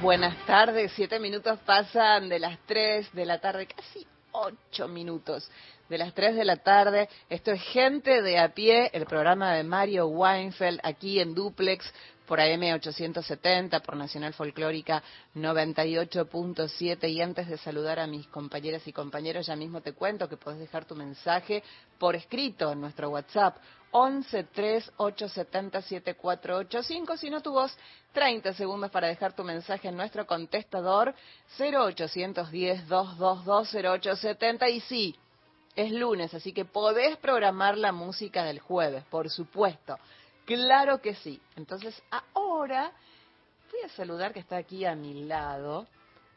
[0.00, 0.90] Buenas tardes.
[0.96, 5.50] Siete minutos pasan de las tres de la tarde, casi ocho minutos
[5.90, 7.10] de las tres de la tarde.
[7.28, 11.92] Esto es Gente de a pie, el programa de Mario Weinfeld aquí en Duplex
[12.26, 15.02] por AM 870, por Nacional Folclórica
[15.34, 17.10] 98.7.
[17.10, 20.58] Y antes de saludar a mis compañeras y compañeros, ya mismo te cuento que podés
[20.58, 21.62] dejar tu mensaje
[21.98, 23.58] por escrito en nuestro WhatsApp
[23.90, 24.46] 11
[24.96, 27.16] 870 7485.
[27.16, 27.76] Si no, tu voz,
[28.12, 31.14] 30 segundos para dejar tu mensaje en nuestro contestador
[31.58, 34.68] 0810 222 0870.
[34.68, 35.16] Y sí,
[35.74, 39.98] es lunes, así que podés programar la música del jueves, por supuesto.
[40.44, 41.40] Claro que sí.
[41.56, 42.92] Entonces, ahora
[43.70, 45.86] voy a saludar que está aquí a mi lado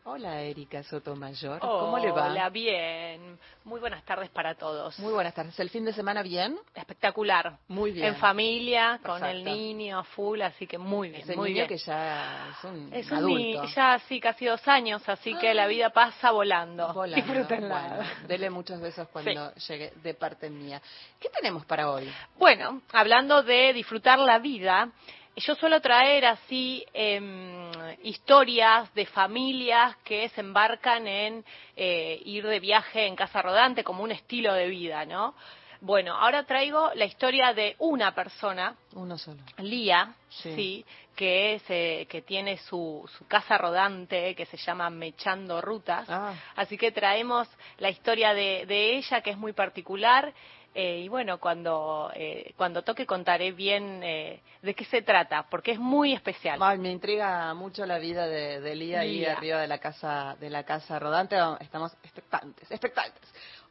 [0.05, 1.59] Hola, Erika Sotomayor.
[1.59, 2.31] ¿Cómo le va?
[2.31, 3.37] Hola, bien.
[3.65, 4.97] Muy buenas tardes para todos.
[4.97, 5.59] Muy buenas tardes.
[5.59, 6.57] ¿El fin de semana bien?
[6.73, 7.57] Espectacular.
[7.67, 8.05] Muy bien.
[8.07, 11.21] En familia, con el niño, full, así que muy bien.
[11.21, 11.67] Ese muy niño bien.
[11.67, 13.65] que ya es un es adulto.
[13.75, 16.91] ya sí, casi dos años, así que la vida pasa volando.
[16.93, 17.15] Volando.
[17.25, 17.95] Disfrútenla.
[17.97, 20.81] Bueno, dele muchos besos cuando llegue de parte mía.
[21.19, 22.09] ¿Qué tenemos para hoy?
[22.37, 24.89] Bueno, hablando de disfrutar la vida,
[25.35, 32.59] yo suelo traer así eh, historias de familias que se embarcan en eh, ir de
[32.59, 35.35] viaje en casa rodante como un estilo de vida, ¿no?
[35.81, 40.85] Bueno, ahora traigo la historia de una persona, uno solo, Lía, sí,
[41.15, 46.05] que es eh, que tiene su, su, casa rodante que se llama Mechando Rutas.
[46.09, 46.33] Ah.
[46.57, 50.33] Así que traemos la historia de, de ella que es muy particular
[50.75, 55.71] eh, y bueno, cuando, eh, cuando toque contaré bien eh, de qué se trata, porque
[55.71, 56.59] es muy especial.
[56.61, 60.49] Ay, me intriga mucho la vida de, de Lía, ahí arriba de la casa de
[60.49, 61.35] la casa rodante.
[61.59, 63.21] Estamos expectantes, expectantes.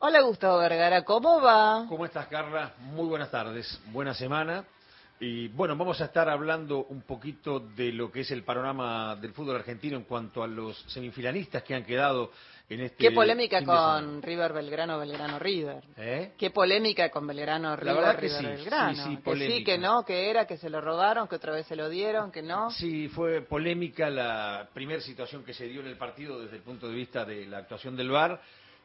[0.01, 1.87] Hola Gustavo Vergara, ¿cómo va?
[1.89, 2.75] ¿Cómo estás Carla?
[2.79, 4.65] Muy buenas tardes, buena semana.
[5.21, 9.33] Y bueno, vamos a estar hablando un poquito de lo que es el panorama del
[9.33, 12.31] fútbol argentino en cuanto a los semifinalistas que han quedado
[12.69, 12.97] en este.
[12.97, 15.83] Qué polémica con River Belgrano, Belgrano River.
[15.97, 16.33] ¿Eh?
[16.37, 18.95] Qué polémica con Belgrano River, La verdad que River sí, Belgrano.
[18.95, 19.57] Sí, sí, que polémica.
[19.59, 22.31] sí, que no, que era, que se lo robaron, que otra vez se lo dieron,
[22.31, 22.71] que no.
[22.71, 26.89] Sí, fue polémica la primera situación que se dio en el partido desde el punto
[26.89, 28.41] de vista de la actuación del VAR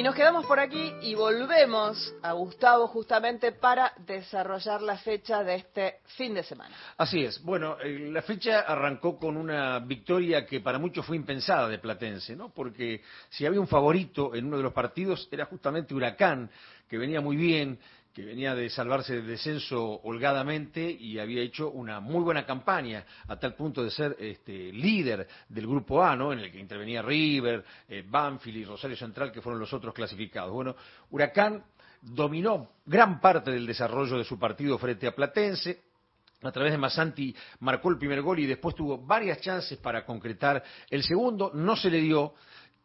[0.00, 5.56] Y nos quedamos por aquí y volvemos a Gustavo justamente para desarrollar la fecha de
[5.56, 6.74] este fin de semana.
[6.96, 7.42] Así es.
[7.42, 12.34] Bueno, eh, la fecha arrancó con una victoria que para muchos fue impensada de Platense,
[12.34, 12.48] ¿no?
[12.48, 16.50] Porque si había un favorito en uno de los partidos era justamente Huracán,
[16.88, 17.78] que venía muy bien,
[18.12, 23.36] que venía de salvarse del descenso holgadamente y había hecho una muy buena campaña a
[23.36, 26.32] tal punto de ser este, líder del grupo A, ¿no?
[26.32, 30.52] En el que intervenía River, eh, Banfield y Rosario Central, que fueron los otros clasificados.
[30.52, 30.74] Bueno,
[31.10, 31.62] Huracán
[32.02, 35.82] dominó gran parte del desarrollo de su partido frente a Platense,
[36.42, 40.62] a través de Masanti marcó el primer gol y después tuvo varias chances para concretar
[40.88, 42.34] el segundo, no se le dio.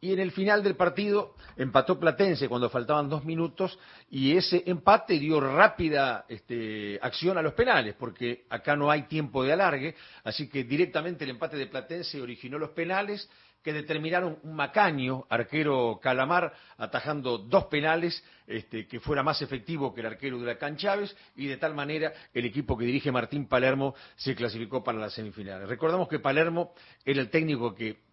[0.02, 5.18] Y en el final del partido empató Platense cuando faltaban dos minutos y ese empate
[5.18, 10.48] dio rápida este, acción a los penales, porque acá no hay tiempo de alargue, así
[10.48, 13.30] que directamente el empate de Platense originó los penales
[13.66, 20.02] que determinaron un macaño, arquero Calamar, atajando dos penales, este, que fuera más efectivo que
[20.02, 24.36] el arquero Huracán Chávez, y de tal manera el equipo que dirige Martín Palermo se
[24.36, 25.68] clasificó para las semifinales.
[25.68, 28.05] Recordamos que Palermo era el técnico que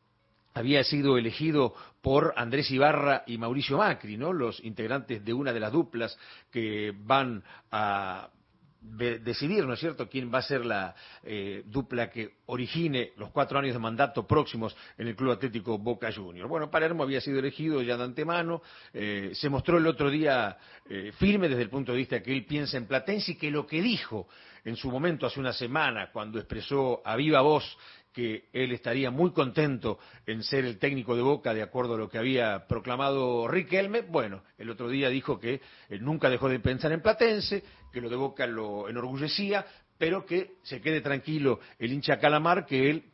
[0.54, 4.32] había sido elegido por Andrés Ibarra y Mauricio Macri, ¿no?
[4.32, 6.19] Los integrantes de una de las duplas
[6.50, 8.28] que van a
[8.82, 13.31] de decidir, ¿no es cierto?, quién va a ser la eh, dupla que origine los
[13.31, 16.49] cuatro años de mandato próximos en el Club Atlético Boca Juniors.
[16.49, 18.60] Bueno, Palermo había sido elegido ya de antemano,
[18.93, 20.58] eh, se mostró el otro día
[20.88, 23.66] eh, firme desde el punto de vista que él piensa en Platense y que lo
[23.66, 24.26] que dijo
[24.64, 27.64] en su momento hace una semana, cuando expresó a viva voz
[28.12, 32.08] que él estaría muy contento en ser el técnico de Boca de acuerdo a lo
[32.08, 34.02] que había proclamado Riquelme.
[34.02, 37.62] Bueno, el otro día dijo que él nunca dejó de pensar en Platense,
[37.92, 39.66] que lo de Boca lo enorgullecía,
[39.98, 43.11] pero que se quede tranquilo el hincha Calamar, que él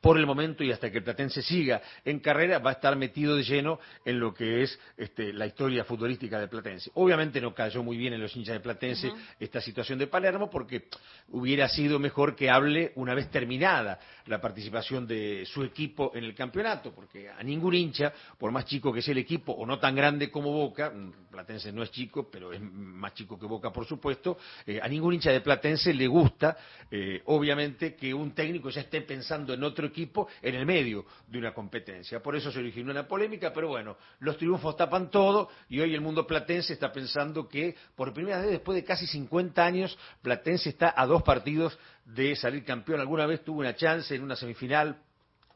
[0.00, 3.36] por el momento y hasta que el Platense siga en carrera, va a estar metido
[3.36, 6.90] de lleno en lo que es este, la historia futbolística de Platense.
[6.94, 10.88] Obviamente no cayó muy bien en los hinchas de Platense esta situación de Palermo, porque
[11.28, 16.34] hubiera sido mejor que hable una vez terminada la participación de su equipo en el
[16.34, 19.94] campeonato, porque a ningún hincha, por más chico que sea el equipo o no tan
[19.94, 20.92] grande como Boca,
[21.30, 25.14] Platense no es chico, pero es más chico que Boca, por supuesto, eh, a ningún
[25.14, 26.56] hincha de Platense le gusta,
[26.90, 31.38] eh, obviamente, que un técnico ya esté pensando en otro equipo en el medio de
[31.38, 32.22] una competencia.
[32.22, 36.00] Por eso se originó una polémica, pero bueno, los triunfos tapan todo y hoy el
[36.00, 40.94] mundo platense está pensando que por primera vez después de casi 50 años Platense está
[40.96, 43.00] a dos partidos de salir campeón.
[43.00, 45.00] Alguna vez tuvo una chance en una semifinal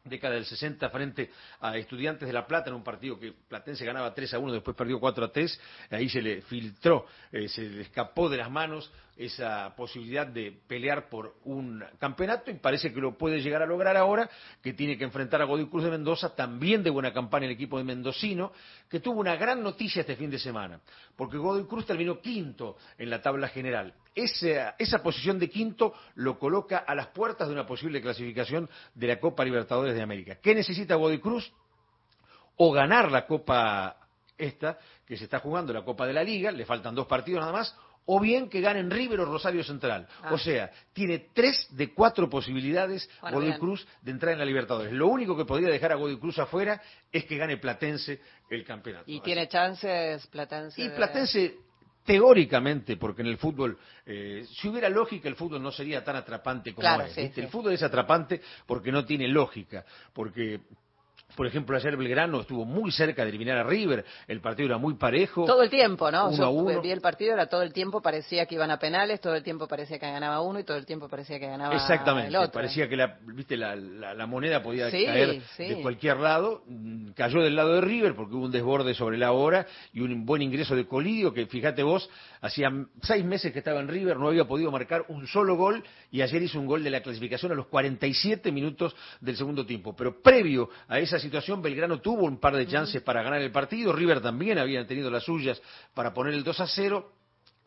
[0.04, 1.30] década del 60 frente
[1.60, 4.76] a Estudiantes de La Plata en un partido que Platense ganaba 3 a 1, después
[4.76, 8.90] perdió 4 a 3, ahí se le filtró, eh, se le escapó de las manos
[9.16, 13.96] esa posibilidad de pelear por un campeonato y parece que lo puede llegar a lograr
[13.96, 14.28] ahora,
[14.62, 17.78] que tiene que enfrentar a Godoy Cruz de Mendoza, también de buena campaña el equipo
[17.78, 18.52] de Mendocino,
[18.88, 20.80] que tuvo una gran noticia este fin de semana,
[21.16, 23.94] porque Godoy Cruz terminó quinto en la tabla general.
[24.14, 29.06] Esa, esa posición de quinto lo coloca a las puertas de una posible clasificación de
[29.06, 30.38] la Copa Libertadores de América.
[30.42, 31.52] ¿Qué necesita Godoy Cruz?
[32.56, 33.96] O ganar la Copa
[34.38, 37.52] esta, que se está jugando, la Copa de la Liga, le faltan dos partidos nada
[37.52, 37.76] más,
[38.06, 40.06] o bien que ganen River o Rosario Central.
[40.30, 40.38] O ah.
[40.38, 44.92] sea, tiene tres de cuatro posibilidades Godoy Cruz de entrar en la Libertadores.
[44.92, 48.20] Lo único que podría dejar a Godoy Cruz afuera es que gane Platense
[48.50, 49.04] el campeonato.
[49.06, 50.82] ¿Y tiene chances Platense?
[50.82, 51.56] Y Platense,
[52.04, 56.74] teóricamente, porque en el fútbol, eh, si hubiera lógica, el fútbol no sería tan atrapante
[56.74, 57.16] como es.
[57.16, 60.60] El fútbol es atrapante porque no tiene lógica, porque
[61.34, 64.94] por ejemplo, ayer Belgrano estuvo muy cerca de eliminar a River, el partido era muy
[64.94, 65.44] parejo.
[65.44, 66.30] Todo el tiempo, ¿no?
[66.32, 69.42] Yo vi el partido, era todo el tiempo, parecía que iban a penales, todo el
[69.42, 72.52] tiempo parecía que ganaba uno y todo el tiempo parecía que ganaba Exactamente, el otro.
[72.52, 76.62] parecía que la, viste, la, la, moneda podía caer de cualquier lado.
[76.66, 80.24] Mm, cayó del lado de River porque hubo un desborde sobre la hora y un
[80.26, 82.08] buen ingreso de Colidio, que fíjate vos,
[82.40, 82.70] hacía
[83.02, 86.42] seis meses que estaba en River, no había podido marcar un solo gol y ayer
[86.42, 89.94] hizo un gol de la clasificación a los 47 minutos del segundo tiempo.
[89.96, 93.92] Pero previo a esa situación, Belgrano tuvo un par de chances para ganar el partido,
[93.92, 95.62] River también había tenido las suyas
[95.94, 97.12] para poner el 2 a 0,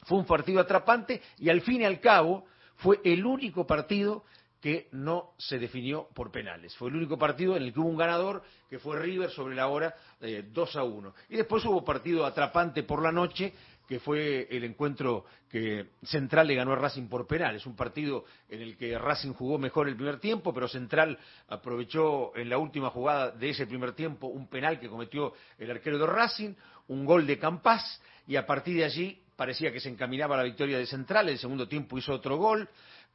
[0.03, 4.23] fue un partido atrapante y al fin y al cabo fue el único partido
[4.61, 6.75] que no se definió por penales.
[6.75, 9.67] Fue el único partido en el que hubo un ganador, que fue River sobre la
[9.67, 11.13] hora eh, 2 a 1.
[11.29, 13.53] Y después hubo partido atrapante por la noche,
[13.87, 17.55] que fue el encuentro que Central le ganó a Racing por penal.
[17.55, 21.17] Es un partido en el que Racing jugó mejor el primer tiempo, pero Central
[21.47, 25.97] aprovechó en la última jugada de ese primer tiempo un penal que cometió el arquero
[25.97, 26.53] de Racing,
[26.87, 30.43] un gol de Campás, y a partir de allí parecía que se encaminaba a la
[30.43, 31.27] victoria de Central.
[31.27, 32.67] En el segundo tiempo hizo otro gol,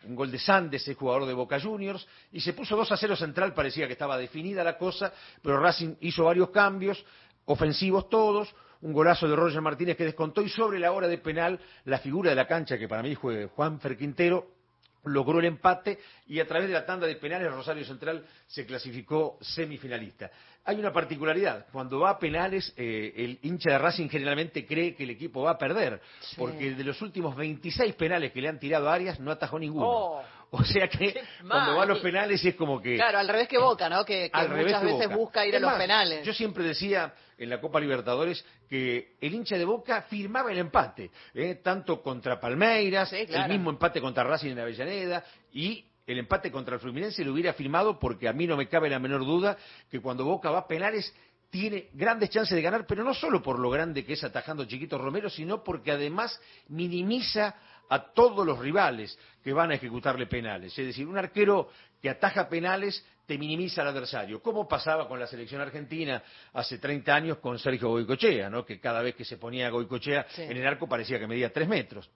[0.05, 3.17] un gol de Sandes, el jugador de Boca Juniors, y se puso 2 a 0
[3.17, 5.13] Central, parecía que estaba definida la cosa,
[5.43, 7.05] pero Racing hizo varios cambios,
[7.45, 11.61] ofensivos todos, un golazo de Roger Martínez que descontó y sobre la hora de penal
[11.85, 14.61] la figura de la cancha que para mí fue Juan Ferquintero
[15.05, 19.39] logró el empate y a través de la tanda de penales Rosario Central se clasificó
[19.41, 20.31] semifinalista.
[20.65, 25.05] Hay una particularidad, cuando va a penales eh, el hincha de Racing generalmente cree que
[25.05, 26.01] el equipo va a perder,
[26.37, 29.89] porque de los últimos 26 penales que le han tirado a Arias no atajó ninguno.
[29.89, 30.23] Oh.
[30.53, 32.97] O sea que cuando va a los penales es como que...
[32.97, 34.05] Claro, al revés que Boca, ¿no?
[34.05, 36.27] Que, muchas veces busca ir a los penales.
[36.27, 41.11] Yo siempre decía en la Copa Libertadores que el hincha de Boca firmaba el empate,
[41.35, 41.61] ¿eh?
[41.63, 46.81] tanto contra Palmeiras, el mismo empate contra Racing en Avellaneda y el empate contra el
[46.81, 49.57] Fluminense lo hubiera firmado porque a mí no me cabe la menor duda
[49.89, 51.15] que cuando Boca va a penales
[51.51, 54.99] tiene grandes chances de ganar, pero no solo por lo grande que es atajando Chiquito
[54.99, 57.57] Romero, sino porque además minimiza
[57.91, 60.77] a todos los rivales que van a ejecutarle penales.
[60.79, 61.69] Es decir, un arquero
[62.01, 67.15] que ataja penales te minimiza al adversario, como pasaba con la selección argentina hace 30
[67.15, 68.65] años con Sergio Goicochea, ¿no?
[68.65, 72.11] que cada vez que se ponía Goicochea en el arco parecía que medía tres metros.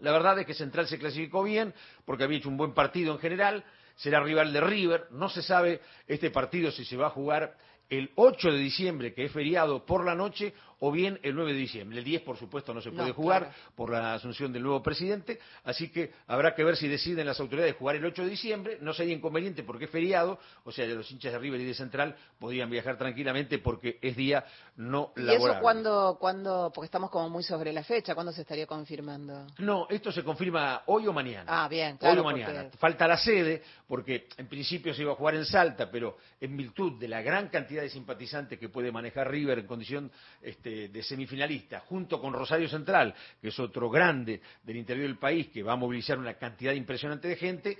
[0.00, 3.18] La verdad es que Central se clasificó bien porque había hecho un buen partido en
[3.18, 3.64] general,
[3.96, 7.56] será rival de River, no se sabe este partido si se va a jugar
[7.88, 10.54] el 8 de diciembre, que es feriado por la noche,
[10.86, 11.98] o bien el 9 de diciembre.
[11.98, 15.88] El 10, por supuesto, no se puede jugar por la asunción del nuevo presidente, así
[15.88, 18.78] que habrá que ver si deciden las autoridades jugar el 8 de diciembre.
[18.82, 22.14] No sería inconveniente porque es feriado, o sea, los hinchas de River y de Central
[22.38, 24.44] podrían viajar tranquilamente porque es día
[24.76, 25.32] no laborable.
[25.32, 29.46] ¿Y eso cuándo, cuándo, porque estamos como muy sobre la fecha, cuándo se estaría confirmando?
[29.60, 31.64] No, esto se confirma hoy o mañana.
[31.64, 32.16] Ah, bien, claro.
[32.16, 32.68] Hoy o mañana.
[32.76, 36.98] Falta la sede, porque en principio se iba a jugar en Salta, pero en virtud
[37.00, 40.12] de la gran cantidad de simpatizantes que puede manejar River en condición
[40.42, 45.48] este, de semifinalista, junto con Rosario Central, que es otro grande del interior del país,
[45.48, 47.78] que va a movilizar una cantidad impresionante de gente,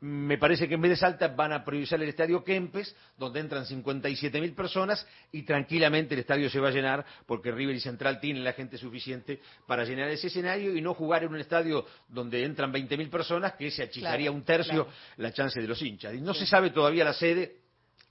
[0.00, 3.64] me parece que en vez de Salta van a priorizar el estadio Kempes, donde entran
[3.64, 8.44] 57.000 personas y tranquilamente el estadio se va a llenar porque River y Central tienen
[8.44, 12.72] la gente suficiente para llenar ese escenario y no jugar en un estadio donde entran
[12.72, 16.14] 20.000 personas, que se achicaría un tercio la chance de los hinchas.
[16.14, 17.67] Y no se sabe todavía la sede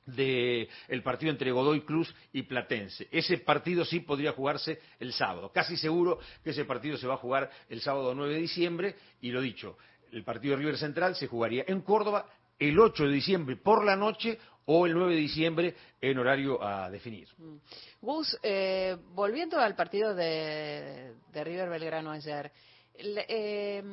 [0.07, 3.07] del partido entre Godoy Cruz y Platense.
[3.11, 5.51] Ese partido sí podría jugarse el sábado.
[5.53, 9.31] Casi seguro que ese partido se va a jugar el sábado 9 de diciembre y
[9.31, 9.77] lo dicho,
[10.11, 12.25] el partido de River Central se jugaría en Córdoba
[12.57, 16.89] el 8 de diciembre por la noche o el 9 de diciembre en horario a
[16.89, 17.27] definir.
[17.37, 17.55] Mm.
[18.01, 22.51] Gus, eh, volviendo al partido de, River Belgrano ayer,
[22.99, 23.83] eh,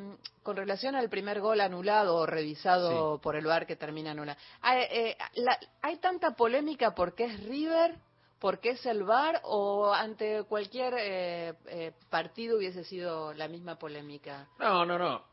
[0.43, 4.83] con relación al primer gol anulado o revisado por el VAR que termina anulado, ¿hay,
[4.91, 5.17] eh,
[5.83, 7.97] ¿hay tanta polémica porque es River?
[8.41, 11.57] porque es el VAR o ante cualquier
[12.11, 14.49] partido hubiese sido la misma polémica?
[14.59, 15.25] No, no, no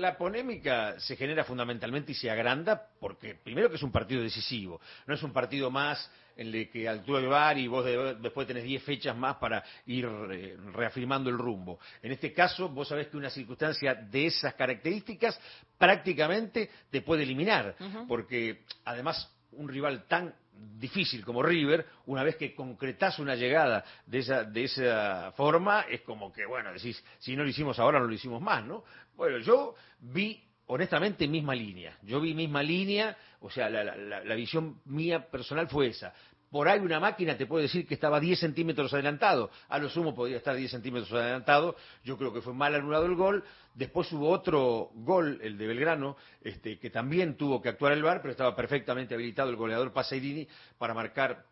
[0.00, 4.80] la polémica se genera fundamentalmente y se agranda porque, primero, que es un partido decisivo.
[5.06, 7.84] No es un partido más en el que actúa el VAR y vos
[8.20, 11.80] después tenés 10 fechas más para ir eh, reafirmando el rumbo.
[12.00, 15.38] En este caso, vos sabés que una circunstancia de esas características
[15.76, 17.74] prácticamente te puede eliminar,
[18.06, 24.18] porque además un rival tan difícil como River, una vez que concretás una llegada de
[24.18, 28.06] esa, de esa forma, es como que, bueno, decís, si no lo hicimos ahora, no
[28.06, 28.84] lo hicimos más, ¿no?
[29.16, 31.96] Bueno, yo vi honestamente misma línea.
[32.02, 36.12] Yo vi misma línea, o sea, la, la, visión mía personal fue esa.
[36.50, 39.50] Por ahí una máquina te puede decir que estaba 10 centímetros adelantado.
[39.68, 41.76] A lo sumo podría estar 10 centímetros adelantado.
[42.04, 43.44] Yo creo que fue mal anulado el gol.
[43.74, 48.22] Después hubo otro gol, el de Belgrano, este, que también tuvo que actuar el VAR,
[48.22, 51.44] pero estaba perfectamente habilitado el goleador Paserini para marcar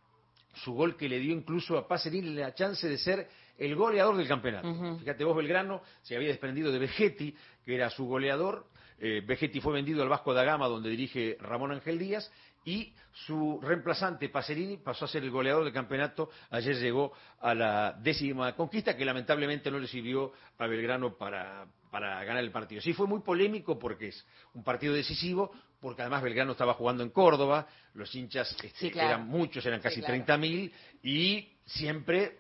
[0.55, 4.29] su gol que le dio incluso a Paserini la chance de ser el goleador del
[4.29, 4.99] campeonato.
[4.99, 7.35] Fíjate vos, Belgrano se había desprendido de Vegetti,
[7.65, 8.67] que era su goleador.
[8.99, 12.31] Eh, Vegetti fue vendido al Vasco da Gama, donde dirige Ramón Ángel Díaz,
[12.67, 16.29] y su reemplazante Pacerini pasó a ser el goleador del campeonato.
[16.51, 22.43] Ayer llegó a la décima conquista que lamentablemente no le sirvió a Belgrano para, ganar
[22.43, 22.83] el partido.
[22.83, 27.11] Sí fue muy polémico porque es un partido decisivo, porque además Belgrano estaba jugando en
[27.11, 30.73] Córdoba, los hinchas este, eran muchos, eran casi 30.000
[31.05, 32.39] y siempre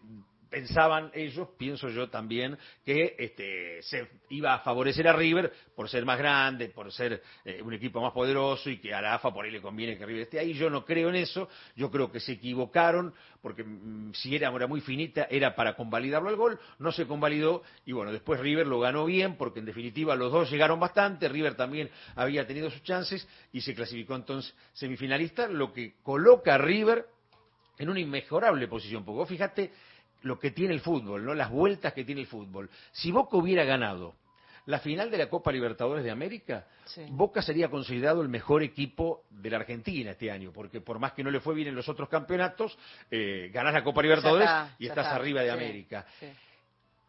[0.48, 6.04] pensaban ellos, pienso yo también, que este, se iba a favorecer a River por ser
[6.04, 9.44] más grande, por ser eh, un equipo más poderoso y que a la AFA por
[9.44, 10.54] ahí le conviene que River esté ahí.
[10.54, 14.66] Yo no creo en eso, yo creo que se equivocaron porque mm, si era hora
[14.66, 18.80] muy finita era para convalidarlo el gol, no se convalidó y bueno, después River lo
[18.80, 23.26] ganó bien porque en definitiva los dos llegaron bastante, River también había tenido sus chances
[23.52, 27.06] y se clasificó entonces semifinalista, lo que coloca a River
[27.78, 29.70] en una inmejorable posición, porque fíjate
[30.22, 31.34] lo que tiene el fútbol, ¿no?
[31.34, 32.70] Las vueltas que tiene el fútbol.
[32.92, 34.14] Si Boca hubiera ganado
[34.66, 36.66] la final de la Copa Libertadores de América,
[37.10, 41.22] Boca sería considerado el mejor equipo de la Argentina este año, porque por más que
[41.22, 42.76] no le fue bien en los otros campeonatos,
[43.10, 46.04] eh, ganás la Copa Libertadores y estás arriba de América.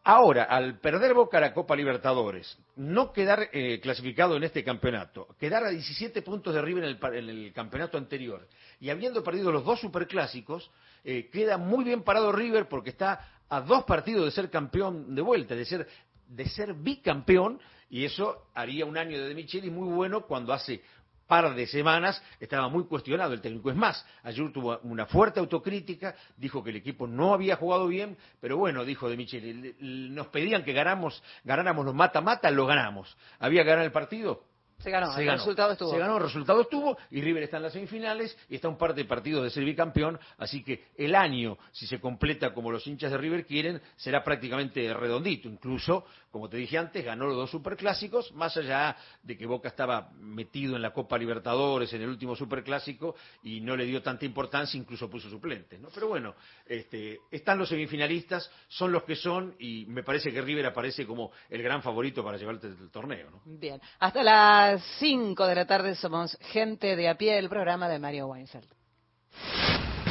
[0.10, 5.66] Ahora, al perder Boca la Copa Libertadores, no quedar eh, clasificado en este campeonato, quedar
[5.66, 8.48] a 17 puntos de arriba en el, campeonato anterior
[8.80, 10.72] y habiendo perdido los dos superclásicos,
[11.04, 15.22] eh, queda muy bien parado River porque está a dos partidos de ser campeón de
[15.22, 15.86] vuelta, de ser,
[16.30, 17.60] de ser bicampeón,
[17.90, 20.84] y eso haría un año de De Micheli muy bueno cuando hace
[21.28, 23.70] par de semanas estaba muy cuestionado el técnico.
[23.70, 28.18] Es más, ayer tuvo una fuerte autocrítica, dijo que el equipo no había jugado bien,
[28.40, 29.76] pero bueno, dijo de Michel,
[30.16, 33.16] nos pedían que ganáramos, ganáramos los mata-mata, lo ganamos.
[33.40, 34.44] ¿Había que ganar el partido?
[34.80, 35.92] Se ganó, el resultado estuvo.
[35.92, 38.94] Se ganó, el resultado estuvo y River está en las semifinales y está un par
[38.94, 43.12] de partidos de ser bicampeón, así que el año, si se completa como los hinchas
[43.12, 45.50] de River quieren, será prácticamente redondito.
[45.50, 50.12] Incluso, como te dije antes, ganó los dos superclásicos, más allá de que Boca estaba
[50.20, 54.80] metido en la Copa Libertadores, en el último superclásico, y no le dio tanta importancia,
[54.80, 55.80] incluso puso suplentes.
[55.80, 55.90] ¿no?
[55.94, 60.68] Pero bueno, este, están los semifinalistas, son los que son, y me parece que River
[60.68, 63.32] aparece como el gran favorito para llevarte el torneo.
[63.32, 63.42] ¿no?
[63.46, 64.67] Bien, hasta la
[65.00, 68.68] 5 de la tarde somos Gente de a pie, el programa de Mario Weinfeld.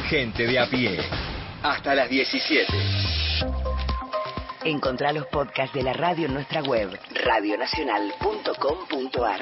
[0.09, 0.99] Gente de a pie.
[1.63, 2.67] Hasta las 17.
[4.63, 9.41] Encontrá los podcasts de la radio en nuestra web, radionacional.com.ar.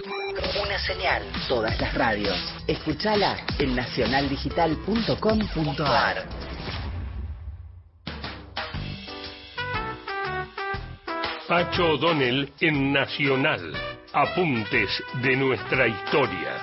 [0.85, 1.23] Señal.
[1.47, 2.37] Todas las radios.
[2.67, 6.25] Escúchala en nacionaldigital.com.ar.
[11.47, 13.73] Pacho O'Donnell en Nacional.
[14.13, 14.89] Apuntes
[15.21, 16.55] de nuestra historia.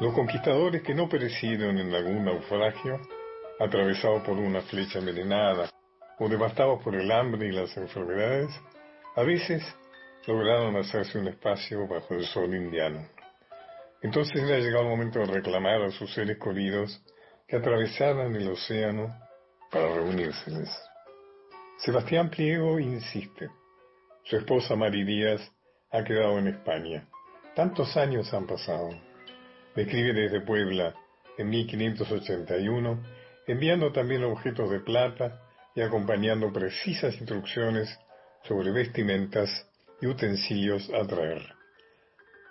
[0.00, 3.00] Los conquistadores que no perecieron en algún naufragio,
[3.58, 5.70] atravesados por una flecha envenenada
[6.20, 8.50] o devastados por el hambre y las enfermedades,
[9.16, 9.64] a veces
[10.26, 13.08] lograron hacerse un espacio bajo el sol indiano.
[14.02, 17.02] Entonces era llegado el momento de reclamar a sus seres queridos
[17.48, 19.18] que atravesaran el océano
[19.70, 20.68] para reunírseles.
[21.78, 23.48] Sebastián Pliego insiste.
[24.24, 25.40] Su esposa Mari Díaz
[25.90, 27.08] ha quedado en España.
[27.56, 28.90] Tantos años han pasado.
[29.74, 30.94] Me escribe desde Puebla
[31.38, 33.02] en 1581,
[33.46, 35.46] enviando también objetos de plata
[35.82, 37.88] acompañando precisas instrucciones
[38.44, 39.50] sobre vestimentas
[40.00, 41.42] y utensilios a traer.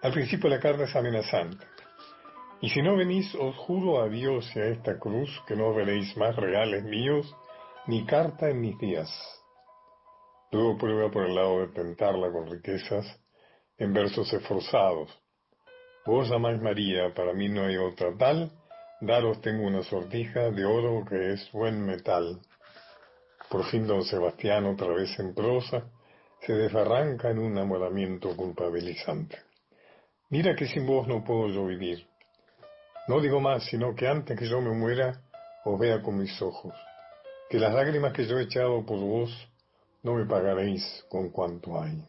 [0.01, 1.65] Al principio la carta es amenazante.
[2.61, 6.15] Y si no venís, os juro a Dios y a esta cruz que no veréis
[6.17, 7.33] más reales míos,
[7.87, 9.09] ni carta en mis días.
[10.51, 13.05] Luego prueba por el lado de tentarla con riquezas,
[13.77, 15.09] en versos esforzados,
[16.09, 18.51] Vos amáis María, para mí no hay otra tal,
[18.99, 22.39] daros tengo una sortija de oro que es buen metal.
[23.49, 25.89] Por fin don Sebastián, otra vez en prosa,
[26.41, 29.39] se desbarranca en un enamoramiento culpabilizante.
[30.29, 32.07] Mira que sin vos no puedo yo vivir.
[33.07, 35.21] No digo más, sino que antes que yo me muera,
[35.65, 36.73] os vea con mis ojos,
[37.49, 39.31] que las lágrimas que yo he echado por vos
[40.03, 42.07] no me pagaréis con cuanto hay.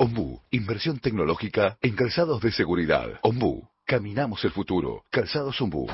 [0.00, 3.18] Ombu, inversión tecnológica en calzados de seguridad.
[3.20, 5.02] Ombu, caminamos el futuro.
[5.10, 5.88] Calzados Ombu,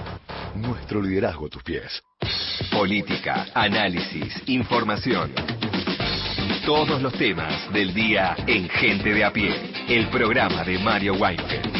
[0.57, 2.03] nuestro liderazgo a tus pies.
[2.71, 5.33] Política, análisis, información.
[6.67, 9.73] Todos los temas del día en Gente de a pie.
[9.89, 11.74] El programa de Mario Weinfeld.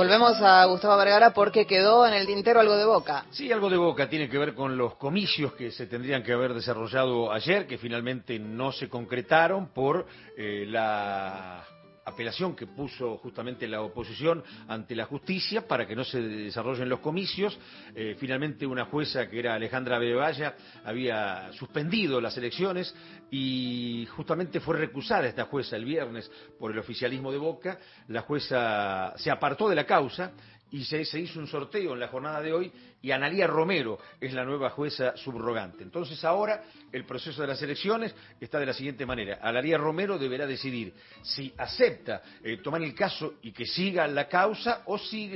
[0.00, 3.26] Volvemos a Gustavo Vergara porque quedó en el tintero algo de boca.
[3.32, 6.54] Sí, algo de boca tiene que ver con los comicios que se tendrían que haber
[6.54, 10.06] desarrollado ayer, que finalmente no se concretaron por
[10.38, 11.62] eh, la
[12.04, 17.00] apelación que puso justamente la oposición ante la justicia para que no se desarrollen los
[17.00, 17.58] comicios.
[17.94, 22.94] Eh, finalmente una jueza que era Alejandra Bebaya había suspendido las elecciones
[23.30, 27.78] y justamente fue recusada esta jueza el viernes por el oficialismo de Boca.
[28.08, 30.32] La jueza se apartó de la causa
[30.70, 34.32] y se, se, hizo un sorteo en la jornada de hoy y Analía Romero es
[34.32, 35.82] la nueva jueza subrogante.
[35.82, 39.38] Entonces ahora el proceso de las elecciones está de la siguiente manera.
[39.42, 44.82] Analía Romero deberá decidir si acepta eh, tomar el caso y que siga la causa
[44.86, 45.30] o si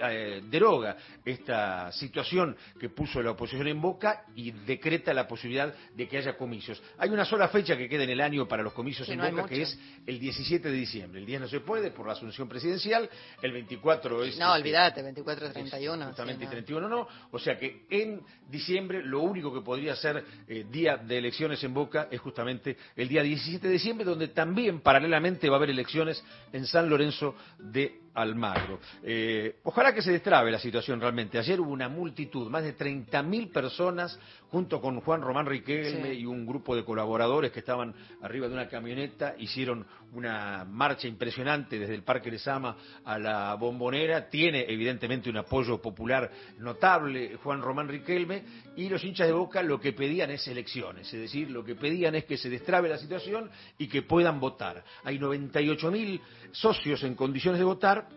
[0.00, 6.08] eh, deroga esta situación que puso la oposición en boca y decreta la posibilidad de
[6.08, 6.82] que haya comicios.
[6.98, 9.48] Hay una sola fecha que queda en el año para los comicios en no boca
[9.48, 11.20] que es el 17 de diciembre.
[11.20, 13.08] El 10 no se puede por la asunción presidencial,
[13.42, 14.38] el 24 es...
[14.38, 16.06] No, este, olvídate, 24, 31.
[16.06, 16.50] Justamente sí, y no.
[16.50, 17.07] 31 no.
[17.30, 21.74] O sea que en diciembre lo único que podría ser eh, día de elecciones en
[21.74, 26.22] Boca es justamente el día 17 de diciembre, donde también paralelamente va a haber elecciones
[26.52, 28.80] en San Lorenzo de Almagro.
[29.02, 31.38] Eh, ojalá que se destrabe la situación realmente.
[31.38, 34.18] Ayer hubo una multitud, más de 30.000 personas,
[34.50, 36.20] junto con Juan Román Riquelme Sí.
[36.20, 41.78] y un grupo de colaboradores que estaban arriba de una camioneta, hicieron una marcha impresionante
[41.78, 44.28] desde el Parque Lesama a la Bombonera.
[44.28, 48.42] Tiene evidentemente un apoyo popular notable Juan Román Riquelme
[48.78, 52.14] y los hinchas de Boca lo que pedían es elecciones, es decir, lo que pedían
[52.14, 54.84] es que se destrabe la situación y que puedan votar.
[55.02, 56.20] Hay 98.000
[56.52, 58.08] socios en condiciones de votar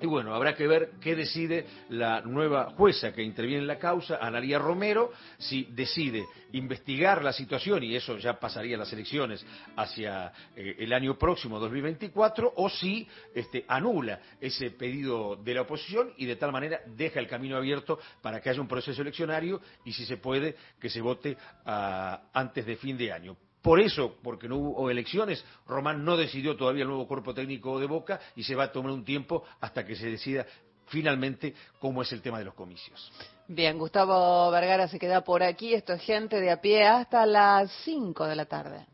[0.00, 4.18] y bueno, habrá que ver qué decide la nueva jueza que interviene en la causa,
[4.20, 9.44] Analía Romero, si decide investigar la situación, y eso ya pasaría las elecciones
[9.76, 16.12] hacia eh, el año próximo, 2024, o si este, anula ese pedido de la oposición
[16.16, 19.92] y de tal manera deja el camino abierto para que haya un proceso eleccionario y,
[19.92, 23.36] si se puede, que se vote ah, antes de fin de año.
[23.62, 27.86] Por eso, porque no hubo elecciones, Román no decidió todavía el nuevo cuerpo técnico de
[27.86, 30.46] Boca y se va a tomar un tiempo hasta que se decida
[30.86, 33.12] finalmente cómo es el tema de los comicios.
[33.46, 35.74] Bien, Gustavo Vergara se queda por aquí.
[35.74, 38.86] Esto es gente de a pie hasta las 5 de la tarde.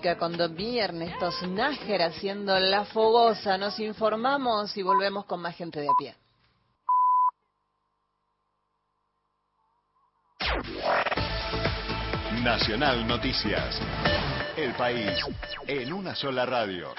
[0.00, 3.58] Son Verónica Condomí, Ernesto Snager haciendo La Fogosa.
[3.58, 6.14] Nos informamos y volvemos con más gente de a pie.
[12.42, 13.78] Nacional Noticias.
[14.56, 15.18] El país
[15.66, 16.94] en una sola radio.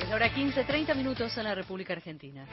[0.00, 2.46] Es la hora 15, 30 minutos en la República Argentina.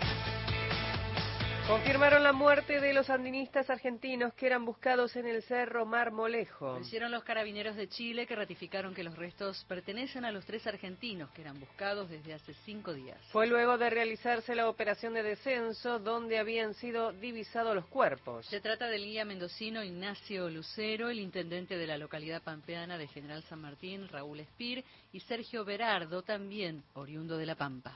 [1.71, 6.73] Confirmaron la muerte de los andinistas argentinos que eran buscados en el Cerro Marmolejo.
[6.73, 10.67] Lo hicieron los carabineros de Chile que ratificaron que los restos pertenecen a los tres
[10.67, 13.17] argentinos que eran buscados desde hace cinco días.
[13.31, 18.45] Fue luego de realizarse la operación de descenso donde habían sido divisados los cuerpos.
[18.47, 23.43] Se trata del guía mendocino Ignacio Lucero, el intendente de la localidad pampeana de General
[23.43, 27.95] San Martín, Raúl Espir, y Sergio Berardo, también oriundo de La Pampa.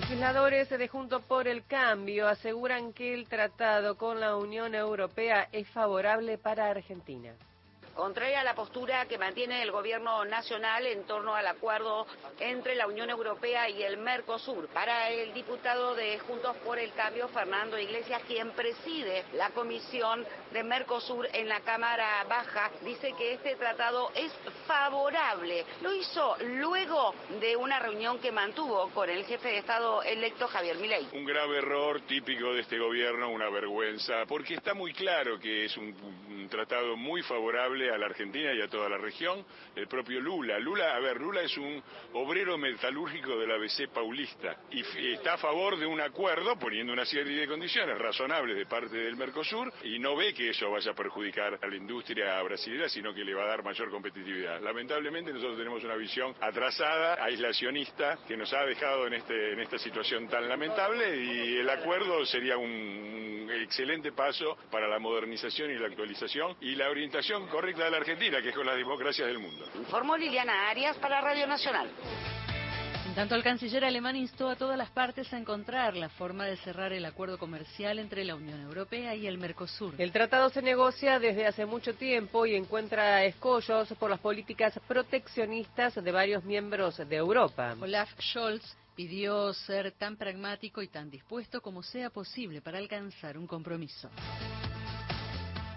[0.00, 5.66] Legisladores de Junto por el Cambio aseguran que el tratado con la Unión Europea es
[5.70, 7.34] favorable para Argentina.
[7.96, 12.06] contraria a la postura que mantiene el gobierno nacional en torno al acuerdo
[12.38, 14.68] entre la Unión Europea y el Mercosur.
[14.68, 20.62] Para el diputado de Juntos por el Cambio, Fernando Iglesias, quien preside la comisión de
[20.62, 24.32] Mercosur en la Cámara Baja, dice que este tratado es
[24.66, 25.64] favorable.
[25.82, 30.76] Lo hizo luego de una reunión que mantuvo con el jefe de Estado electo Javier
[30.76, 31.08] Milei.
[31.12, 35.76] Un grave error típico de este gobierno, una vergüenza, porque está muy claro que es
[35.76, 39.44] un, tratado muy favorable a la Argentina y a toda la región.
[39.76, 41.82] El propio Lula, Lula, a ver, Lula es un
[42.14, 44.80] obrero metalúrgico del ABC paulista y
[45.12, 49.16] está a favor de un acuerdo poniendo una serie de condiciones razonables de parte del
[49.16, 53.24] Mercosur y no ve que eso vaya a perjudicar a la industria brasileña, sino que
[53.24, 54.62] le va a dar mayor competitividad.
[54.62, 59.78] Lamentablemente nosotros tenemos una visión atrasada, aislacionista, que nos ha dejado en, este, en esta
[59.78, 65.88] situación tan lamentable y el acuerdo sería un, excelente paso para la modernización y la
[65.88, 69.64] actualización y la orientación correcta de la Argentina, que es con las democracias del mundo.
[69.74, 71.90] Informó Liliana Arias para Radio Nacional.
[73.18, 76.92] Tanto, el canciller alemán instó a todas las partes a encontrar la forma de cerrar
[76.92, 79.92] el acuerdo comercial entre la Unión Europea y el Mercosur.
[79.98, 85.96] El tratado se negocia desde hace mucho tiempo y encuentra escollos por las políticas proteccionistas
[85.96, 87.74] de varios miembros de Europa.
[87.80, 93.46] Olaf Scholz, Pidió ser tan pragmático y tan dispuesto como sea posible para alcanzar un
[93.46, 94.10] compromiso.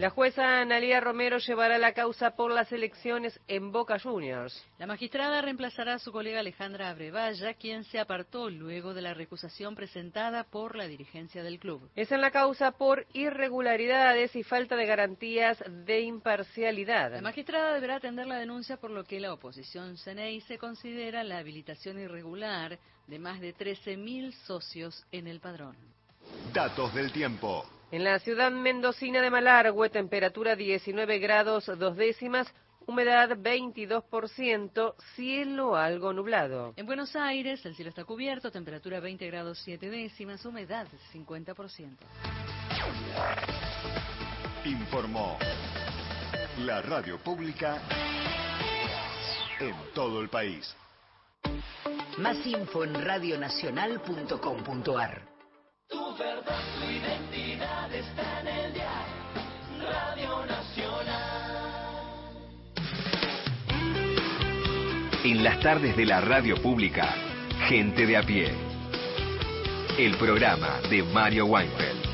[0.01, 4.65] La jueza Analia Romero llevará la causa por las elecciones en Boca Juniors.
[4.79, 9.75] La magistrada reemplazará a su colega Alejandra Abrevaya, quien se apartó luego de la recusación
[9.75, 11.87] presentada por la dirigencia del club.
[11.95, 17.11] Es en la causa por irregularidades y falta de garantías de imparcialidad.
[17.11, 21.37] La magistrada deberá atender la denuncia por lo que la oposición CNEI se considera la
[21.37, 25.77] habilitación irregular de más de 13.000 socios en el padrón.
[26.51, 27.80] Datos del tiempo.
[27.91, 32.47] En la ciudad mendocina de Malargüe, temperatura 19 grados dos décimas,
[32.87, 36.71] humedad 22%, cielo algo nublado.
[36.77, 41.97] En Buenos Aires, el cielo está cubierto, temperatura 20 grados 7 décimas, humedad 50%.
[44.63, 45.37] Informó
[46.59, 47.81] la radio pública
[49.59, 50.73] en todo el país.
[52.19, 55.27] Más info en radionacional.com.ar.
[55.89, 57.40] Tu verdad, tu identidad
[58.01, 58.87] está en el dial.
[59.79, 61.91] Radio Nacional.
[65.23, 67.13] En las tardes de la radio pública,
[67.67, 68.51] Gente de a pie.
[69.97, 72.10] El programa de Mario Weinfeld.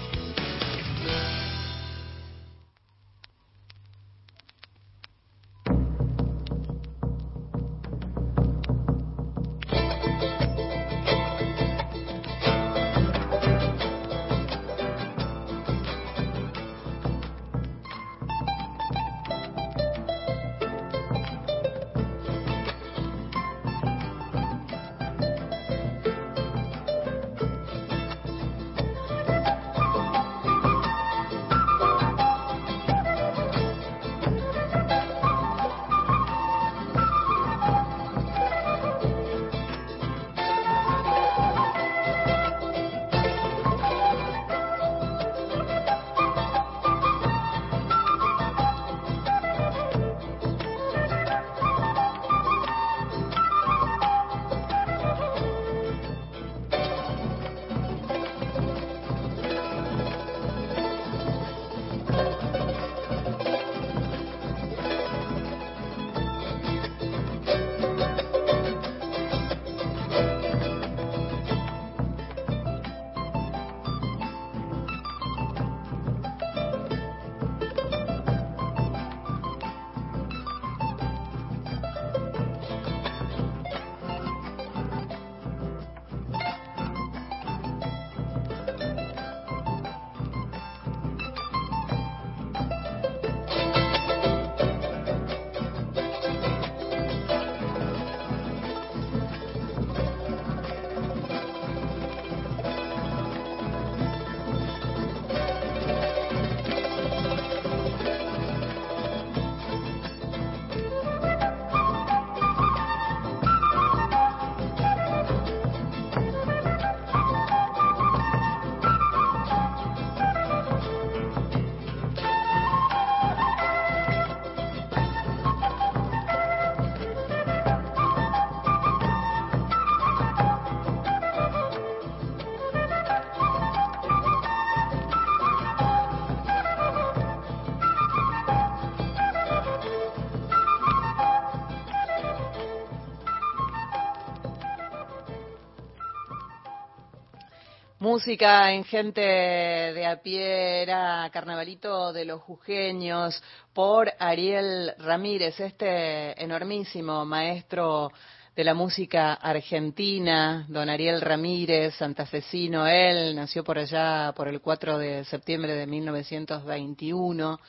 [148.18, 156.44] Música en gente de a pie era Carnavalito de los Jujeños por Ariel Ramírez, este
[156.44, 158.12] enormísimo maestro
[158.56, 164.98] de la música argentina, don Ariel Ramírez, santafesino, él nació por allá por el 4
[164.98, 167.60] de septiembre de 1921.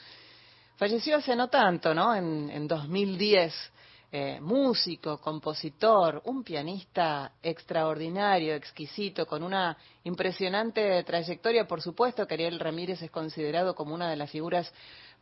[0.77, 2.15] Falleció hace no tanto, ¿no?
[2.15, 3.53] En, en 2010
[4.11, 11.67] eh, músico, compositor, un pianista extraordinario, exquisito, con una impresionante trayectoria.
[11.67, 14.73] Por supuesto que Ariel Ramírez es considerado como una de las figuras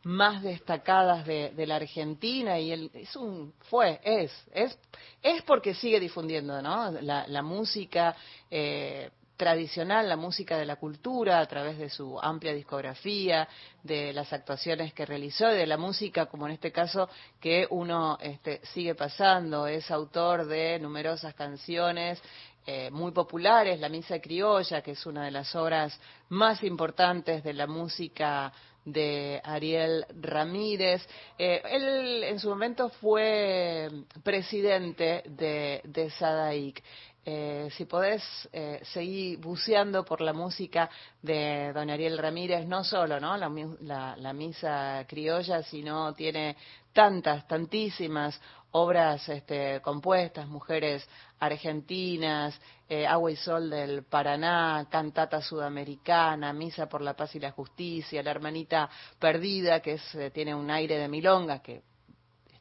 [0.03, 4.77] más destacadas de, la Argentina y él es un fue es es
[5.23, 8.15] es porque sigue difundiendo no la, la música
[8.49, 13.47] eh, tradicional, la música de la cultura, a través de su amplia discografía,
[13.83, 17.07] de las actuaciones que realizó y de la música, como en este caso,
[17.39, 19.67] que uno este, sigue pasando.
[19.67, 22.21] Es autor de numerosas canciones
[22.65, 25.97] eh, muy populares, La Misa Criolla, que es una de las obras
[26.29, 28.51] más importantes de la música
[28.83, 31.07] de Ariel Ramírez.
[31.37, 33.89] Eh, él en su momento fue
[34.23, 36.83] presidente de, de SADAIC.
[37.29, 40.89] Eh, si podés eh, seguir buceando por la música
[41.21, 43.35] de don Ariel Ramírez, no solo ¿no?
[43.35, 46.55] La, la- la misa criolla, sino tiene
[46.93, 48.39] tantas, tantísimas
[48.71, 51.05] obras este, compuestas, mujeres
[51.39, 57.51] argentinas, eh, Agua y Sol del Paraná, Cantata Sudamericana, Misa por la Paz y la
[57.51, 61.81] Justicia, La Hermanita Perdida, que es, eh, tiene un aire de milonga, que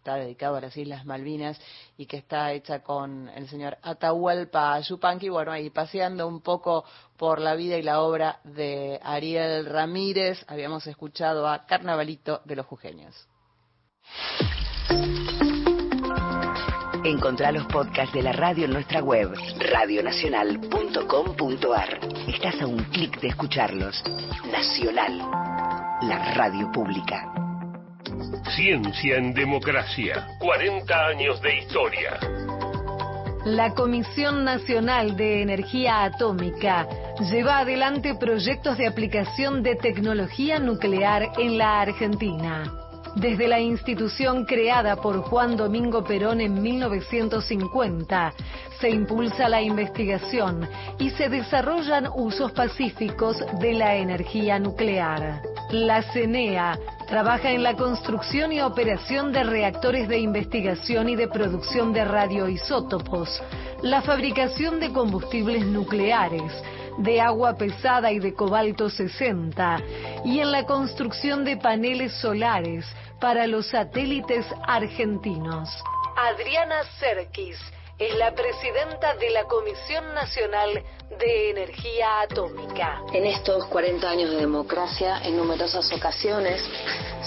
[0.07, 1.61] está dedicado a las Islas Malvinas
[1.99, 6.85] y que está hecha con el señor Atahualpa Yupanqui, bueno, ahí paseando un poco
[7.17, 12.67] por la vida y la obra de Ariel Ramírez, habíamos escuchado a Carnavalito de los
[12.67, 13.27] Jujeños.
[17.05, 21.99] Encontrá los podcasts de la radio en nuestra web, radionacional.com.ar.
[22.29, 24.05] Estás a un clic de escucharlos.
[24.53, 25.19] Nacional,
[26.03, 27.46] la radio pública.
[28.55, 30.27] Ciencia en democracia.
[30.39, 32.19] 40 años de historia.
[33.45, 36.89] La Comisión Nacional de Energía Atómica
[37.31, 42.73] lleva adelante proyectos de aplicación de tecnología nuclear en la Argentina.
[43.17, 48.35] Desde la institución creada por Juan Domingo Perón en 1950,
[48.81, 55.41] se impulsa la investigación y se desarrollan usos pacíficos de la energía nuclear.
[55.71, 61.93] La CENEA trabaja en la construcción y operación de reactores de investigación y de producción
[61.93, 63.43] de radioisótopos,
[63.83, 66.53] la fabricación de combustibles nucleares,
[66.99, 69.79] de agua pesada y de cobalto 60,
[70.25, 72.85] y en la construcción de paneles solares
[73.21, 75.69] para los satélites argentinos.
[76.17, 77.59] Adriana Serkis
[77.99, 83.03] es la presidenta de la Comisión Nacional de Energía Atómica.
[83.13, 86.61] En estos 40 años de democracia, en numerosas ocasiones,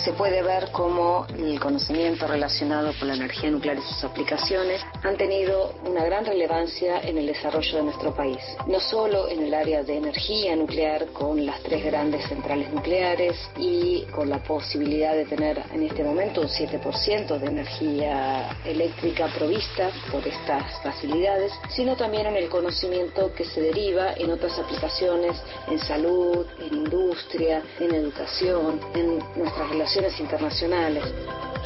[0.03, 5.17] se puede ver cómo el conocimiento relacionado con la energía nuclear y sus aplicaciones han
[5.17, 8.39] tenido una gran relevancia en el desarrollo de nuestro país.
[8.67, 14.03] No solo en el área de energía nuclear, con las tres grandes centrales nucleares y
[14.15, 20.25] con la posibilidad de tener en este momento un 7% de energía eléctrica provista por
[20.27, 26.45] estas facilidades, sino también en el conocimiento que se deriva en otras aplicaciones en salud,
[26.59, 31.03] en industria, en educación, en nuestras relaciones internacionales.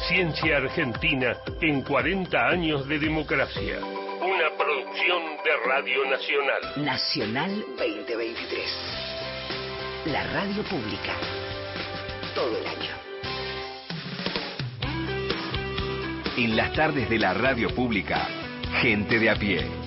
[0.06, 3.78] Ciencia Argentina en 40 años de democracia.
[3.78, 6.84] Una producción de Radio Nacional.
[6.84, 8.70] Nacional 2023.
[10.06, 11.14] La radio pública.
[12.34, 12.90] Todo el año.
[16.36, 18.28] En las tardes de la radio pública,
[18.80, 19.83] Gente de a pie.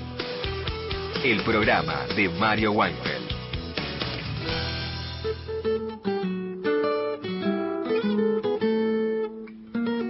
[1.24, 3.28] El programa de Mario Weinfeld.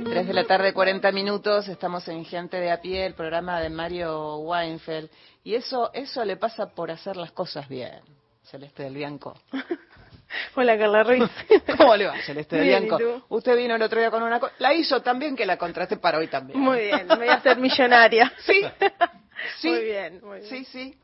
[0.05, 3.69] Tres de la tarde, 40 minutos, estamos en Gente de a pie, el programa de
[3.69, 5.09] Mario Weinfeld,
[5.43, 8.01] y eso, eso le pasa por hacer las cosas bien,
[8.43, 9.39] Celeste del Bianco.
[10.55, 11.29] Hola, Carla Ruiz.
[11.77, 13.25] ¿Cómo le va, Celeste del Bien, ¿y Bianco?
[13.29, 16.27] Usted vino el otro día con una la hizo también que la contraté para hoy
[16.27, 16.59] también.
[16.59, 18.33] Muy bien, me voy a hacer millonaria.
[18.39, 18.61] Sí,
[19.59, 19.69] sí.
[19.69, 20.49] Muy bien, muy bien.
[20.49, 20.99] Sí, sí.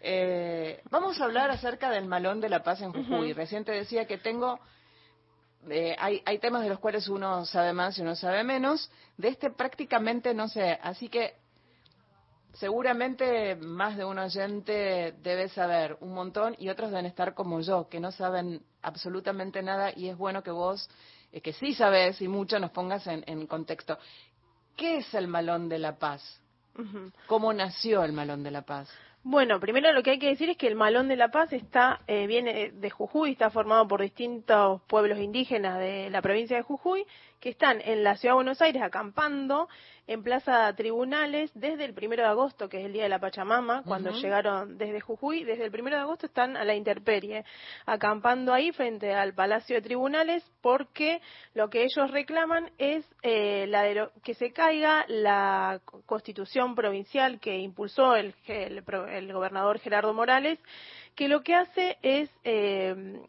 [0.00, 3.32] Eh, vamos a hablar acerca del malón de la paz en Jujuy.
[3.32, 4.60] Recién te decía que tengo,
[5.70, 8.90] eh, hay, hay temas de los cuales uno sabe más y uno sabe menos.
[9.16, 10.78] De este prácticamente no sé.
[10.82, 11.34] Así que
[12.52, 17.88] seguramente más de un oyente debe saber un montón y otros deben estar como yo,
[17.88, 20.88] que no saben absolutamente nada y es bueno que vos,
[21.32, 23.98] eh, que sí sabes y mucho, nos pongas en, en contexto.
[24.76, 26.40] ¿Qué es el malón de la paz?
[27.26, 28.90] ¿Cómo nació el malón de la paz?
[29.26, 32.02] Bueno, primero lo que hay que decir es que el Malón de la Paz está
[32.06, 37.06] eh, viene de Jujuy, está formado por distintos pueblos indígenas de la provincia de Jujuy
[37.44, 39.68] que están en la ciudad de Buenos Aires acampando
[40.06, 43.82] en Plaza Tribunales desde el primero de agosto, que es el día de la Pachamama,
[43.82, 47.44] cuando llegaron desde Jujuy, desde el primero de agosto están a la intemperie,
[47.84, 51.20] acampando ahí frente al Palacio de Tribunales, porque
[51.52, 57.40] lo que ellos reclaman es eh, la dero- que se caiga la co- constitución provincial
[57.40, 60.58] que impulsó el, el el gobernador Gerardo Morales,
[61.14, 63.20] que lo que hace es eh,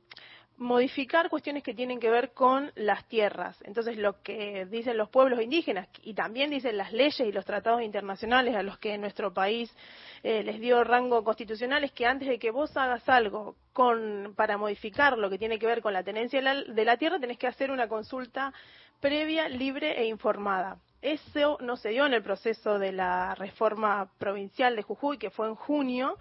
[0.57, 3.57] modificar cuestiones que tienen que ver con las tierras.
[3.65, 7.81] Entonces, lo que dicen los pueblos indígenas y también dicen las leyes y los tratados
[7.81, 9.75] internacionales a los que nuestro país
[10.23, 14.57] eh, les dio rango constitucional es que antes de que vos hagas algo con, para
[14.57, 17.37] modificar lo que tiene que ver con la tenencia de la, de la tierra, tenés
[17.37, 18.53] que hacer una consulta
[19.01, 20.79] previa, libre e informada.
[21.01, 25.47] Eso no se dio en el proceso de la reforma provincial de Jujuy, que fue
[25.47, 26.17] en junio,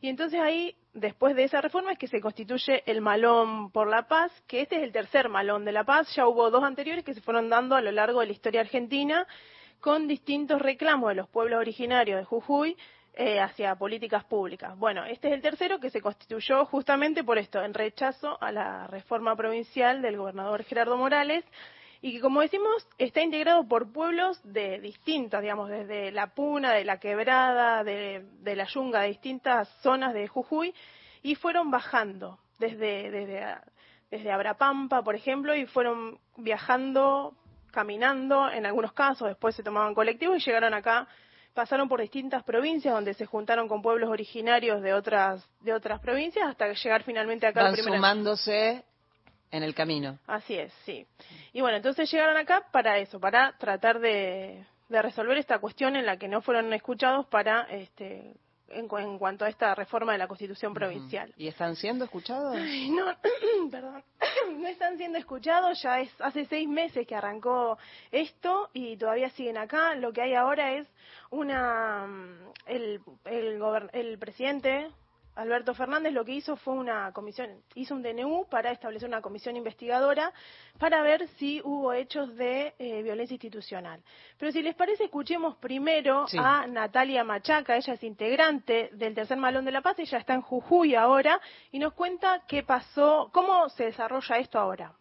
[0.00, 4.08] y entonces ahí, después de esa reforma, es que se constituye el Malón por la
[4.08, 6.14] Paz, que este es el tercer Malón de la Paz.
[6.14, 9.26] Ya hubo dos anteriores que se fueron dando a lo largo de la historia argentina
[9.80, 12.76] con distintos reclamos de los pueblos originarios de Jujuy
[13.14, 14.76] eh, hacia políticas públicas.
[14.76, 18.86] Bueno, este es el tercero que se constituyó justamente por esto, en rechazo a la
[18.86, 21.44] reforma provincial del gobernador Gerardo Morales
[22.00, 26.84] y que, como decimos, está integrado por pueblos de distintas, digamos, desde la Puna, de
[26.84, 30.72] la Quebrada, de, de la Yunga, de distintas zonas de Jujuy,
[31.22, 33.44] y fueron bajando desde, desde,
[34.10, 37.34] desde Abrapampa, por ejemplo, y fueron viajando,
[37.72, 41.08] caminando en algunos casos, después se tomaban colectivos y llegaron acá
[41.54, 46.46] pasaron por distintas provincias donde se juntaron con pueblos originarios de otras de otras provincias
[46.48, 48.84] hasta llegar finalmente acá Van al primer sumándose
[49.50, 50.18] en el camino.
[50.26, 51.06] Así es, sí.
[51.52, 56.06] Y bueno, entonces llegaron acá para eso, para tratar de, de resolver esta cuestión en
[56.06, 58.34] la que no fueron escuchados para este
[58.70, 61.32] en, en cuanto a esta reforma de la Constitución provincial.
[61.36, 62.56] ¿Y están siendo escuchados?
[62.56, 63.06] Ay, no,
[63.70, 64.04] perdón,
[64.58, 67.78] no están siendo escuchados, ya es hace seis meses que arrancó
[68.10, 69.94] esto y todavía siguen acá.
[69.94, 70.86] Lo que hay ahora es
[71.30, 73.00] una, mm, el,
[73.92, 74.90] el presidente
[75.38, 79.56] Alberto Fernández lo que hizo fue una comisión, hizo un DNU para establecer una comisión
[79.56, 80.32] investigadora
[80.78, 84.02] para ver si hubo hechos de eh, violencia institucional.
[84.36, 86.36] Pero si les parece, escuchemos primero Sí.
[86.40, 90.42] a Natalia Machaca, ella es integrante del Tercer Malón de la Paz, ella está en
[90.42, 94.92] Jujuy ahora y nos cuenta qué pasó, cómo se desarrolla esto ahora.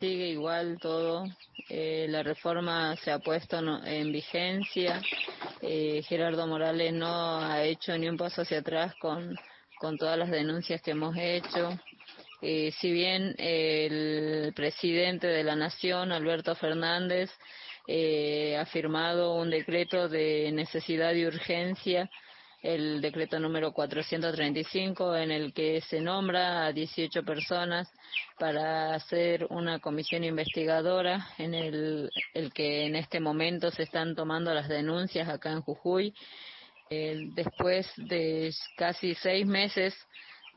[0.00, 1.24] Sigue igual todo.
[1.68, 5.00] Eh, la reforma se ha puesto no- en vigencia.
[5.60, 9.36] Eh, Gerardo Morales no ha hecho ni un paso hacia atrás con,
[9.78, 11.78] con todas las denuncias que hemos hecho.
[12.40, 17.30] Eh, si bien el presidente de la Nación, Alberto Fernández,
[17.86, 22.10] eh, ha firmado un decreto de necesidad y urgencia
[22.62, 27.88] el decreto número 435 en el que se nombra a 18 personas
[28.38, 34.52] para hacer una comisión investigadora en el, el que en este momento se están tomando
[34.52, 36.14] las denuncias acá en Jujuy.
[36.90, 39.94] Después de casi seis meses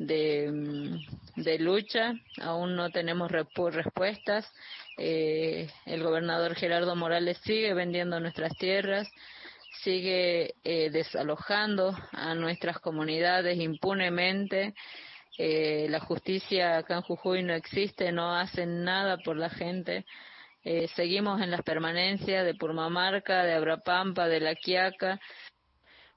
[0.05, 4.51] de, mm, lucha, aún no tenemos respuestas.
[4.97, 9.11] Eh, el gobernador Gerardo Morales sigue vendiendo nuestras tierras,
[9.83, 14.73] sigue eh, desalojando a nuestras comunidades impunemente.
[15.37, 20.05] Eh, la justicia acá en Jujuy no existe, no hacen nada por la gente.
[20.95, 25.19] Seguimos en las permanencias de Purmamarca, de Abrapampa, de La Quiaca.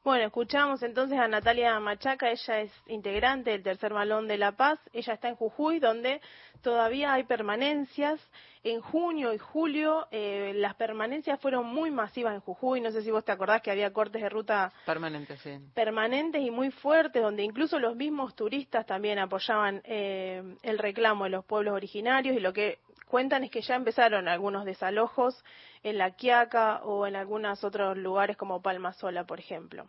[0.04, 4.78] Bueno, escuchamos entonces a Natalia Machaca, ella es integrante del Tercer Malón de La Paz,
[4.92, 6.20] ella está en Jujuy, donde
[6.60, 8.20] todavía hay permanencias.
[8.64, 13.10] En junio y julio eh, las permanencias fueron muy masivas en Jujuy, no sé si
[13.10, 15.58] vos te acordás que había cortes de ruta Permanente, sí.
[15.72, 21.30] permanentes y muy fuertes, donde incluso los mismos turistas también apoyaban eh, el reclamo de
[21.30, 25.42] los pueblos originarios y lo que cuentan es que ya empezaron algunos desalojos
[25.84, 29.86] en La Quiaca o en algunos otros lugares como Palma Sola, por ejemplo.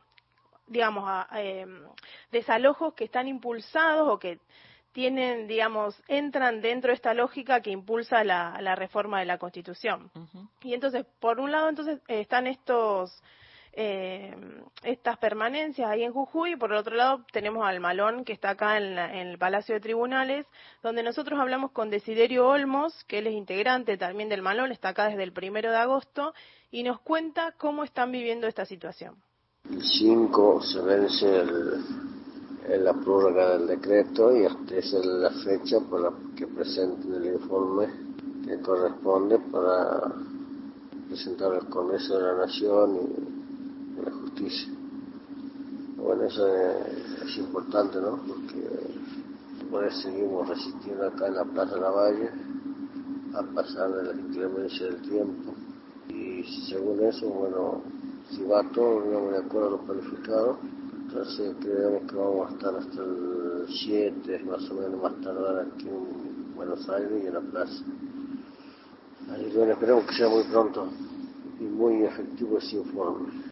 [0.68, 1.66] Digamos, a- eh,
[2.32, 4.40] desalojos que están impulsados o que
[4.92, 10.12] tienen, digamos, entran dentro de esta lógica que impulsa la, la reforma de la Constitución.
[10.62, 13.22] Y entonces, por un lado, entonces están estos
[13.78, 14.34] eh,
[14.84, 18.52] estas permanencias ahí en Jujuy y por el otro lado tenemos al Malón que está
[18.52, 20.46] acá en, la- en el Palacio de Tribunales
[20.82, 25.08] donde nosotros hablamos con Desiderio Olmos que él es integrante también del Malón está acá
[25.10, 26.34] desde el primero de agosto
[26.72, 29.16] y nos cuenta cómo están viviendo esta situación.
[29.70, 36.02] El 5 se vence el- la prórroga del decreto y esta es la fecha por
[36.02, 37.88] la que presenten el informe
[38.46, 40.02] que corresponde para
[41.08, 43.35] presentar al Congreso de la Nación y
[44.00, 44.74] a la Justicia.
[45.98, 48.20] Bueno, eso es, importante, ¿no?
[48.28, 48.70] Porque
[49.72, 52.30] por seguimos resistiendo acá en la Plaza Lavalle
[53.34, 55.54] a pasar de la inclemencia del tiempo.
[56.10, 57.82] Y según eso, bueno,
[58.30, 60.58] si va todo, digamos, de acuerdo a lo planificado,
[61.08, 65.88] entonces creemos que vamos a estar hasta el 7, más o menos, más tardar aquí
[65.88, 67.84] en Buenos Aires y en la plaza.
[69.32, 70.88] Así que bueno, esperemos que sea muy pronto
[71.60, 73.45] y muy efectivo ese informe.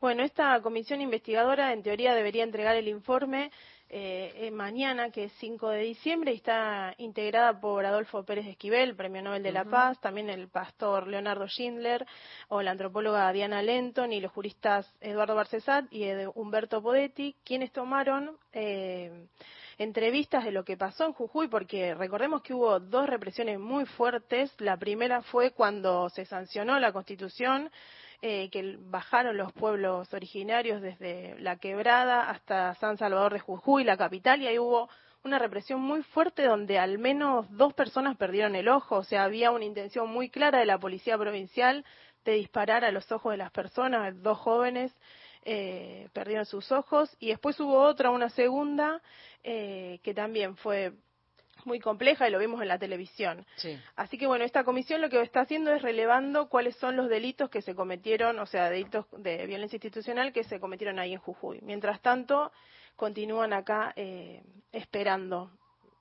[0.00, 3.50] Bueno, esta comisión investigadora en teoría debería entregar el informe
[3.90, 8.96] eh, eh, mañana, que es 5 de diciembre, y está integrada por Adolfo Pérez Esquivel,
[8.96, 9.64] Premio Nobel de la.
[9.66, 12.06] Paz, también el pastor Leonardo Schindler,
[12.48, 17.70] o la antropóloga Diana Lenton, y los juristas Eduardo Barcesat y Ed- Humberto Podetti, quienes
[17.70, 19.26] tomaron eh,
[19.76, 24.54] entrevistas de lo que pasó en Jujuy, porque recordemos que hubo dos represiones muy fuertes.
[24.60, 27.70] La primera fue cuando se sancionó la Constitución,
[28.22, 33.96] eh, que bajaron los pueblos originarios desde la quebrada hasta San Salvador de Jujuy, la
[33.96, 34.88] capital, y ahí hubo
[35.22, 39.50] una represión muy fuerte donde al menos dos personas perdieron el ojo, o sea, había
[39.50, 41.84] una intención muy clara de la policía provincial
[42.24, 44.92] de disparar a los ojos de las personas, dos jóvenes
[45.44, 47.14] eh, perdieron sus ojos.
[47.18, 49.00] Y después hubo otra, una segunda,
[49.42, 50.92] eh, que también fue
[51.66, 53.44] muy compleja y lo vimos en la televisión.
[53.56, 53.78] Sí.
[53.96, 57.50] Así que bueno, esta comisión lo que está haciendo es relevando cuáles son los delitos
[57.50, 61.60] que se cometieron, o sea, delitos de violencia institucional que se cometieron ahí en Jujuy.
[61.62, 62.52] Mientras tanto,
[62.96, 64.42] continúan acá eh,
[64.72, 65.50] esperando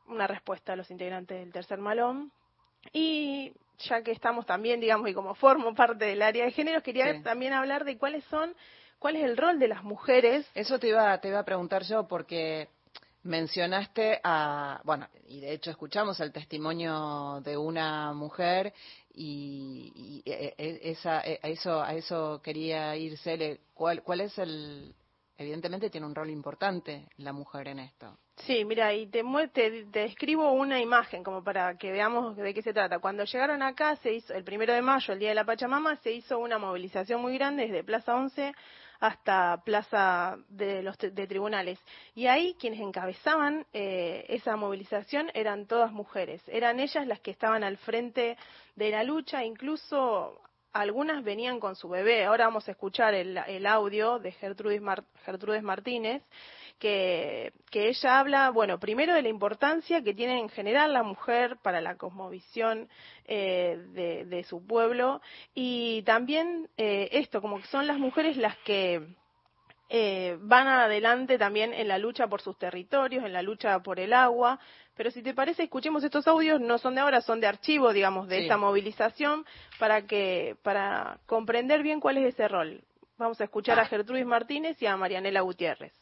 [0.07, 2.31] una respuesta a los integrantes del tercer malón.
[2.93, 7.13] Y ya que estamos también, digamos, y como formo parte del área de género, quería
[7.13, 7.23] Sí.
[7.23, 8.53] también hablar de cuáles son,
[8.99, 10.49] cuál es el rol de las mujeres.
[10.55, 12.67] Eso te iba, te iba a preguntar yo porque
[13.23, 18.73] mencionaste a, bueno, y de hecho escuchamos el testimonio de una mujer
[19.13, 23.59] y, y, eh, eh, esa, eh, a eso, a eso quería ir Cele.
[23.73, 24.93] ¿Cuál, cuál es el,
[25.39, 28.17] evidentemente tiene un rol importante la mujer en esto.
[28.45, 32.61] Sí, mira, y te, te, te describo una imagen como para que veamos de qué
[32.61, 32.99] se trata.
[32.99, 36.11] Cuando llegaron acá, se hizo el primero de mayo, el Día de la Pachamama, se
[36.11, 38.53] hizo una movilización muy grande desde Plaza 11
[38.99, 41.79] hasta Plaza de los de tribunales.
[42.15, 46.41] Y ahí quienes encabezaban eh, esa movilización eran todas mujeres.
[46.47, 48.37] Eran ellas las que estaban al frente
[48.75, 50.41] de la lucha, incluso
[50.73, 52.25] algunas venían con su bebé.
[52.25, 56.21] Ahora vamos a escuchar el, el audio de Gertrudis, Mar- Gertrudis Martínez,
[56.79, 61.57] que, que ella habla, bueno, primero de la importancia que tiene en general la mujer
[61.61, 62.89] para la cosmovisión
[63.25, 65.21] eh, de, de su pueblo
[65.53, 69.05] y también eh, esto, como que son las mujeres las que
[69.89, 74.13] eh, van adelante también en la lucha por sus territorios, en la lucha por el
[74.13, 74.59] agua.
[74.95, 78.27] Pero si te parece, escuchemos estos audios, no son de ahora, son de archivo, digamos,
[78.27, 78.41] de Sí.
[78.43, 79.45] esta movilización,
[79.79, 82.81] para que, para comprender bien cuál es ese rol.
[83.17, 85.93] Vamos a escuchar a Gertrudis Martínez y a Marianela Gutiérrez.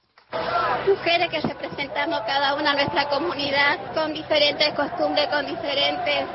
[0.88, 6.26] Mujeres que representamos cada una nuestra comunidad con diferentes costumbres, con diferentes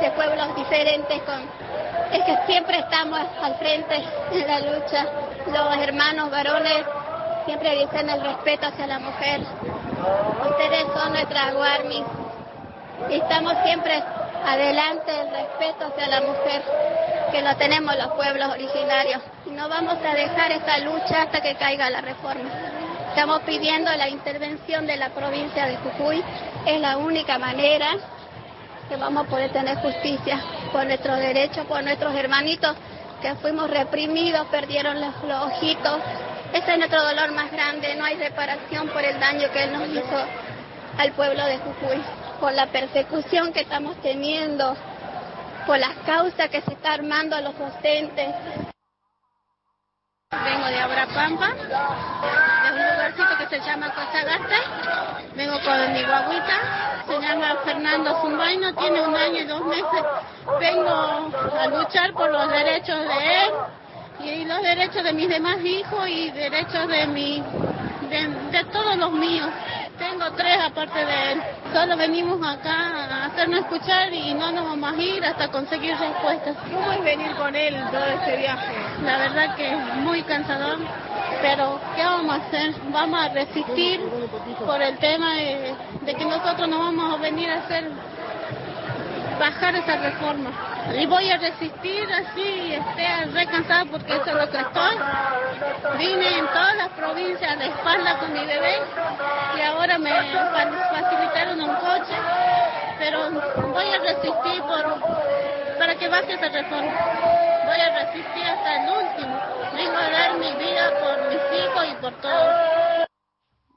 [0.00, 1.22] de pueblos diferentes,
[2.12, 5.06] es que siempre estamos al frente en la lucha.
[5.46, 6.84] Los hermanos varones
[7.44, 9.40] siempre dicen el respeto hacia la mujer.
[10.50, 12.04] Ustedes son nuestras guarmis
[13.10, 14.02] y estamos siempre
[14.44, 16.62] adelante el respeto hacia la mujer
[17.32, 19.22] que lo tenemos los pueblos originarios
[19.56, 22.50] no vamos a dejar esta lucha hasta que caiga la reforma.
[23.16, 26.22] Estamos pidiendo la intervención de la provincia de Jujuy.
[26.66, 27.96] Es la única manera
[28.90, 30.38] que vamos a poder tener justicia
[30.70, 32.76] por nuestros derechos, por nuestros hermanitos
[33.22, 35.14] que fuimos reprimidos, perdieron los,
[35.44, 35.98] ojitos.
[36.52, 37.94] Ese es nuestro dolor más grande.
[37.94, 40.18] No hay reparación por el daño que él nos hizo
[40.98, 42.02] al pueblo de Jujuy,
[42.38, 44.76] por la persecución que estamos teniendo,
[45.66, 48.26] por las causas que se está armando a los docentes.
[50.32, 54.56] Vengo de Abrapampa, de un lugarcito que se llama Cosagasta.
[55.36, 60.02] Vengo con mi guaguita, se llama Fernando Zumbaino, tiene un año y dos meses.
[60.58, 63.52] Vengo a luchar por los derechos de él
[64.24, 67.40] y los derechos de mis demás hijos y derechos de mi,
[68.10, 69.46] de todos los míos.
[69.98, 71.42] Tengo tres aparte de él.
[71.72, 76.56] Solo venimos acá a hacernos escuchar y no nos vamos a ir hasta conseguir respuestas.
[76.70, 78.74] ¿Cómo es venir con él todo este viaje?
[79.02, 80.78] La verdad que es muy cansador,
[81.40, 82.74] pero ¿qué vamos a hacer?
[82.92, 84.00] Vamos a resistir
[84.64, 87.90] por el tema de, de que nosotros no vamos a venir a hacer
[89.38, 90.50] bajar esa reforma.
[90.94, 94.96] Y voy a resistir así, esté re cansada porque eso es lo que estoy.
[95.98, 98.76] Vine en todas las provincias de espalda con mi bebé
[99.58, 102.16] y ahora me fa- facilitaron un coche,
[102.98, 103.30] pero
[103.72, 105.00] voy a resistir por,
[105.78, 106.92] para que baje esa reforma.
[107.66, 109.40] Voy a resistir hasta el último.
[109.74, 113.06] Vengo a dar mi vida por mis hijos y por todos.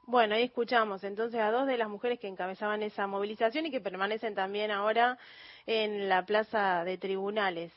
[0.06, 3.80] Bueno, ahí escuchamos entonces a dos de las mujeres que encabezaban esa movilización y que
[3.80, 5.18] permanecen también ahora
[5.72, 7.72] en la plaza de tribunales.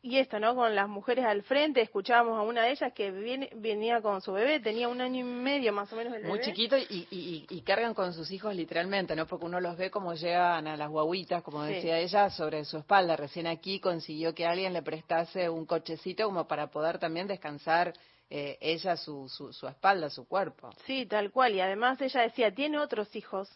[0.00, 0.54] Y esto, ¿no?
[0.54, 4.32] Con las mujeres al frente, escuchábamos a una de ellas que viene- venía con su
[4.32, 6.44] bebé, tenía un año y medio más o menos el Muy bebé.
[6.44, 9.26] chiquito y, y, y- cargan con sus hijos literalmente, ¿no?
[9.26, 11.74] Porque uno los ve como llegan a las guaguitas, como Sí.
[11.74, 13.16] decía ella, sobre su espalda.
[13.16, 17.92] Recién aquí consiguió que alguien le prestase un cochecito como para poder también descansar
[18.28, 20.70] eh, ella su, su, su espalda, su cuerpo.
[20.84, 21.54] Sí, tal cual.
[21.54, 23.48] Y además ella decía, tiene otros hijos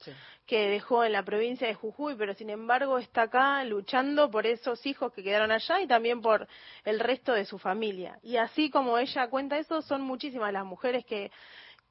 [0.47, 4.85] que dejó en la provincia de Jujuy, pero sin embargo está acá luchando por esos
[4.87, 6.47] hijos que quedaron allá y también por
[6.85, 8.19] el resto de su familia.
[8.23, 11.31] Y así como ella cuenta eso, son muchísimas las mujeres que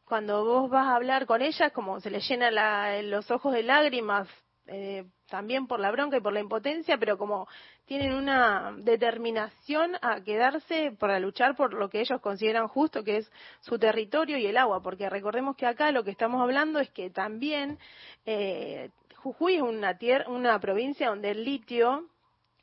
[0.05, 3.63] cuando vos vas a hablar con ellas, como se les llena la- los ojos de
[3.63, 4.27] lágrimas,
[4.71, 7.47] eh, también por la bronca y por la impotencia, pero como
[7.85, 13.31] tienen una determinación a quedarse para luchar por lo que ellos consideran justo, que es
[13.61, 17.09] su territorio y el agua, porque recordemos que acá lo que estamos hablando es que
[17.09, 17.77] también
[18.25, 19.97] eh, Jujuy es una,
[20.27, 22.05] una provincia donde el litio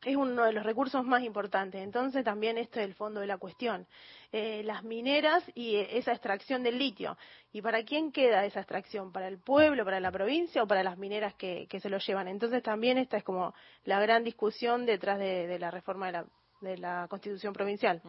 [0.07, 1.83] es uno de los recursos más importantes.
[1.83, 3.89] Entonces también esto es el fondo de la cuestión.
[4.31, 7.19] Eh, las mineras y eh, esa extracción del litio.
[7.53, 9.11] ¿Y para quién queda esa extracción?
[9.11, 12.29] ¿Para el pueblo, para la provincia o para las mineras que, que se lo llevan?
[12.29, 13.53] Entonces también esta es como
[13.85, 16.27] la gran discusión detrás de, de la reforma de la,
[16.61, 18.01] de la Constitución Provincial.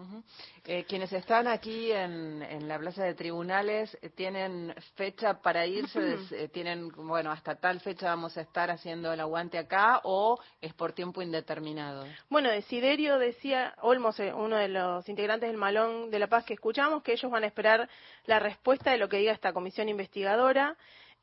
[0.66, 6.00] Eh, quienes están aquí en, en la plaza de tribunales eh, tienen fecha para irse,
[6.00, 10.40] des- eh, tienen, bueno, hasta tal fecha vamos a estar haciendo el aguante acá o
[10.62, 12.06] es por tiempo indeterminado.
[12.30, 16.54] Bueno, Desiderio decía, Olmos, eh, uno de los integrantes del Malón de la Paz que
[16.54, 17.90] escuchamos, que ellos van a esperar
[18.26, 20.76] la respuesta de lo que diga esta comisión investigadora,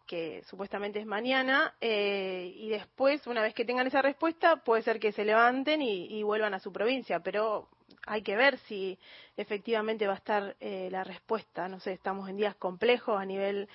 [0.06, 5.00] que supuestamente es mañana, eh, y después, una vez que tengan esa respuesta, puede ser
[5.00, 7.68] que se levanten y, y vuelvan a su provincia, pero
[8.06, 8.98] hay que ver si
[9.36, 11.68] efectivamente va a estar eh, la respuesta.
[11.68, 13.68] No sé, estamos en días complejos a nivel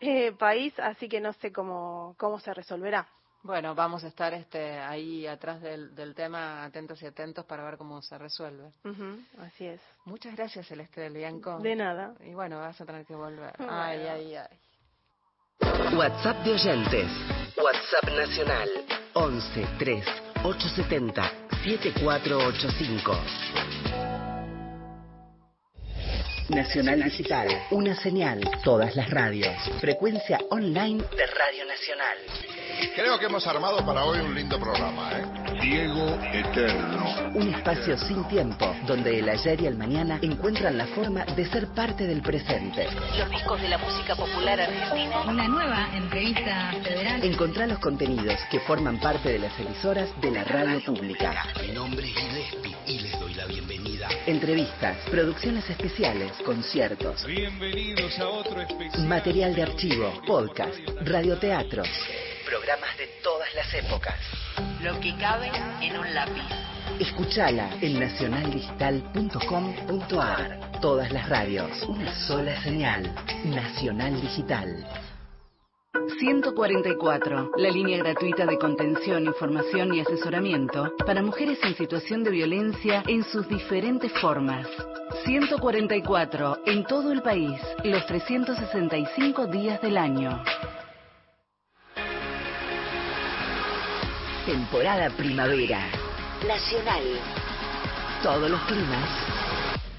[0.00, 3.06] eh, país, así que no sé cómo, cómo se resolverá.
[3.42, 7.76] Bueno, vamos a estar este, ahí atrás del, del tema, atentos y atentos para ver
[7.76, 8.72] cómo se resuelve.
[9.38, 9.80] Así es.
[10.04, 11.60] Muchas gracias, Celeste del Bianco.
[11.60, 12.14] De nada.
[12.24, 13.54] Y bueno, vas a tener que volver.
[13.56, 13.72] Bueno.
[13.80, 14.58] Ay, ay, ay.
[15.60, 17.08] WhatsApp de oyentes.
[17.56, 18.68] WhatsApp nacional
[19.14, 20.04] 11 3
[20.44, 21.32] 870
[21.64, 23.12] 7485.
[26.48, 29.56] Nacional Digital, una señal, todas las radios.
[29.80, 32.18] Frecuencia online de Radio Nacional.
[32.94, 35.55] Creo que hemos armado para hoy un lindo programa, ¿eh?
[35.60, 37.30] Diego Eterno.
[37.34, 41.68] Un espacio sin tiempo, donde el ayer y el mañana encuentran la forma de ser
[41.68, 42.86] parte del presente.
[43.18, 45.22] Los discos de la música popular argentina.
[45.26, 47.24] Una nueva entrevista federal.
[47.24, 51.34] Encontrá los contenidos que forman parte de las emisoras de la radio pública.
[51.66, 54.08] Mi nombre es Gillespie y les doy la bienvenida.
[54.26, 59.06] Entrevistas, producciones especiales, conciertos, Bienvenidos a otro especial.
[59.06, 61.88] material de archivo, podcast, radioteatros.
[62.46, 64.14] Programas de todas las épocas.
[64.80, 65.50] Lo que cabe
[65.82, 66.44] en un lápiz.
[67.00, 70.80] Escuchala en nacionaldigital.com.ar.
[70.80, 73.12] Todas las radios, una sola señal.
[73.44, 74.86] Nacional Digital.
[76.20, 83.02] 144, la línea gratuita de contención, información y asesoramiento para mujeres en situación de violencia
[83.08, 84.68] en sus diferentes formas.
[85.24, 90.44] 144, en todo el país, los 365 días del año.
[94.46, 95.80] Temporada primavera.
[96.46, 97.02] Nacional.
[98.22, 99.10] Todos los climas.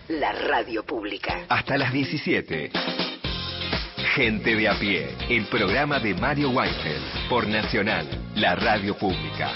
[0.08, 1.42] La radio pública.
[1.50, 2.72] Hasta las 17.
[4.16, 9.52] Gente de a pie, el programa de Mario Weinfeld por Nacional, la radio pública.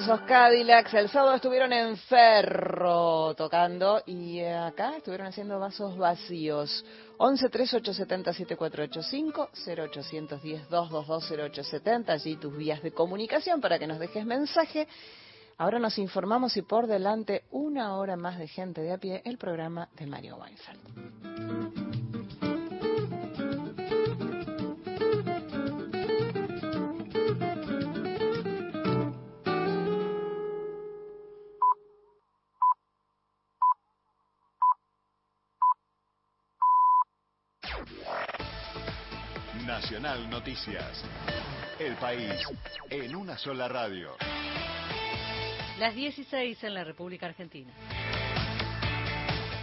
[0.00, 0.94] Fabulosos Cadillacs.
[0.94, 6.84] El sábado estuvieron en Ferro tocando y eh, acá estuvieron haciendo vasos vacíos.
[7.18, 14.24] 11 3870 7485 0810 222 0870 allí tus vías de comunicación para que nos dejes
[14.24, 14.88] mensaje.
[15.58, 19.36] Ahora nos informamos y por delante una hora más de gente de a pie el
[19.36, 21.89] programa de Mario Weinfeld.
[40.18, 41.04] Noticias.
[41.78, 42.32] El país
[42.90, 44.16] en una sola radio.
[45.78, 47.72] Las 16 en la República Argentina.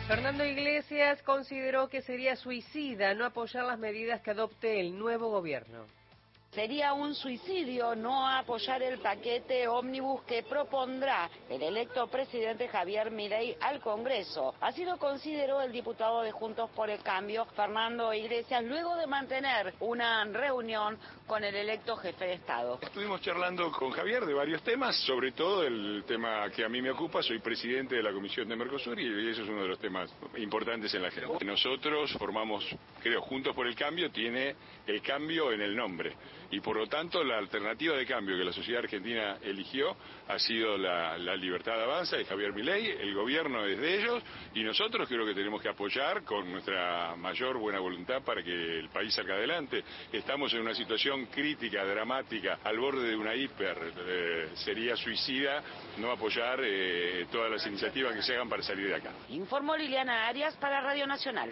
[0.08, 5.86] Fernando Iglesias consideró que sería suicida no apoyar las medidas que adopte el nuevo gobierno.
[6.58, 13.55] Sería un suicidio no apoyar el paquete ómnibus que propondrá el electo presidente Javier Milei
[13.62, 14.55] al Congreso.
[14.60, 19.76] Así lo consideró el diputado de Juntos por el Cambio, Fernando Iglesias, luego de mantener
[19.82, 20.97] una reunión
[21.28, 22.80] con el electo jefe de Estado.
[22.82, 26.89] Estuvimos charlando con Javier de varios temas, sobre todo el tema que a mí me
[26.89, 30.12] ocupa, soy presidente de la Comisión de Mercosur y eso es uno de los temas
[30.38, 31.38] importantes en la agenda.
[31.45, 32.66] Nosotros formamos,
[33.03, 34.55] creo, Juntos por el Cambio tiene
[34.88, 36.16] el cambio en el nombre
[36.52, 39.95] y por lo tanto la alternativa de cambio que la sociedad argentina eligió
[40.28, 44.24] ha sido la, libertad de avanza de Javier Milei, el gobierno es de ellos
[44.54, 48.89] y nosotros creo que tenemos que apoyar con nuestra mayor buena voluntad para que el
[48.89, 49.84] país salga adelante.
[50.12, 55.64] Estamos en una situación crítica, dramática, al borde de una hiper, eh, sería suicida
[55.98, 59.12] no apoyar eh, todas las iniciativas que se hagan para salir de acá.
[59.30, 61.52] Informó Liliana Arias para Radio Nacional.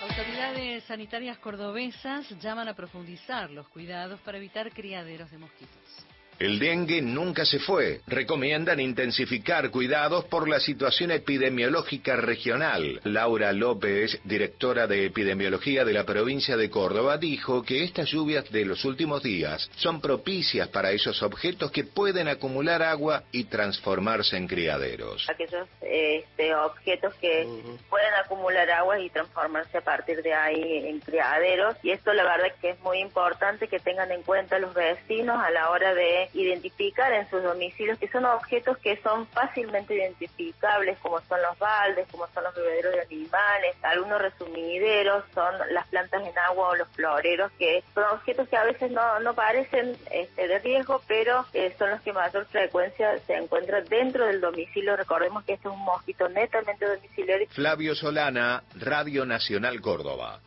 [0.00, 6.07] Autoridades sanitarias cordobesas llaman a profundizar los cuidados para evitar criaderos de mosquitos.
[6.38, 8.00] El dengue nunca se fue.
[8.06, 13.00] Recomiendan intensificar cuidados por la situación epidemiológica regional.
[13.02, 18.64] Laura López, directora de epidemiología de la provincia de Córdoba, dijo que estas lluvias de
[18.64, 24.46] los últimos días son propicias para esos objetos que pueden acumular agua y transformarse en
[24.46, 25.28] criaderos.
[25.28, 27.48] aquellos este, objetos que
[27.90, 32.54] pueden acumular agua y transformarse a partir de ahí en criaderos y esto la verdad
[32.60, 37.12] que es muy importante que tengan en cuenta los vecinos a la hora de identificar
[37.12, 42.26] en sus domicilios, que son objetos que son fácilmente identificables, como son los baldes, como
[42.28, 47.50] son los bebederos de animales, algunos resumideros, son las plantas en agua o los floreros,
[47.58, 51.90] que son objetos que a veces no, no parecen este, de riesgo, pero eh, son
[51.90, 54.96] los que mayor frecuencia se encuentran dentro del domicilio.
[54.96, 57.48] Recordemos que este es un mosquito netamente domiciliario.
[57.50, 60.40] Flavio Solana, Radio Nacional Córdoba.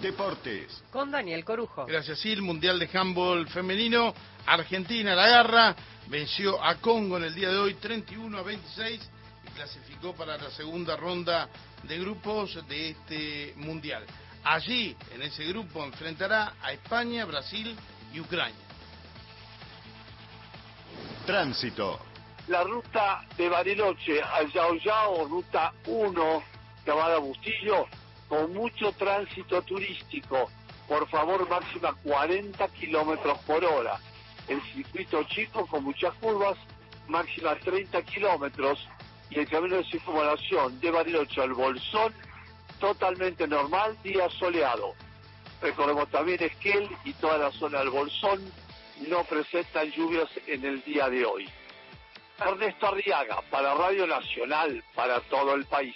[0.00, 0.82] Deportes.
[0.90, 1.86] Con Daniel Corujo.
[1.86, 4.14] Gracias, sí, el Mundial de Handball Femenino.
[4.46, 5.76] Argentina la garra.
[6.08, 9.10] Venció a Congo en el día de hoy 31 a 26
[9.46, 11.48] y clasificó para la segunda ronda
[11.82, 14.04] de grupos de este Mundial.
[14.44, 17.74] Allí, en ese grupo, enfrentará a España, Brasil
[18.12, 18.54] y Ucrania.
[21.24, 21.98] Tránsito.
[22.48, 26.42] La ruta de Bariloche al Yao Yao, ruta 1,
[26.86, 27.86] llamada Bustillo,
[28.28, 30.50] con mucho tránsito turístico.
[30.88, 33.98] Por favor, máxima 40 kilómetros por hora.
[34.48, 36.56] El circuito chico con muchas curvas,
[37.08, 38.86] máxima 30 kilómetros.
[39.30, 42.12] Y el camino de circunvalación de Bariloche al Bolsón,
[42.78, 44.94] totalmente normal, día soleado.
[45.62, 48.40] Recordemos también Esquel y toda la zona del Bolsón
[49.08, 51.48] no presentan lluvias en el día de hoy.
[52.38, 55.94] Ernesto Arriaga, para Radio Nacional, para todo el país.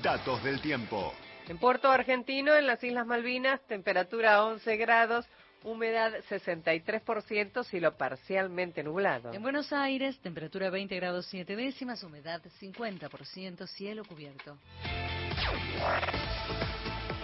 [0.00, 1.12] Datos del tiempo.
[1.48, 5.26] En Puerto Argentino, en las Islas Malvinas, temperatura 11 grados,
[5.64, 9.32] humedad 63%, cielo parcialmente nublado.
[9.32, 14.58] En Buenos Aires, temperatura 20 grados 7 décimas, humedad 50%, cielo cubierto.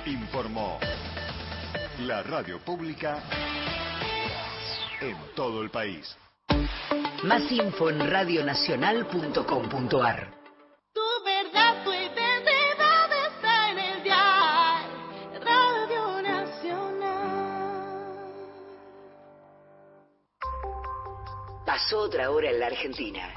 [0.06, 0.78] Informó
[2.00, 3.22] la radio pública
[5.00, 6.16] en todo el país.
[7.24, 10.37] Más info en radionacional.com.ar.
[21.88, 23.30] Pasó otra hora en la Argentina.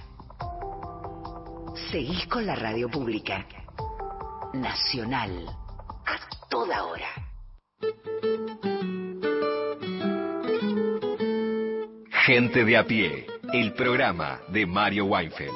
[1.89, 3.45] Seguís con la radio pública.
[4.51, 5.47] Nacional.
[6.05, 7.07] A toda hora.
[12.25, 15.53] Gente de a pie, el programa de Mario Weinfeld.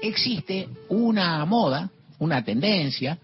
[0.00, 3.18] existe una moda, una tendencia,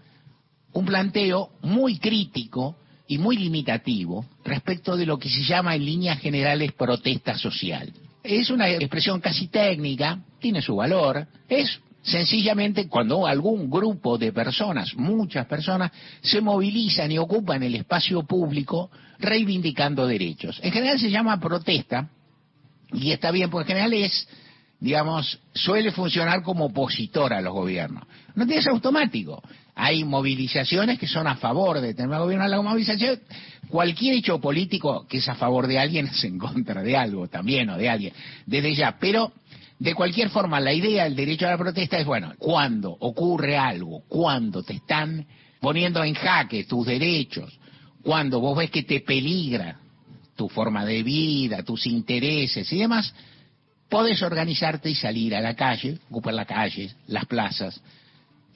[0.73, 2.75] un planteo muy crítico
[3.07, 7.91] y muy limitativo respecto de lo que se llama en líneas generales protesta social.
[8.23, 14.93] Es una expresión casi técnica, tiene su valor, es sencillamente cuando algún grupo de personas,
[14.95, 15.91] muchas personas,
[16.21, 18.89] se movilizan y ocupan el espacio público
[19.19, 20.59] reivindicando derechos.
[20.63, 22.09] En general se llama protesta,
[22.93, 24.27] y está bien, porque en general es,
[24.79, 28.03] digamos, suele funcionar como opositor a los gobiernos.
[28.35, 29.41] No ser automático.
[29.79, 32.47] Hay movilizaciones que son a favor de tener gobierno.
[32.47, 33.19] La movilización,
[33.69, 37.69] cualquier hecho político que es a favor de alguien es en contra de algo también
[37.69, 38.13] o de alguien,
[38.47, 38.97] desde ya.
[38.99, 39.31] Pero,
[39.77, 44.01] de cualquier forma, la idea del derecho a la protesta es, bueno, cuando ocurre algo,
[44.07, 45.27] cuando te están
[45.61, 47.59] poniendo en jaque tus derechos,
[48.01, 49.79] cuando vos ves que te peligra
[50.35, 53.13] tu forma de vida, tus intereses y demás,
[53.89, 57.79] podés organizarte y salir a la calle, ocupar las calles, las plazas.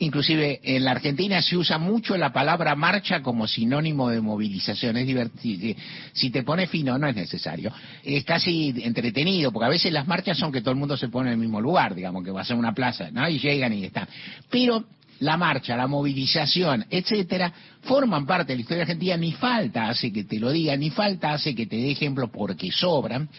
[0.02, 4.98] Inclusive en la Argentina se usa mucho la palabra marcha como sinónimo de movilización.
[4.98, 5.80] Es divertido.
[6.14, 7.72] Si te pone fino no es necesario.
[8.04, 11.30] Es casi entretenido, porque a veces las marchas son que todo el mundo se pone
[11.30, 13.30] en el mismo lugar, digamos, que va a ser una plaza, ¿no?
[13.30, 14.08] Y llegan y están.
[14.50, 14.86] Pero
[15.20, 20.24] la marcha, la movilización, etcétera, forman parte de la historia argentina, ni falta hace que
[20.24, 23.30] te lo diga, ni falta hace que te dé ejemplo porque sobran,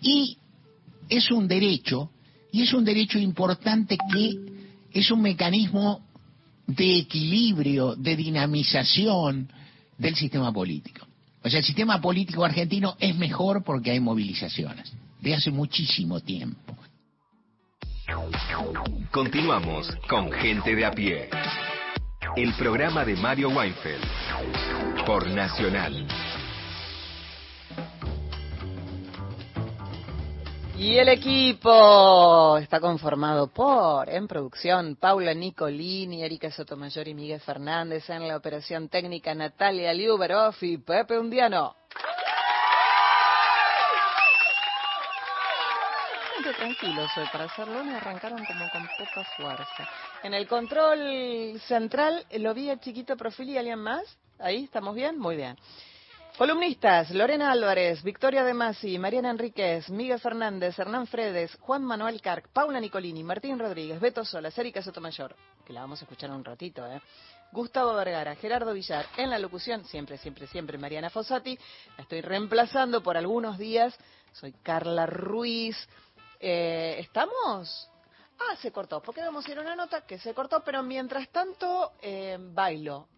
[0.00, 0.38] y
[1.06, 2.10] es un derecho,
[2.50, 4.57] y es un derecho importante que
[4.92, 6.00] es un mecanismo
[6.66, 9.50] de equilibrio, de dinamización
[9.96, 11.06] del sistema político.
[11.42, 16.76] O sea, el sistema político argentino es mejor porque hay movilizaciones, de hace muchísimo tiempo.
[19.10, 21.28] Continuamos con Gente de a pie.
[22.36, 24.04] El programa de Mario Weinfeld
[25.04, 26.06] por Nacional.
[30.78, 38.08] Y el equipo está conformado por, en producción, Paula Nicolini, Erika Sotomayor y Miguel Fernández,
[38.08, 41.74] en la operación técnica Natalia Liuberov y Pepe Undiano.
[46.56, 49.88] Tranquilos hoy para hacerlo, me arrancaron como con poca fuerza.
[50.22, 54.04] En el control central lo vi a chiquito perfil y alguien más.
[54.38, 55.18] Ahí, ¿estamos bien?
[55.18, 55.56] Muy bien.
[56.38, 62.46] Columnistas, Lorena Álvarez, Victoria De Masi, Mariana Enríquez, Miguel Fernández, Hernán Fredes, Juan Manuel Carc,
[62.52, 65.34] Paula Nicolini, Martín Rodríguez, Beto Solas, Erika Sotomayor,
[65.66, 67.02] que la vamos a escuchar un ratito, ¿eh?
[67.50, 71.58] Gustavo Vergara, Gerardo Villar, en la locución, siempre, siempre, siempre Mariana Fossati,
[71.96, 73.98] la estoy reemplazando por algunos días,
[74.30, 75.76] soy Carla Ruiz,
[76.38, 77.90] eh, ¿estamos?
[78.38, 81.94] Ah, se cortó, porque debemos ir a una nota que se cortó, pero mientras tanto
[82.00, 83.08] eh, bailo.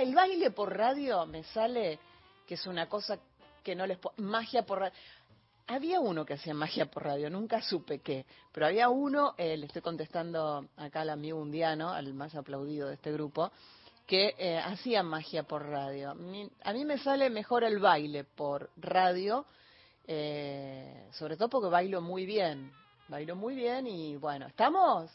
[0.00, 1.98] El baile por radio me sale
[2.48, 3.18] que es una cosa
[3.62, 3.98] que no les...
[4.16, 4.94] Magia por radio.
[5.66, 9.66] Había uno que hacía magia por radio, nunca supe qué, pero había uno, eh, le
[9.66, 13.52] estoy contestando acá al amigo undiano, al más aplaudido de este grupo,
[14.06, 16.12] que eh, hacía magia por radio.
[16.62, 19.44] A mí me sale mejor el baile por radio,
[20.06, 22.72] eh, sobre todo porque bailo muy bien,
[23.08, 25.10] bailo muy bien y bueno, ¿estamos?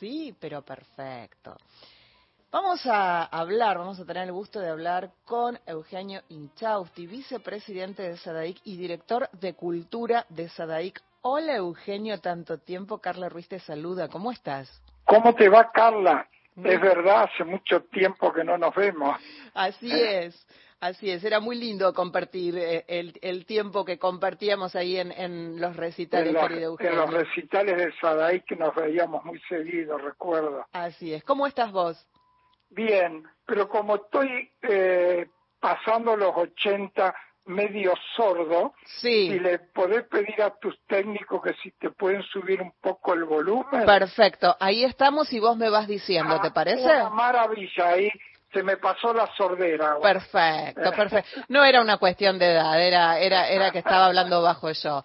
[0.00, 1.54] Sí, pero perfecto.
[2.54, 8.16] Vamos a hablar, vamos a tener el gusto de hablar con Eugenio Inchausti, vicepresidente de
[8.16, 11.02] SADAIC y director de Cultura de SADAIC.
[11.22, 12.98] Hola Eugenio, tanto tiempo.
[12.98, 14.06] Carla Ruiz te saluda.
[14.06, 14.70] ¿Cómo estás?
[15.04, 16.28] ¿Cómo te va, Carla?
[16.62, 19.18] Es verdad, hace mucho tiempo que no nos vemos.
[19.52, 20.46] Así es.
[20.78, 26.28] Así es, era muy lindo compartir eh, el, tiempo que compartíamos ahí en, los recitales,
[26.28, 30.66] en los, En los recitales de SADAIC que nos veíamos muy seguido, recuerdo.
[30.72, 31.24] Así es.
[31.24, 32.06] ¿Cómo estás vos?
[32.70, 35.28] Bien, pero como estoy eh,
[35.60, 37.14] pasando los 80
[37.46, 39.30] medio sordo, sí.
[39.30, 43.24] si le podés pedir a tus técnicos que si te pueden subir un poco el
[43.24, 43.84] volumen.
[43.84, 46.82] Perfecto, ahí estamos y vos me vas diciendo, ¿te ah, parece?
[46.82, 48.10] Una maravilla, ahí
[48.52, 49.98] se me pasó la sordera.
[50.00, 51.42] Perfecto, perfecto.
[51.48, 55.02] No era una cuestión de edad, era, era, era que estaba hablando bajo yo.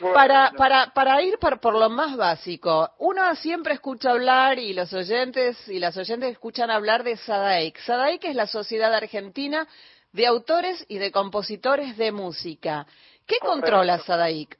[0.00, 4.92] Para, para, para ir por, por, lo más básico, uno siempre escucha hablar y los
[4.94, 7.78] oyentes y las oyentes escuchan hablar de SADAIC.
[7.78, 9.68] SADAIC es la Sociedad Argentina
[10.12, 12.86] de Autores y de Compositores de Música.
[13.26, 14.58] ¿Qué controla SADAIC?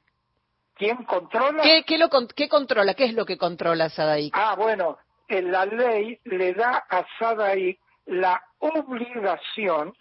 [0.75, 1.63] ¿Quién controla?
[1.63, 2.93] ¿Qué, qué, lo, ¿Qué controla?
[2.93, 4.33] ¿Qué es lo que controla SADAIC?
[4.37, 9.93] Ah, bueno, en la ley le da a SADAIC la obligación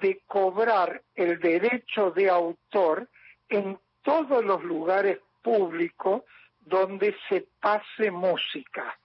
[0.00, 3.08] de cobrar el derecho de autor
[3.48, 6.22] en todos los lugares públicos
[6.60, 8.96] donde se pase música.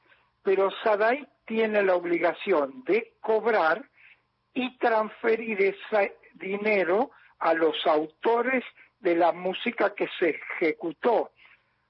[0.43, 3.83] Pero SADAI tiene la obligación de cobrar
[4.53, 8.63] y transferir ese dinero a los autores
[8.99, 11.31] de la música que se ejecutó.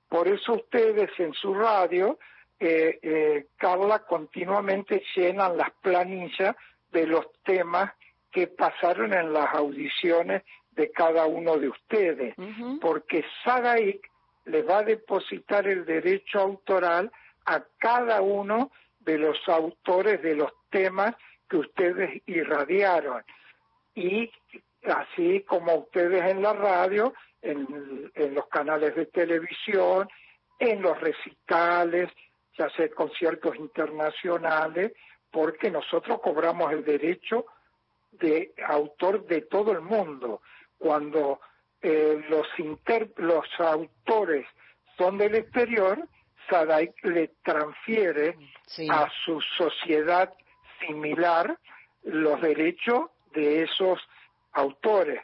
[0.07, 2.17] Por eso ustedes en su radio,
[2.59, 6.55] eh, eh, Carla, continuamente llenan las planillas
[6.91, 7.91] de los temas
[8.31, 12.35] que pasaron en las audiciones de cada uno de ustedes,
[12.79, 14.09] porque SADAIC
[14.45, 17.11] le va a depositar el derecho autoral
[17.45, 21.15] a cada uno de los autores de los temas
[21.49, 23.23] que ustedes irradiaron.
[23.93, 24.31] Y
[24.85, 30.07] así como ustedes en la radio, en, en los canales de televisión,
[30.59, 32.09] en los recitales,
[32.57, 34.93] ya sea conciertos internacionales,
[35.31, 37.45] porque nosotros cobramos el derecho
[38.11, 40.41] de autor de todo el mundo
[40.81, 41.39] cuando
[41.81, 42.47] eh, los,
[43.17, 44.47] los autores
[44.97, 46.07] son del exterior,
[46.49, 48.35] SADAIC le transfiere
[48.89, 50.33] a su sociedad
[50.79, 51.57] similar
[52.03, 53.99] los derechos de esos
[54.53, 55.21] autores.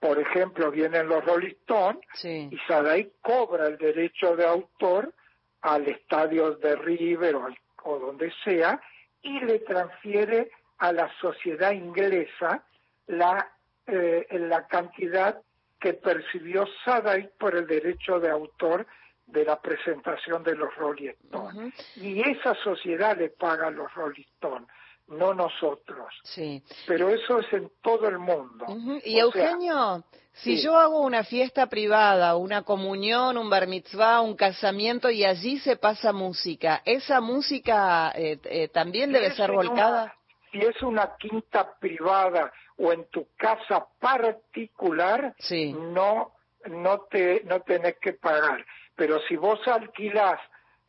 [0.00, 5.14] Por ejemplo, vienen los Rolling Stones y SADAIC cobra el derecho de autor
[5.62, 7.48] al estadio de River o,
[7.84, 8.80] o donde sea
[9.22, 12.64] y le transfiere a la sociedad inglesa
[13.06, 13.55] la
[13.86, 15.40] eh, en la cantidad
[15.80, 18.86] que percibió Sadai por el derecho de autor
[19.26, 21.74] de la presentación de los Rolling Stones.
[21.96, 24.68] Y esa sociedad le paga a los Rolling Stones,
[25.08, 26.14] no nosotros.
[26.24, 26.62] Sí.
[26.86, 28.66] Pero eso es en todo el mundo.
[29.04, 35.10] Y Eugenio, si yo hago una fiesta privada, una comunión, un bar mitzvah, un casamiento
[35.10, 40.14] y allí se pasa música, ¿esa música eh, eh, también debe ser volcada?
[40.50, 45.34] si es una quinta privada o en tu casa particular,
[45.72, 46.32] no,
[46.66, 48.64] no, te, no tenés que pagar.
[48.94, 50.40] Pero si vos alquilás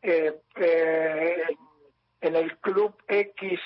[0.02, 1.44] eh, eh,
[2.22, 3.60] en el Club X,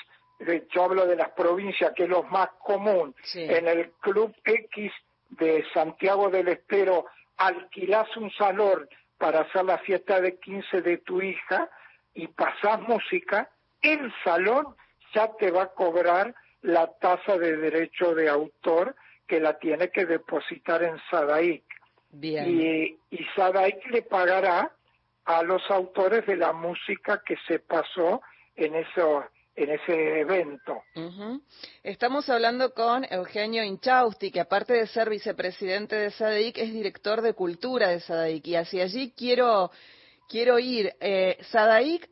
[0.72, 4.92] yo hablo de las provincias, que es lo más común, en el Club X
[5.30, 7.06] de Santiago del Estero,
[7.36, 11.70] alquilás un salón para hacer la fiesta de 15 de tu hija
[12.14, 13.48] y pasás música,
[13.80, 14.76] el salón
[15.14, 18.94] ya te va a cobrar la tasa de derecho de autor
[19.26, 21.64] que la tiene que depositar en SADAIC.
[22.20, 24.70] Y, y SADAIC le pagará
[25.24, 28.20] a los autores de la música que se pasó
[28.56, 30.82] en eso en ese evento.
[31.82, 37.34] Estamos hablando con Eugenio Inchausti, que aparte de ser vicepresidente de SADAIC, es director de
[37.34, 38.46] cultura de SADAIC.
[38.46, 39.70] Y hacia allí quiero,
[40.28, 40.94] quiero ir.
[41.00, 42.08] Eh, SADAIC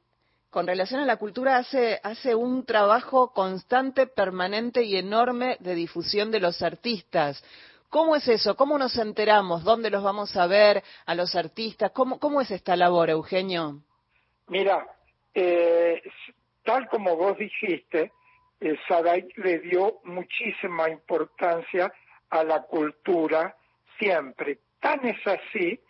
[0.51, 6.31] con relación a la cultura hace, hace un trabajo constante, permanente y enorme de difusión
[6.31, 7.43] de los artistas.
[7.89, 8.57] ¿Cómo es eso?
[8.57, 9.65] ¿Cómo nos enteramos?
[9.65, 11.93] ¿Dónde los vamos a ver a los artistas?
[11.93, 13.81] ¿Cómo, cómo es esta labor, Eugenio?
[14.49, 14.87] Mira,
[15.35, 16.03] eh,
[16.65, 18.13] tal como vos dijiste,
[18.61, 18.77] eh,
[19.37, 21.93] le dio muchísima importancia
[22.29, 23.57] a la cultura
[23.99, 24.59] siempre.
[24.81, 25.81] Tan es así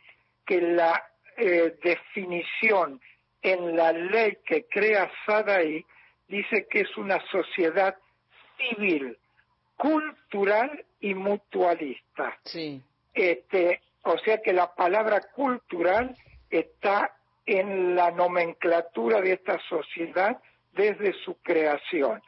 [0.46, 1.02] que la
[1.36, 3.00] eh, definición
[3.42, 5.84] en la ley que crea Sadai
[6.28, 7.96] dice que es una sociedad
[8.56, 9.16] civil,
[9.76, 12.38] cultural y mutualista.
[12.44, 12.82] Sí.
[13.14, 16.16] Este, o sea que la palabra cultural
[16.50, 17.16] está
[17.46, 20.38] en la nomenclatura de esta sociedad
[20.72, 22.22] desde su creación.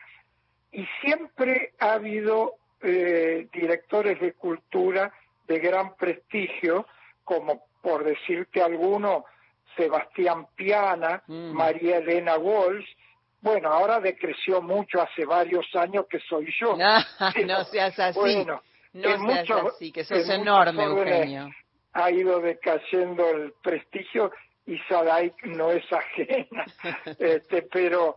[0.73, 5.13] Y siempre ha habido eh, directores de cultura
[5.47, 6.87] de gran prestigio,
[7.25, 9.25] como por decirte alguno,
[9.77, 11.53] Sebastián Piana, Mm.
[11.53, 12.87] María Elena Walsh.
[13.41, 16.77] Bueno, ahora decreció mucho hace varios años que soy yo.
[16.77, 16.99] No,
[17.47, 18.19] no seas así.
[18.19, 18.63] Bueno,
[18.93, 21.51] no seas muchos- así, que sos en enorme, Eugenio.
[21.95, 24.33] Ha ido decayendo el prestigio
[24.67, 26.65] y Sadaik no es ajena.
[27.19, 28.17] este, pero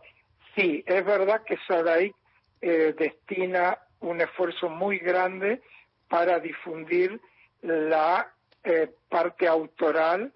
[0.54, 2.14] sí, es verdad que Sadaik
[2.60, 5.60] eh, destina un esfuerzo muy grande
[6.08, 7.20] para difundir
[7.62, 8.32] la
[8.62, 10.32] eh, parte autoral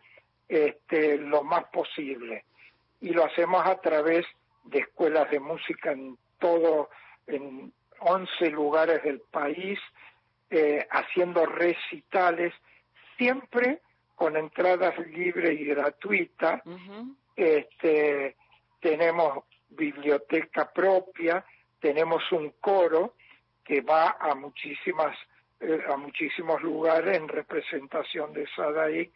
[0.50, 2.44] este, lo más posible.
[3.00, 4.26] Y lo hacemos a través
[4.64, 6.90] de escuelas de música en todo,
[7.28, 9.78] en 11 lugares del país,
[10.50, 12.52] eh, haciendo recitales,
[13.16, 13.80] siempre
[14.16, 16.62] con entradas libres y gratuitas.
[17.36, 18.36] Este,
[18.80, 21.44] tenemos biblioteca propia,
[21.78, 23.14] tenemos un coro
[23.64, 25.16] que va a muchísimas
[25.88, 29.12] a muchísimos lugares en representación de Sadaik,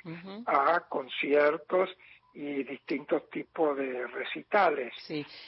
[0.46, 1.96] a conciertos
[2.34, 4.92] y distintos tipos de recitales.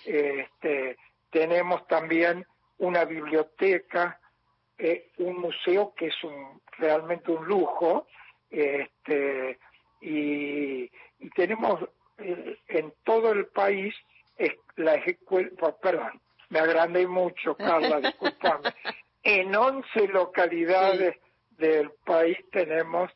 [0.04, 0.96] Este,
[1.30, 2.46] tenemos también
[2.78, 4.18] una biblioteca,
[4.78, 8.06] eh, un museo que es un, realmente un lujo,
[8.50, 9.58] este,
[10.00, 11.80] y, y tenemos
[12.18, 13.94] eh, en todo el país
[14.36, 15.50] es- la escuela,
[15.82, 16.20] perdón,
[16.50, 18.72] me agrandé mucho, Carla, discúlpame.
[19.28, 21.16] En 11 localidades
[21.58, 23.10] del país tenemos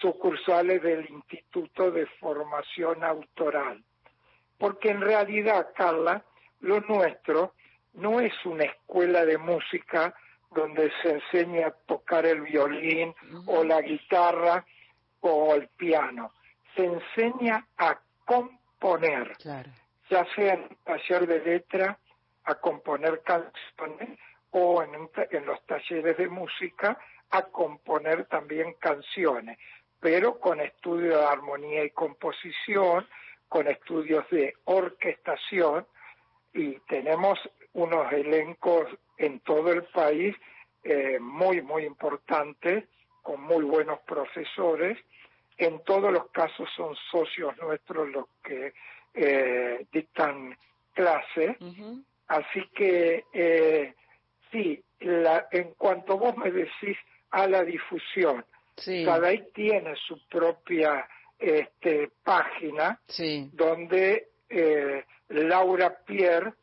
[0.00, 3.80] sucursales del Instituto de Formación Autoral.
[4.58, 6.24] Porque en realidad, Carla,
[6.62, 7.54] lo nuestro
[7.92, 10.12] no es una escuela de música
[10.50, 13.14] donde se enseña a tocar el violín
[13.46, 14.66] o la guitarra
[15.20, 16.32] o el piano.
[16.74, 19.36] Se enseña a componer,
[20.10, 22.00] ya sea en taller de letra,
[22.42, 24.18] a componer canciones
[24.52, 26.98] o en, un ta- en los talleres de música
[27.30, 29.58] a componer también canciones,
[30.00, 33.06] pero con estudios de armonía y composición,
[33.48, 35.86] con estudios de orquestación
[36.54, 37.38] y tenemos
[37.74, 38.86] unos elencos
[39.18, 40.34] en todo el país
[40.84, 42.84] eh, muy, muy importantes,
[43.22, 44.98] con muy buenos profesores.
[45.56, 48.74] En todos los casos son socios nuestros los que
[49.14, 50.56] eh, dictan
[50.92, 51.56] clases.
[52.26, 53.94] Así que eh,
[54.52, 56.96] sí, la, en cuanto vos me decís
[57.30, 58.44] a la difusión,
[58.76, 59.04] Sí.
[59.04, 61.06] Sadai tiene su propia
[61.38, 62.98] este, página
[63.52, 66.54] donde eh, Laura Pierre,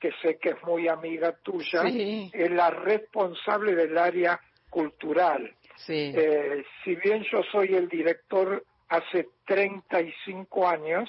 [0.00, 2.30] que sé que es muy amiga tuya, Sí.
[2.32, 4.40] es la responsable del área
[4.70, 5.54] cultural.
[5.76, 6.12] Sí.
[6.16, 11.08] Eh, si bien yo soy el director hace 35 años,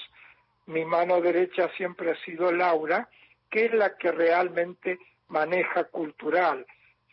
[0.66, 3.08] mi mano derecha siempre ha sido Laura,
[3.50, 6.66] que es la que realmente maneja cultural.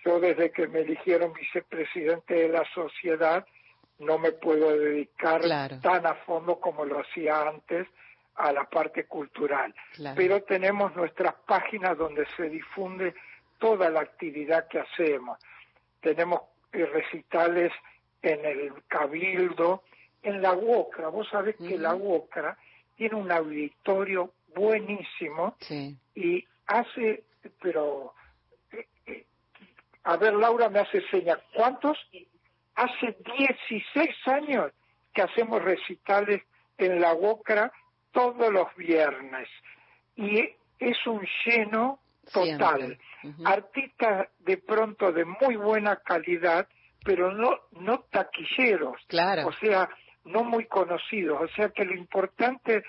[0.03, 3.45] Yo desde que me eligieron vicepresidente de la sociedad
[3.99, 5.79] no me puedo dedicar Claro.
[5.79, 7.87] tan a fondo como lo hacía antes
[8.35, 9.73] a la parte cultural.
[9.93, 10.15] Claro.
[10.17, 13.13] Pero tenemos nuestras páginas donde se difunde
[13.59, 15.37] toda la actividad que hacemos.
[16.01, 16.41] Tenemos
[16.73, 17.71] eh, recitales
[18.23, 19.83] en el Cabildo,
[20.23, 21.09] en la UOCRA.
[21.09, 22.57] Vos sabés que la UOCRA
[22.95, 25.55] tiene un auditorio buenísimo
[26.15, 27.23] y hace,
[27.61, 28.13] pero,
[30.03, 31.97] a ver, Laura me hace señas, ¿cuántos?
[32.75, 34.71] Hace 16 años
[35.13, 36.41] que hacemos recitales
[36.77, 37.71] en la UOCRA
[38.11, 39.47] todos los viernes
[40.15, 40.39] y
[40.79, 41.99] es un lleno
[42.31, 42.97] total.
[43.45, 46.67] Artistas de pronto de muy buena calidad,
[47.03, 48.99] pero no, no taquilleros.
[49.07, 49.47] Claro.
[49.47, 49.89] O sea,
[50.25, 51.41] no muy conocidos.
[51.41, 52.83] O sea que lo importante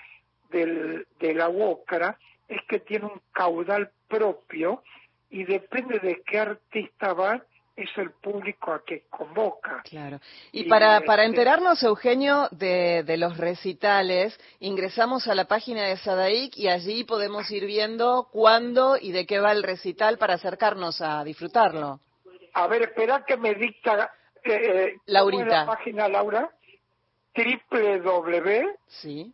[0.49, 2.17] del, de la UOCRA
[2.53, 4.83] es que tiene un caudal propio
[5.29, 7.41] y depende de qué artista va,
[7.75, 9.81] es el público a que convoca.
[9.89, 10.19] Claro.
[10.51, 15.97] Y, para, este, para enterarnos, Eugenio, de, de, los recitales, ingresamos a la página de
[15.97, 21.01] Sadaic y allí podemos ir viendo cuándo y de qué va el recital para acercarnos
[21.01, 21.99] a disfrutarlo.
[22.53, 24.13] A ver, espera que me dicta
[24.43, 25.61] eh, Laurita.
[25.61, 26.51] la página, Laura?
[27.35, 28.77] www.
[28.87, 29.33] Sí.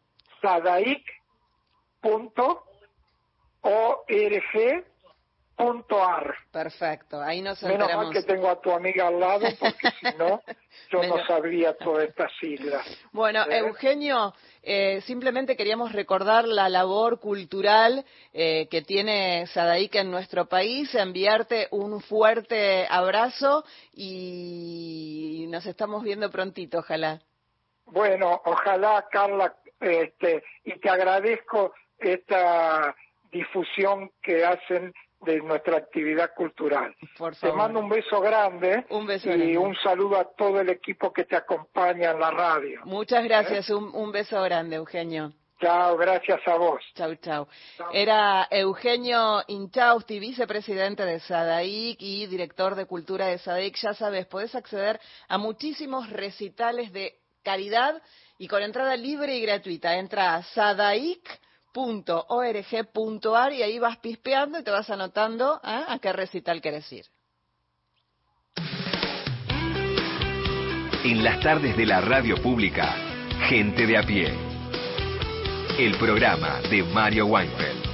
[3.62, 6.36] Sadaic.org.ar.
[6.52, 8.06] Perfecto, ahí nos Menos enteramos.
[8.06, 10.42] mal que tengo a tu amiga al lado, porque si no,
[10.92, 12.86] yo no sabría todas estas siglas.
[13.12, 13.58] Bueno, ¿Eh?
[13.60, 14.34] Eugenio,
[14.64, 21.68] eh, simplemente queríamos recordar la labor cultural eh, que tiene Sadaic en nuestro país, enviarte
[21.72, 27.20] un fuerte abrazo y nos estamos viendo prontito, ojalá.
[27.86, 32.96] Bueno, ojalá, Carla, este, y te agradezco esta
[33.32, 36.96] difusión que hacen de nuestra actividad cultural.
[37.42, 39.58] Te mando un beso grande Un beso y grande.
[39.58, 42.82] un saludo a todo el equipo que te acompaña en la radio.
[42.86, 45.34] Muchas gracias, un, un beso grande, Eugenio.
[45.60, 46.82] Chao, gracias a vos.
[46.96, 47.46] Chau, chau.
[47.92, 53.76] Era Eugenio Inchausti, vicepresidente de SADAIC y director de cultura de SADAIC.
[53.76, 58.02] Ya sabes, podés acceder a muchísimos recitales de calidad
[58.38, 59.98] y con entrada libre y gratuita.
[59.98, 60.44] Entra a
[61.74, 65.86] sadaic.org.ar y ahí vas pispeando y te vas anotando ¿ah?
[65.88, 67.06] a qué recital querés ir.
[71.04, 72.96] En las tardes de la radio pública,
[73.48, 74.34] Gente de a pie.
[75.80, 77.89] El programa de Mario Weinfeld.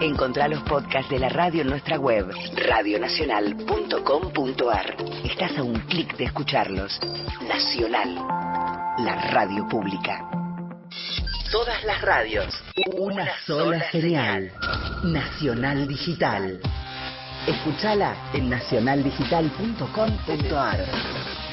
[0.00, 4.96] Encontrá los podcasts de la radio en nuestra web, radionacional.com.ar.
[5.24, 7.00] Estás a un clic de escucharlos.
[7.48, 10.30] Nacional, la radio pública.
[11.50, 12.62] Todas las radios,
[12.96, 14.52] una sola señal.
[15.02, 16.60] Nacional Digital.
[17.48, 21.47] Escuchala en nacionaldigital.com.ar.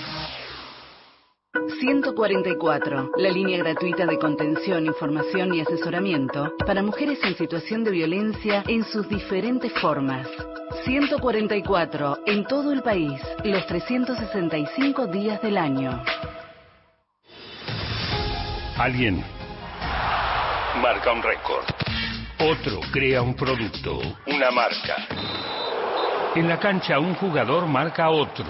[1.80, 8.64] 144, la línea gratuita de contención, información y asesoramiento para mujeres en situación de violencia
[8.68, 10.28] en sus diferentes formas.
[10.84, 16.04] 144, en todo el país, los 365 días del año.
[18.78, 19.24] Alguien
[20.82, 21.64] marca un récord.
[22.40, 25.08] Otro crea un producto, una marca.
[26.36, 28.44] En la cancha un jugador marca a otro.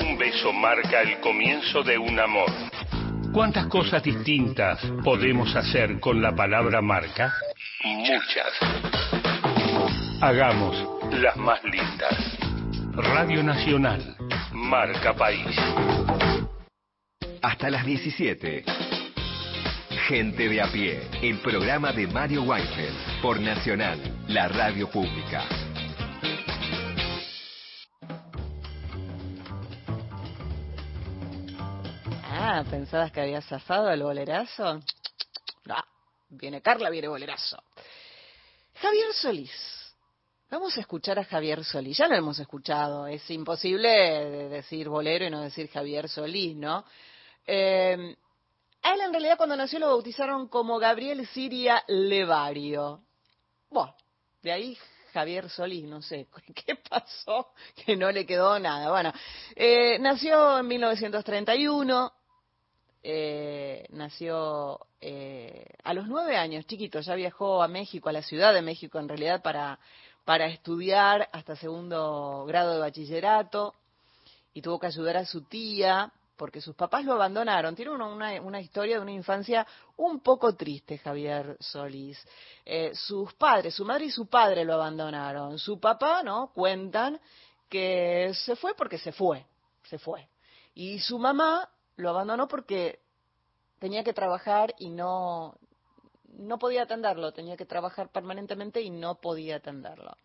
[0.00, 2.48] Un beso marca el comienzo de un amor.
[3.32, 7.34] ¿Cuántas cosas distintas podemos hacer con la palabra marca?
[7.82, 8.46] Muchas.
[10.20, 10.86] Hagamos
[11.20, 12.38] las más lindas.
[12.94, 14.16] Radio Nacional,
[14.52, 15.56] marca país.
[17.42, 18.64] Hasta las 17.
[20.06, 23.98] Gente de a pie, el programa de Mario Weinfeld por Nacional,
[24.28, 25.42] la radio pública.
[32.64, 34.80] ¿Pensabas que había zafado el bolerazo?
[35.64, 35.76] No,
[36.28, 37.62] viene Carla, viene bolerazo.
[38.74, 39.94] Javier Solís.
[40.50, 41.96] Vamos a escuchar a Javier Solís.
[41.96, 43.06] Ya lo hemos escuchado.
[43.06, 46.84] Es imposible de decir bolero y no decir Javier Solís, ¿no?
[47.46, 48.16] Eh,
[48.82, 53.02] a él en realidad cuando nació lo bautizaron como Gabriel Siria Levario.
[53.70, 53.94] Bueno,
[54.42, 54.78] de ahí
[55.12, 58.90] Javier Solís, no sé qué pasó, que no le quedó nada.
[58.90, 59.12] Bueno,
[59.54, 62.12] eh, nació en 1931,
[63.02, 68.54] eh, nació eh, a los nueve años, chiquito, ya viajó a México, a la Ciudad
[68.54, 69.78] de México en realidad, para,
[70.24, 73.74] para estudiar hasta segundo grado de bachillerato
[74.54, 77.76] y tuvo que ayudar a su tía porque sus papás lo abandonaron.
[77.76, 79.66] Tiene una, una, una historia de una infancia
[79.96, 82.18] un poco triste, Javier Solís.
[82.64, 85.58] Eh, sus padres, su madre y su padre lo abandonaron.
[85.58, 86.50] Su papá, ¿no?
[86.52, 87.20] Cuentan
[87.68, 89.44] que se fue porque se fue,
[89.84, 90.28] se fue.
[90.74, 91.68] Y su mamá
[92.02, 93.00] lo abandonó porque
[93.78, 95.56] tenía que trabajar y no,
[96.28, 100.16] no podía atenderlo, tenía que trabajar permanentemente y no podía atenderlo.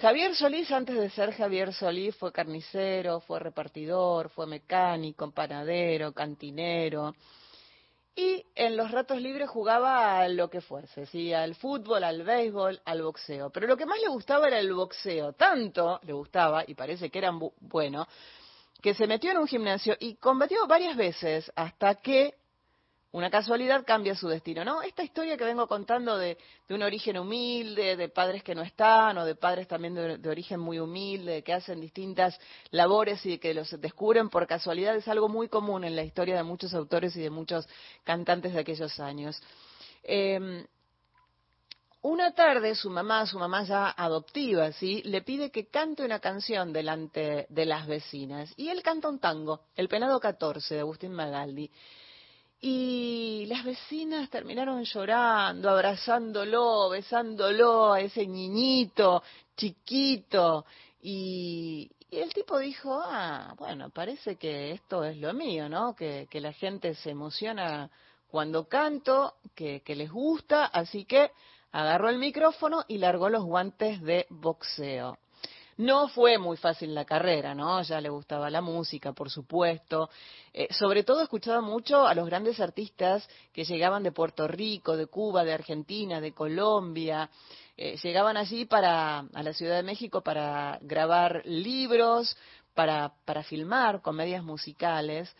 [0.00, 7.14] Javier Solís, antes de ser Javier Solís, fue carnicero, fue repartidor, fue mecánico, panadero, cantinero.
[8.14, 11.32] Y en los ratos libres jugaba a lo que fuese, ¿sí?
[11.32, 13.50] al fútbol, al béisbol, al boxeo.
[13.50, 15.32] Pero lo que más le gustaba era el boxeo.
[15.32, 18.06] Tanto le gustaba, y parece que era bu bueno,
[18.80, 22.34] que se metió en un gimnasio y combatió varias veces hasta que
[23.10, 24.82] una casualidad cambia su destino, ¿no?
[24.82, 26.36] Esta historia que vengo contando de,
[26.68, 30.28] de, un origen humilde, de padres que no están, o de padres también de, de,
[30.28, 32.38] origen muy humilde, que hacen distintas
[32.70, 36.42] labores y que los descubren por casualidad, es algo muy común en la historia de
[36.42, 37.66] muchos autores y de muchos
[38.04, 39.40] cantantes de aquellos años.
[40.02, 40.66] Eh,
[42.08, 45.02] una tarde su mamá, su mamá ya adoptiva, ¿sí?
[45.04, 48.52] Le pide que cante una canción delante de las vecinas.
[48.56, 51.70] Y él canta un tango, El Penado 14 de Agustín Magaldi.
[52.60, 59.22] Y las vecinas terminaron llorando, abrazándolo, besándolo a ese niñito
[59.56, 60.64] chiquito.
[61.02, 65.94] Y, el tipo dijo, ah, bueno, parece que esto es lo mío, ¿no?
[65.94, 67.90] Que, que la gente se emociona
[68.28, 71.30] cuando canto, que, que les gusta, así que
[71.72, 75.18] agarró el micrófono y largó los guantes de boxeo.
[75.78, 77.80] No fue muy fácil la carrera, ¿no?
[77.82, 80.10] Ya le gustaba la música, por supuesto.
[80.52, 85.06] Eh, sobre todo escuchaba mucho a los grandes artistas que llegaban de Puerto Rico, de
[85.06, 87.30] Cuba, de Argentina, de Colombia.
[87.76, 92.36] Eh, llegaban allí para, a la Ciudad de México para grabar libros,
[92.74, 95.32] para, para filmar comedias musicales.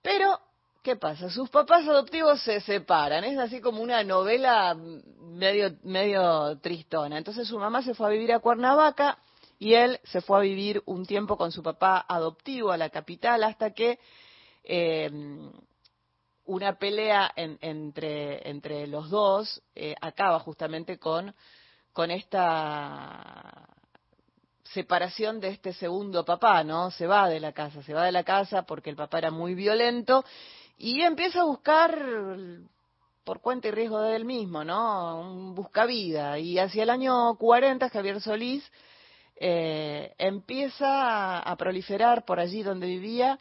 [0.00, 0.38] Pero
[0.82, 1.30] ¿Qué pasa?
[1.30, 7.18] Sus papás adoptivos se separan, es así como una novela medio, medio tristona.
[7.18, 9.16] Entonces su mamá se fue a vivir a Cuernavaca
[9.60, 13.44] y él se fue a vivir un tiempo con su papá adoptivo a la capital
[13.44, 14.00] hasta que
[14.64, 15.08] eh,
[16.46, 21.32] una pelea entre, entre los dos eh, acaba justamente con,
[21.92, 23.68] con esta
[24.64, 26.90] separación de este segundo papá, ¿no?
[26.90, 29.54] Se va de la casa, se va de la casa porque el papá era muy
[29.54, 30.24] violento
[30.82, 31.96] y empieza a buscar
[33.22, 35.20] por cuenta y riesgo de él mismo, ¿no?
[35.20, 36.40] Un buscavida.
[36.40, 38.68] Y hacia el año 40 Javier Solís
[39.36, 43.38] eh, empieza a, proliferar por allí donde vivía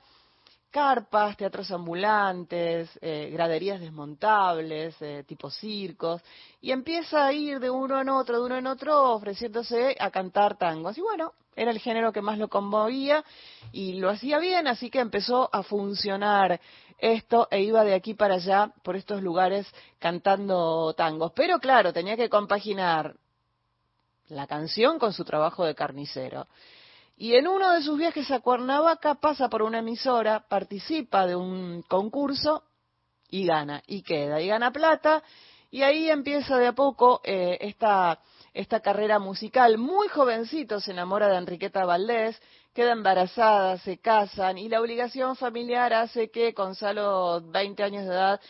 [0.70, 6.22] carpas, teatros ambulantes, eh, graderías desmontables, eh, tipo circos,
[6.62, 10.60] y empieza a ir de uno en otro, de uno en otro, ofreciéndose a cantar
[10.60, 10.96] tangos.
[10.96, 13.24] Y bueno, era el género que más lo conmovía
[13.72, 16.62] y lo hacía bien, así que empezó a funcionar
[17.02, 19.68] esto e iba de aquí para allá por estos lugares
[20.00, 21.32] cantando tangos.
[21.36, 23.16] Pero claro, tenía que compaginar
[24.30, 26.48] la canción con su trabajo de carnicero.
[27.18, 31.84] Y en uno de sus viajes a Cuernavaca pasa por una emisora, participa de un
[31.84, 32.64] concurso
[33.30, 35.22] y gana, y queda, y gana plata,
[35.70, 38.20] y ahí empieza de a poco eh, esta,
[38.54, 39.78] esta carrera musical.
[39.78, 42.42] Muy jovencito se enamora de Enriqueta Valdés,
[42.74, 48.12] queda embarazada, se casan, y la obligación familiar hace que con solo 20 años de
[48.12, 48.42] edad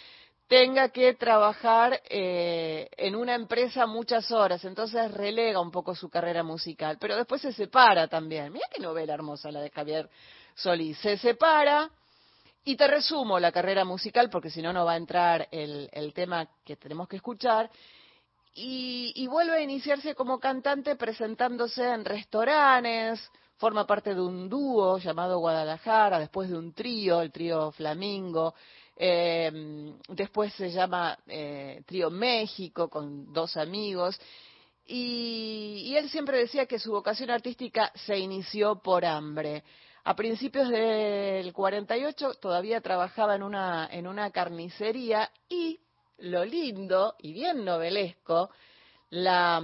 [0.52, 6.44] tenga que trabajar eh, en una empresa muchas horas, entonces relega un poco su carrera
[6.44, 8.52] musical, pero después se separa también.
[8.52, 10.10] Mira qué novela hermosa la de Javier
[10.54, 10.98] Solís.
[11.00, 11.90] Se separa
[12.66, 16.48] y te resumo la carrera musical porque si no no va a entrar el, tema
[16.66, 17.72] que tenemos que escuchar.
[18.54, 23.32] Y, y vuelve a iniciarse como cantante presentándose en restaurantes,
[23.62, 28.56] forma parte de un dúo llamado Guadalajara, después de un trío, el trío Flamingo,
[28.98, 34.20] eh, después se llama eh, Trío México con dos amigos.
[34.88, 39.64] Y, él siempre decía que su vocación artística se inició por hambre.
[40.06, 45.80] A principios del 48 todavía trabajaba en una, en una carnicería y
[46.18, 48.50] lo lindo y bien novelesco,
[49.12, 49.62] la,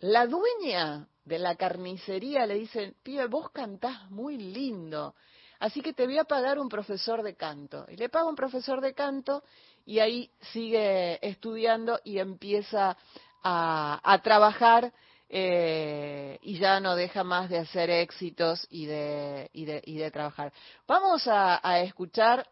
[0.00, 5.14] la dueña de la carnicería le dice, pibe, vos cantás muy lindo
[5.58, 7.84] así que te voy a pagar un profesor de canto.
[7.88, 9.42] Y le paga un profesor de canto
[9.84, 12.96] y ahí sigue estudiando y empieza
[13.42, 14.92] a, trabajar
[15.28, 20.10] eh, y ya no deja más de hacer éxitos y de, y de, y de
[20.10, 20.52] trabajar.
[20.86, 22.46] Vamos a, a, escuchar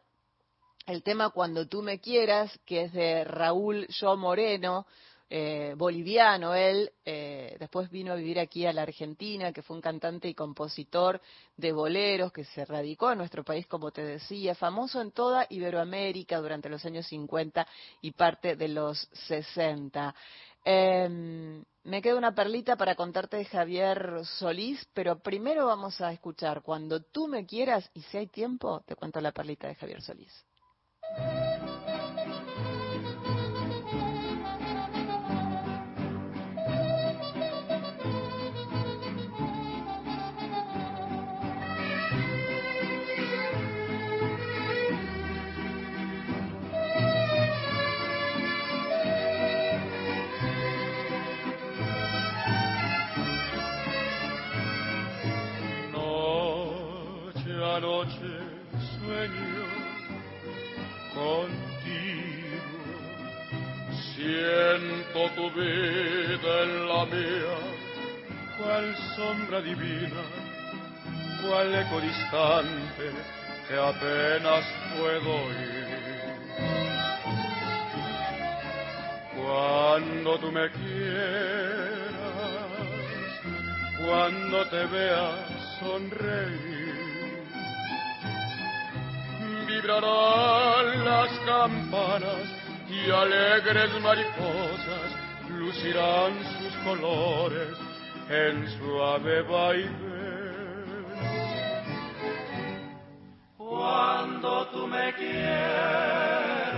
[0.87, 4.87] el tema Cuando tú me quieras, que es de Raúl Yo Moreno,
[5.29, 9.83] eh, boliviano él, eh, después vino a vivir aquí a la Argentina, que fue un
[9.83, 11.21] cantante y compositor
[11.57, 16.39] de boleros que se radicó en nuestro país, como te decía, famoso en toda Iberoamérica
[16.39, 17.67] durante los años 50
[18.03, 20.15] y parte de los 60.
[20.65, 26.63] Em, me queda una perlita para contarte de Javier Solís, pero primero vamos a escuchar
[26.63, 30.45] Cuando tú me quieras y si hay tiempo, te cuento la perlita de Javier Solís.
[57.81, 58.31] Noche
[58.99, 59.67] sueño
[61.15, 62.77] contigo.
[64.15, 67.57] Siento tu vida en la mía,
[68.59, 70.23] cual sombra divina,
[71.43, 73.07] cual eco distante
[73.69, 74.65] que apenas
[74.97, 75.87] puedo oír.
[79.37, 82.17] Cuando tú me quieras,
[84.05, 86.76] cuando te veas sonreír,
[89.77, 92.47] vibrarán las campanas
[92.89, 95.11] y alegres mariposas
[95.51, 97.77] lucirán sus colores
[98.31, 100.17] en suave baile.
[103.59, 106.77] Cuando tú me quieras,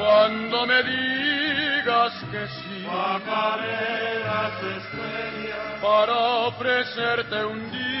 [0.00, 5.80] cuando me digas que sí, bajaré las estrellas.
[5.80, 6.16] Para
[6.48, 7.93] ofrecerte un día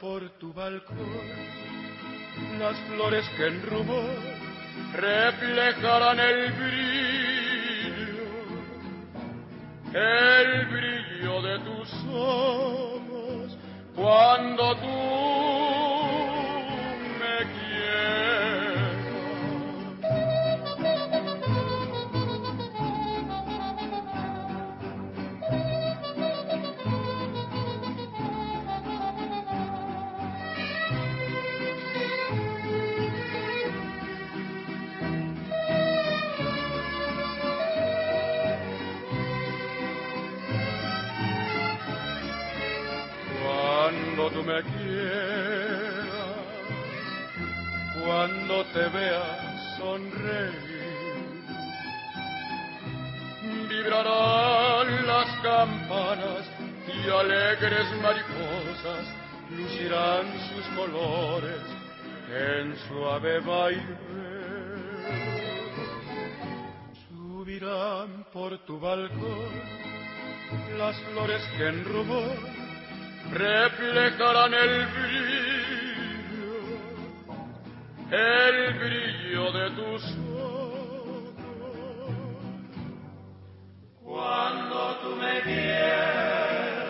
[0.00, 0.96] por tu balcón.
[2.58, 4.16] Las flores que en rumor
[4.94, 8.28] reflejarán el brillo,
[9.94, 13.58] el brillo de tus ojos.
[13.94, 15.67] Cuando tú
[48.28, 50.52] cuando te veas sonreír,
[53.68, 56.50] vibrarán las campanas
[56.86, 59.06] y alegres mariposas
[59.56, 61.60] lucirán sus colores
[62.30, 63.96] en suave baile.
[67.08, 69.50] Subirán por tu balcón
[70.76, 72.36] las flores que en rumor
[73.32, 75.87] reflejarán el brillo,
[78.10, 80.02] el brillo de tus
[80.34, 81.34] ojos.
[84.02, 86.88] Cuando tú me quieras,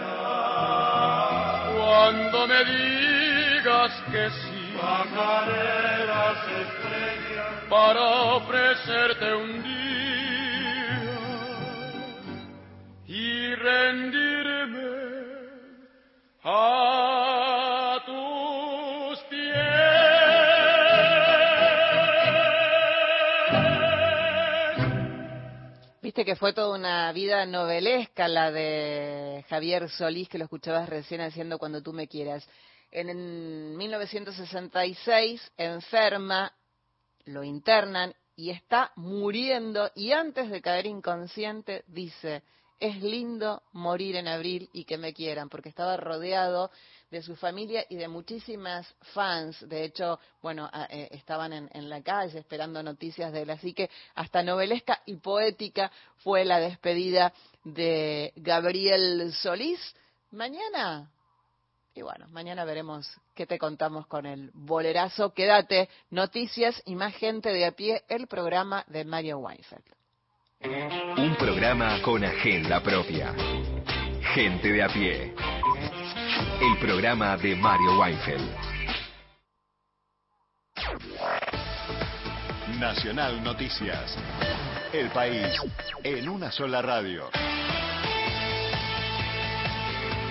[1.77, 8.01] cuando me digas que sí, bajaré las estrellas para
[8.37, 9.79] ofrecerte un día.
[13.07, 14.79] Y rendirme
[16.45, 17.08] a
[26.25, 31.61] Que fue toda una vida novelesca la de Javier Solís, que lo escuchabas recién haciendo
[31.61, 32.45] Cuando tú me quieras.
[32.91, 36.53] En, en 1966 enferma,
[37.27, 42.43] lo internan y está muriendo y antes de caer inconsciente dice,
[42.81, 46.73] es lindo morir en abril y que me quieran, porque estaba rodeado
[47.11, 49.67] de su familia y de muchísimas fans.
[49.69, 53.51] De hecho, bueno, eh, estaban en, en la calle esperando noticias de él.
[53.51, 57.33] Así que hasta novelesca y poética fue la despedida
[57.65, 59.81] de Gabriel Solís.
[60.31, 61.11] Mañana,
[61.99, 65.35] y bueno, mañana veremos qué te contamos con el bolerazo.
[65.35, 69.83] Quédate, noticias y más gente de a pie, el programa de Mario Weinfeld.
[70.61, 73.35] Un programa con agenda propia.
[74.35, 75.35] Gente de a pie.
[76.61, 78.51] El programa de Mario Weinfeld.
[82.81, 84.17] Nacional Noticias.
[84.93, 85.57] El país
[86.03, 87.31] en una sola radio.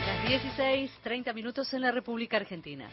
[0.06, 2.90] Las 16, 30 minutos en la República Argentina.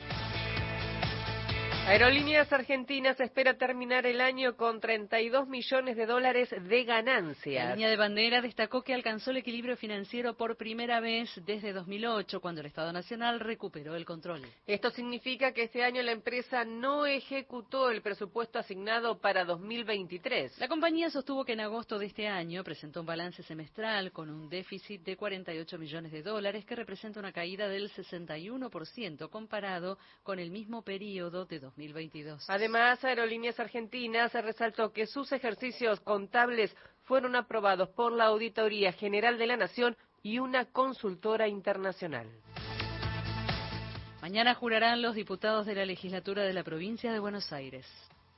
[1.86, 7.77] Aerolíneas Argentinas espera terminar el año con 32 millones de dólares de La ganancias.
[7.77, 12.62] línea de bandera destacó que alcanzó el equilibrio financiero por primera vez desde 2008, cuando
[12.62, 14.40] el Estado Nacional recuperó el control.
[14.66, 20.59] Esto significa que este año la empresa no ejecutó el presupuesto asignado para 2023.
[20.61, 24.48] La compañía sostuvo que en agosto de este año presentó un balance semestral con un
[24.48, 30.51] déficit de 48 millones de dólares, que representa una caída del 61% comparado con el
[30.51, 32.48] mismo periodo de 2022.
[32.48, 39.46] Además, Aerolíneas Argentinas resaltó que sus ejercicios contables fueron aprobados por la Auditoría General de
[39.46, 42.26] la Nación y una consultora internacional.
[44.22, 47.86] Mañana jurarán los diputados de la legislatura de la provincia de Buenos Aires.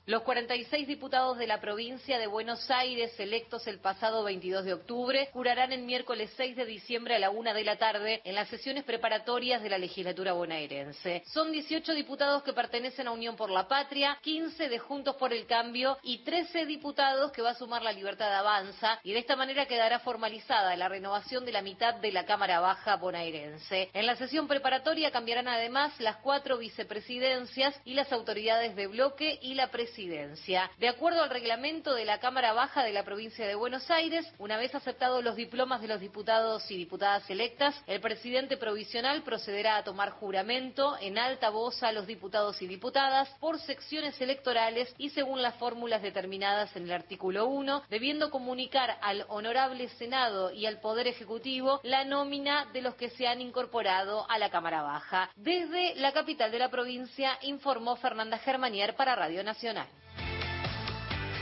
[0.08, 5.28] Los 46 diputados de la provincia de Buenos Aires, electos el pasado 22 de octubre,
[5.32, 8.84] jurarán el miércoles 6 de diciembre a la una de la tarde en las sesiones
[8.84, 11.24] preparatorias de la legislatura bonaerense.
[11.26, 15.44] Son 18 diputados que pertenecen a Unión por la Patria, 15 de Juntos por el
[15.44, 19.66] Cambio y 13 diputados que va a sumar la Libertad Avanza y de esta manera
[19.66, 23.90] quedará formalizada la renovación de la mitad de la Cámara Baja bonaerense.
[23.92, 29.54] En la sesión preparatoria cambiarán además las cuatro vicepresidencias y las autoridades de bloque y
[29.54, 33.90] la presidencia de acuerdo al reglamento de la Cámara Baja de la provincia de Buenos
[33.90, 39.22] Aires, una vez aceptados los diplomas de los diputados y diputadas electas, el presidente provisional
[39.22, 44.94] procederá a tomar juramento en alta voz a los diputados y diputadas por secciones electorales
[44.98, 50.66] y según las fórmulas determinadas en el artículo 1, debiendo comunicar al Honorable Senado y
[50.66, 55.30] al Poder Ejecutivo la nómina de los que se han incorporado a la Cámara Baja.
[55.36, 59.85] Desde la capital de la provincia informó Fernanda Germanier para Radio Nacional.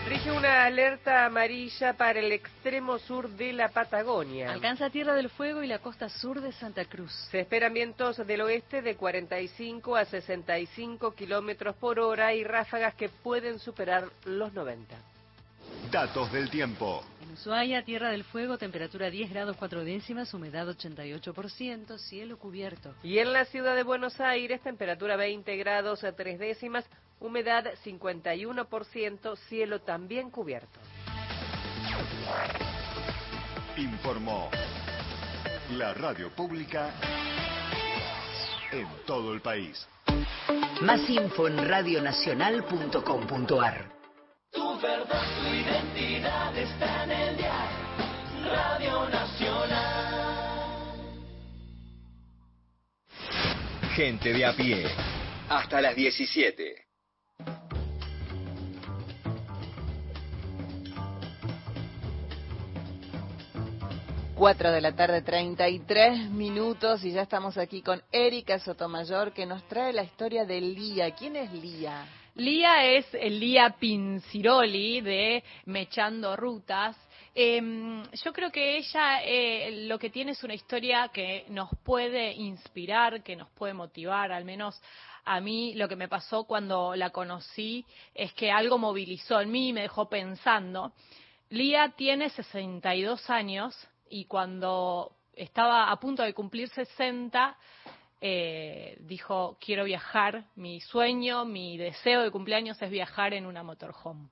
[0.07, 4.53] Rige una alerta amarilla para el extremo sur de la Patagonia.
[4.53, 7.11] Alcanza Tierra del Fuego y la costa sur de Santa Cruz.
[7.31, 13.09] Se esperan vientos del oeste de 45 a 65 kilómetros por hora y ráfagas que
[13.09, 14.95] pueden superar los 90.
[15.91, 17.03] Datos del tiempo.
[17.35, 22.95] En Ushuaia, Tierra del Fuego, temperatura 10 grados 4 décimas, humedad 88%, cielo cubierto.
[23.03, 26.85] Y en la ciudad de Buenos Aires, temperatura 20 grados 3 décimas,
[27.19, 30.79] humedad 51%, cielo también cubierto.
[33.79, 34.49] Informó
[35.73, 36.95] la radio pública
[38.71, 39.89] en todo el país.
[40.83, 43.94] Más info en radionacional.com.ar.
[44.55, 47.69] Tu verdad, tu identidad está en el dial.
[48.45, 50.55] Radio Nacional.
[53.95, 54.87] Gente de a pie.
[55.49, 56.85] Hasta las 17.
[64.37, 69.67] 4 de la tarde, 33 minutos, y ya estamos aquí con Erika Sotomayor, que nos
[69.69, 71.13] trae la historia de Lía.
[71.13, 72.05] ¿Quién es Lía?
[72.37, 76.97] Lía es Lía Pinciroli de Mechando Rutas.
[77.33, 82.33] Eh, yo creo que ella eh, lo que tiene es una historia que nos puede
[82.33, 84.81] inspirar, que nos puede motivar, al menos
[85.25, 87.85] a mí lo que me pasó cuando la conocí
[88.15, 90.93] es que algo movilizó en mí y me dejó pensando.
[91.51, 93.77] Lía tiene 62 años,
[94.09, 97.57] y cuando estaba a punto de cumplir 60,
[98.27, 104.31] eh, dijo, quiero viajar, mi sueño, mi deseo de cumpleaños es viajar en una motorhome.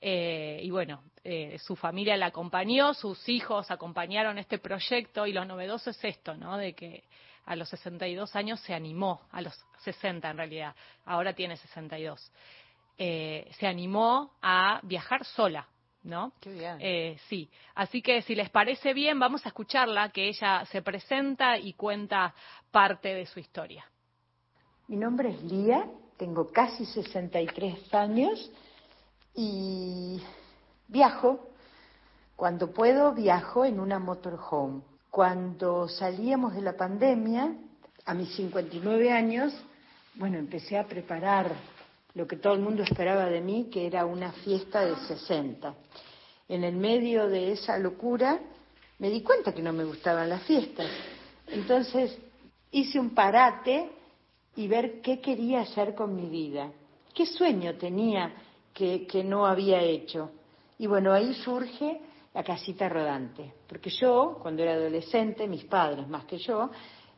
[0.00, 5.44] Eh, y bueno, eh, su familia la acompañó, sus hijos acompañaron este proyecto y lo
[5.44, 6.56] novedoso es esto, ¿no?
[6.56, 7.04] De que
[7.44, 10.74] a los 62 años se animó, a los 60 en realidad,
[11.04, 12.32] ahora tiene 62,
[12.96, 15.68] eh, se animó a viajar sola,
[16.02, 16.32] ¿no?
[16.40, 16.76] Qué bien.
[16.80, 21.58] Eh, sí, así que si les parece bien, vamos a escucharla, que ella se presenta
[21.58, 22.34] y cuenta
[22.70, 23.84] parte de su historia.
[24.88, 28.50] Mi nombre es Lía, tengo casi 63 años
[29.34, 30.20] y
[30.88, 31.50] viajo.
[32.36, 34.82] Cuando puedo, viajo en una motorhome.
[35.10, 37.54] Cuando salíamos de la pandemia,
[38.04, 39.52] a mis 59 años,
[40.14, 41.52] bueno, empecé a preparar
[42.18, 45.72] lo que todo el mundo esperaba de mí, que era una fiesta de 60.
[46.48, 48.40] En el medio de esa locura
[48.98, 50.90] me di cuenta que no me gustaban las fiestas.
[51.46, 52.18] Entonces
[52.72, 53.92] hice un parate
[54.56, 56.72] y ver qué quería hacer con mi vida,
[57.14, 58.34] qué sueño tenía
[58.74, 60.32] que, que no había hecho.
[60.76, 62.00] Y bueno, ahí surge
[62.34, 66.68] la casita rodante, porque yo, cuando era adolescente, mis padres más que yo,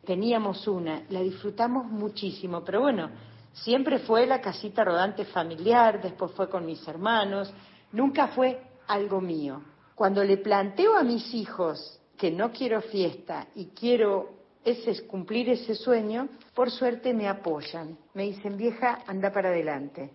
[0.05, 3.11] teníamos una, la disfrutamos muchísimo, pero bueno,
[3.53, 7.53] Siempre fue la casita rodante familiar, después fue con mis hermanos,
[7.93, 9.63] nunca fue algo mío.
[9.95, 15.75] Cuando le planteo a mis hijos que no quiero fiesta y quiero ese, cumplir ese
[15.75, 17.99] sueño, por suerte me apoyan.
[18.15, 20.11] Me dicen, vieja, anda para adelante.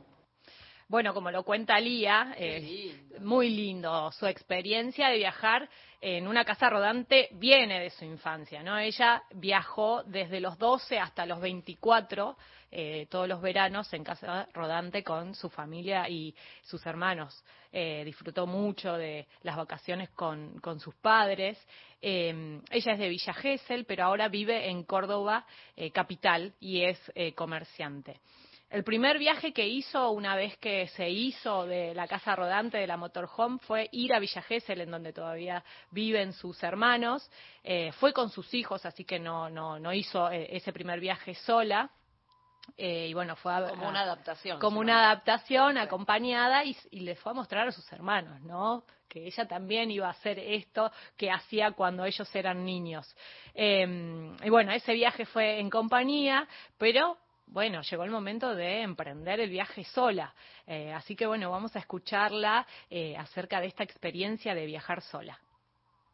[0.88, 5.68] Bueno, como lo cuenta Lía, eh, muy lindo su experiencia de viajar
[6.00, 8.78] en una casa rodante viene de su infancia, ¿no?
[8.78, 12.38] Ella viajó desde los 12 hasta los 24
[12.72, 17.44] eh, todos los veranos en casa rodante con su familia y sus hermanos.
[17.72, 21.58] Eh, disfrutó mucho de las vacaciones con, con sus padres.
[22.02, 27.00] Eh, ella es de Villa Gesell, pero ahora vive en Córdoba, eh, capital, y es
[27.16, 28.20] eh, comerciante.
[28.70, 32.88] El primer viaje que hizo una vez que se hizo de la casa rodante de
[32.88, 37.30] la motorhome fue ir a Villa Gesell, en donde todavía viven sus hermanos.
[38.00, 41.90] Fue con sus hijos, así que no, no, no hizo ese primer viaje sola.
[42.78, 44.60] Eh, y bueno, fue como una adaptación.
[44.60, 48.84] Como una adaptación acompañada y, y le fue a mostrar a sus hermanos, ¿no?
[49.08, 53.16] Que ella también iba a hacer esto que hacía cuando ellos eran niños.
[53.54, 56.48] Eh, y bueno, ese viaje fue en compañía,
[56.78, 57.18] pero
[57.48, 60.34] bueno, llegó el momento de emprender el viaje sola.
[60.66, 65.40] Eh, así que bueno, vamos a escucharla eh, acerca de esta experiencia de viajar sola.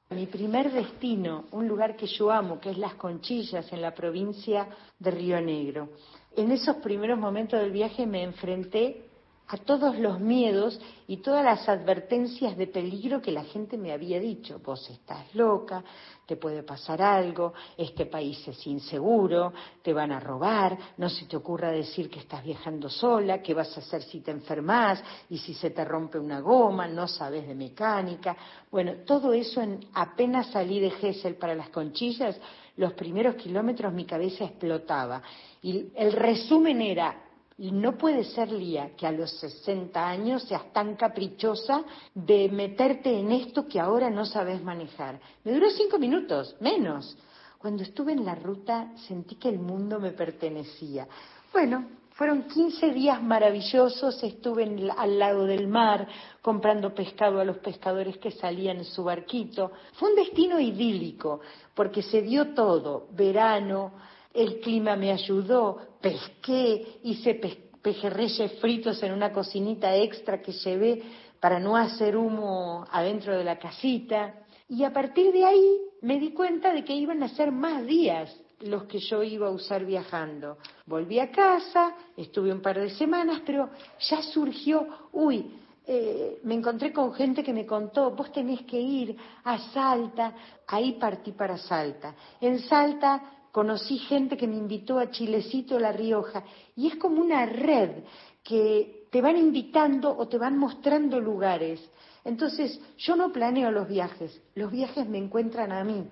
[0.10, 4.68] Mi primer destino, un lugar que yo amo, que es Las Conchillas, en la provincia
[5.00, 5.90] de Río Negro.
[6.36, 9.12] En esos primeros momentos del viaje me enfrenté
[9.52, 14.18] a todos los miedos y todas las advertencias de peligro que la gente me había
[14.18, 14.62] dicho.
[14.64, 15.84] Vos estás loca,
[16.26, 19.52] te puede pasar algo, este país es inseguro,
[19.82, 23.76] te van a robar, no se te ocurra decir que estás viajando sola, qué vas
[23.76, 27.54] a hacer si te enfermas y si se te rompe una goma, no sabes de
[27.54, 28.38] mecánica.
[28.72, 32.40] Bueno, todo eso en apenas salí de Gessel para las conchillas,
[32.78, 35.22] los primeros kilómetros mi cabeza explotaba.
[35.62, 37.16] Y el resumen era,
[37.58, 41.84] y no puede ser, Lía, que a los 60 años seas tan caprichosa
[42.14, 45.20] de meterte en esto que ahora no sabes manejar.
[45.44, 47.18] Me duró cinco minutos, menos.
[47.58, 51.08] Cuando estuve en la ruta sentí que el mundo me pertenecía.
[51.54, 51.86] Bueno,
[52.22, 56.08] fueron 15 días maravillosos, estuve en, al lado del mar
[56.40, 59.72] comprando pescado a los pescadores que salían en su barquito.
[59.94, 61.40] Fue un destino idílico,
[61.74, 63.94] porque se dio todo, verano,
[64.36, 67.42] el clima me ayudó, pesqué, hice
[67.82, 71.02] pejerreyes fritos en una cocinita extra que llevé
[71.40, 74.36] para no hacer humo adentro de la casita.
[74.70, 78.32] Y a partir de ahí me di cuenta de que iban a ser más días
[78.64, 80.58] los que yo iba a usar viajando.
[80.86, 83.70] Volví a casa, estuve un par de semanas, pero
[84.00, 89.18] ya surgió, uy, eh, me encontré con gente que me contó, vos tenés que ir
[89.44, 90.34] a Salta,
[90.68, 92.16] ahí partí para Salta.
[92.40, 96.44] En Salta conocí gente que me invitó a Chilecito, La Rioja,
[96.76, 98.04] y es como una red
[98.44, 101.82] que te van invitando o te van mostrando lugares.
[102.24, 106.08] Entonces, yo no planeo los viajes, los viajes me encuentran a mí.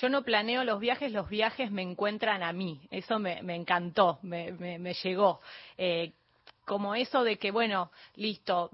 [0.00, 2.80] Yo no planeo los viajes, los viajes me encuentran a mí.
[2.90, 5.40] Eso me, encantó, me, llegó.
[5.76, 6.12] Eh,
[6.64, 8.70] como eso de que, bueno, listo,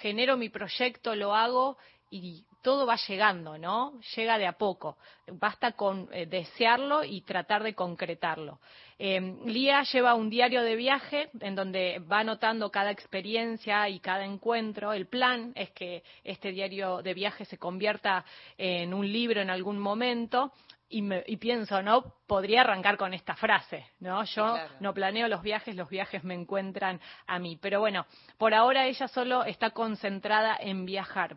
[0.00, 1.78] genero mi proyecto, lo hago
[2.10, 4.00] y todo va llegando, ¿no?
[4.16, 4.96] Llega de a poco.
[5.30, 8.58] Basta con eh, desearlo y tratar de concretarlo.
[8.98, 14.24] Eh, Lía lleva un diario de viaje en donde va anotando cada experiencia y cada
[14.24, 14.94] encuentro.
[14.94, 18.24] El plan es que este diario de viaje se convierta
[18.56, 20.50] en un libro en algún momento.
[20.88, 22.14] Y, pienso, ¿no?
[22.26, 24.22] Podría arrancar con esta frase, ¿no?
[24.24, 27.58] Yo no planeo los viajes, los viajes me encuentran a mí.
[27.60, 28.06] Pero bueno,
[28.38, 31.36] por ahora ella solo está concentrada en viajar.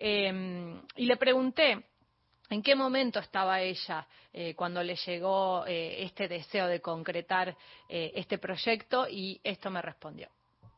[0.00, 1.84] Em, y le pregunté
[2.50, 7.56] en qué momento estaba ella eh, cuando le llegó eh, este deseo de concretar
[7.88, 10.28] eh, este proyecto y esto me respondió.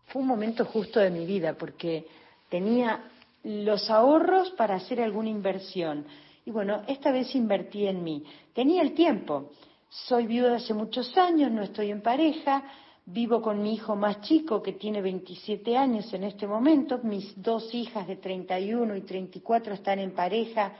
[0.07, 2.07] Fue un momento justo de mi vida porque
[2.49, 3.11] tenía
[3.45, 6.07] los ahorros para hacer alguna inversión.
[6.45, 8.25] Y bueno, esta vez invertí en mí.
[8.55, 9.53] Tenía el tiempo.
[9.89, 12.63] Soy viuda hace muchos años, no estoy en pareja,
[13.13, 17.01] Vivo con mi hijo más chico, que tiene 27 años en este momento.
[17.03, 20.73] Mis dos hijas de 31 y 34 están en pareja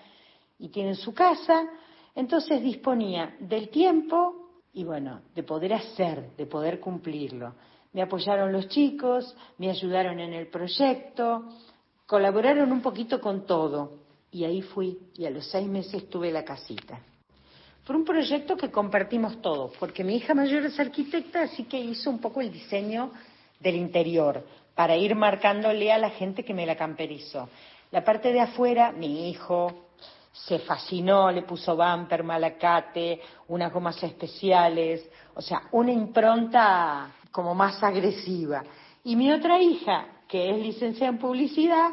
[0.57, 1.69] y tienen su casa.
[2.15, 7.55] Entonces disponía del tiempo y, bueno, de poder hacer, de poder cumplirlo.
[7.93, 11.49] Me apoyaron los chicos, me ayudaron en el proyecto,
[12.07, 13.99] colaboraron un poquito con todo.
[14.31, 17.01] Y ahí fui, y a los seis meses tuve la casita.
[17.91, 22.09] Fue un proyecto que compartimos todos, porque mi hija mayor es arquitecta, así que hizo
[22.09, 23.11] un poco el diseño
[23.59, 24.47] del interior,
[24.77, 27.49] para ir marcándole a la gente que me la camperizó.
[27.91, 29.89] La parte de afuera, mi hijo
[30.31, 37.83] se fascinó, le puso bumper, malacate, unas gomas especiales, o sea, una impronta como más
[37.83, 38.63] agresiva.
[39.03, 41.91] Y mi otra hija, que es licenciada en publicidad,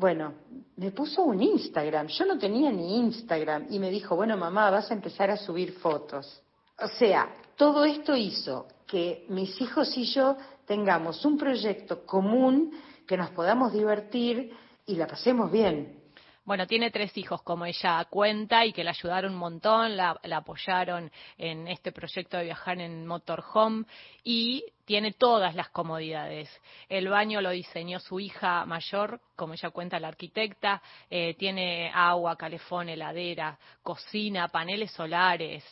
[0.00, 0.32] bueno,
[0.76, 2.06] me puso un Instagram.
[2.06, 5.72] Yo no tenía ni Instagram y me dijo, bueno, mamá, vas a empezar a subir
[5.72, 6.42] fotos.
[6.78, 12.72] O sea, todo esto hizo que mis hijos y yo tengamos un proyecto común,
[13.06, 14.50] que nos podamos divertir
[14.86, 16.00] y la pasemos bien.
[16.46, 21.12] Bueno, tiene tres hijos, como ella cuenta, y que la ayudaron un montón, la, apoyaron
[21.36, 23.84] en este proyecto de viajar en motorhome
[24.24, 26.50] y tiene todas las comodidades.
[26.88, 32.34] El baño lo diseñó su hija mayor, como ella cuenta la arquitecta, eh, tiene agua,
[32.36, 35.62] calefón, heladera, cocina, paneles solares,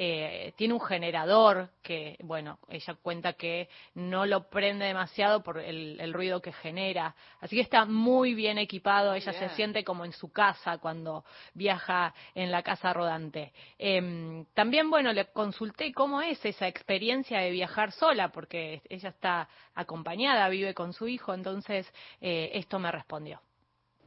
[0.00, 6.12] eh, tiene un generador que, bueno, ella cuenta que no lo prende demasiado por el,
[6.12, 7.16] ruido que genera.
[7.40, 12.14] Así que está muy bien equipado, ella se siente como en su casa cuando viaja
[12.36, 13.52] en la casa rodante.
[13.76, 19.48] Em, también, bueno, le consulté cómo es esa experiencia de viajar sola, porque ella está
[19.74, 21.86] acompañada, vive con su hijo, entonces
[22.20, 23.40] eh, esto me respondió.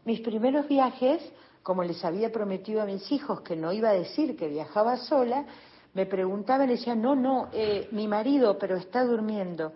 [0.05, 1.21] Mis primeros viajes,
[1.63, 5.45] como les había prometido a mis hijos que no iba a decir que viajaba sola,
[5.93, 9.73] me preguntaba y le decía, no, no, eh, mi marido, pero está durmiendo.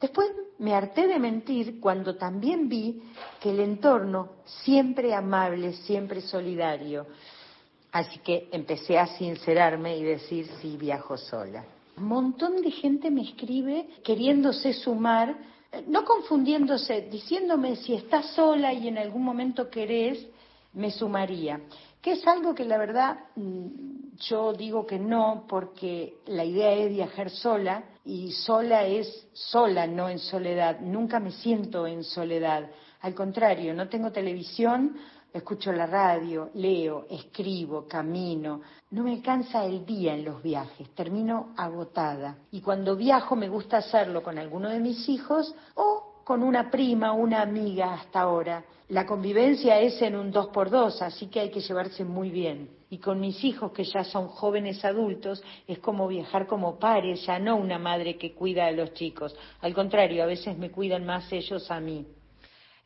[0.00, 3.02] Después me harté de mentir cuando también vi
[3.40, 7.06] que el entorno siempre amable, siempre solidario.
[7.92, 11.64] Así que empecé a sincerarme y decir sí, viajo sola.
[12.00, 15.36] Montón de gente me escribe queriéndose sumar,
[15.86, 20.26] no confundiéndose, diciéndome si estás sola y en algún momento querés,
[20.72, 21.60] me sumaría.
[22.00, 23.66] Que es algo que la verdad mm,
[24.20, 30.08] yo digo que no, porque la idea es viajar sola y sola es sola, no
[30.08, 30.80] en soledad.
[30.80, 32.70] Nunca me siento en soledad.
[33.00, 34.96] Al contrario, no tengo televisión,
[35.32, 38.60] escucho la radio, leo, escribo, camino.
[38.90, 42.38] No me alcanza el día en los viajes, termino agotada.
[42.50, 47.12] Y cuando viajo me gusta hacerlo con alguno de mis hijos o con una prima,
[47.12, 48.62] una amiga hasta ahora.
[48.88, 52.70] La convivencia es en un dos por dos, así que hay que llevarse muy bien.
[52.90, 57.38] Y con mis hijos, que ya son jóvenes adultos, es como viajar como pares, ya
[57.38, 59.34] no una madre que cuida a los chicos.
[59.60, 62.06] Al contrario, a veces me cuidan más ellos a mí.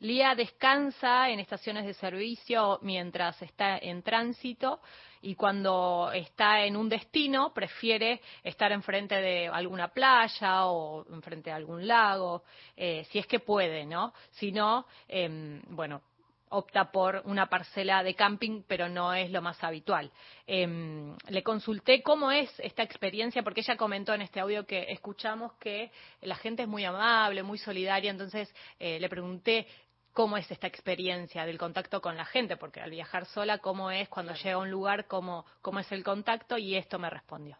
[0.03, 4.81] Lía descansa en estaciones de servicio mientras está en tránsito
[5.21, 11.57] y cuando está en un destino prefiere estar enfrente de alguna playa o enfrente de
[11.57, 12.43] algún lago,
[12.77, 14.13] eh, si es que puede, ¿no?
[14.33, 16.03] Si no, em, bueno,
[16.49, 20.11] opta por una parcela de camping, pero no es lo más habitual.
[20.49, 25.53] Em, le consulté cómo es esta experiencia, porque ella comentó en este audio que escuchamos
[25.55, 25.93] que
[26.23, 29.67] la gente es muy amable, muy solidaria, entonces eh, le pregunté
[30.13, 34.09] cómo es esta experiencia del contacto con la gente, porque al viajar sola, cómo es
[34.09, 37.57] cuando llega a un lugar, cómo, cómo es el contacto, y esto me respondió.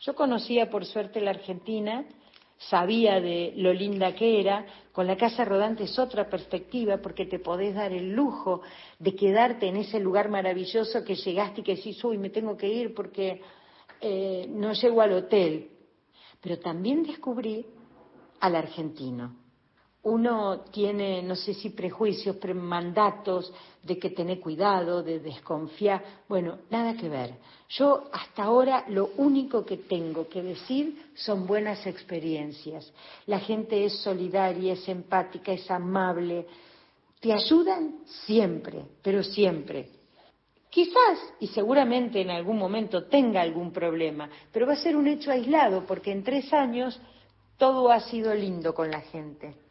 [0.00, 2.04] Yo conocía por suerte la Argentina,
[2.58, 7.38] sabía de lo linda que era, con la casa rodante es otra perspectiva porque te
[7.38, 8.62] podés dar el lujo
[8.98, 12.68] de quedarte en ese lugar maravilloso que llegaste y que decís, uy, me tengo que
[12.68, 13.40] ir porque
[14.00, 15.70] eh, no llego al hotel.
[16.40, 17.66] Pero también descubrí
[18.40, 19.47] al argentino
[20.02, 23.52] uno tiene, no sé si prejuicios, mandatos
[23.82, 26.02] de que tener cuidado, de desconfiar.
[26.28, 27.34] Bueno, nada que ver.
[27.70, 32.90] Yo hasta ahora lo único que tengo que decir son buenas experiencias.
[33.26, 36.46] La gente es solidaria, es empática, es amable.
[37.20, 39.90] Te ayudan siempre, pero siempre.
[40.70, 45.30] Quizás y seguramente en algún momento tenga algún problema, pero va a ser un hecho
[45.30, 47.00] aislado porque en tres años
[47.56, 49.67] todo ha sido lindo con la gente.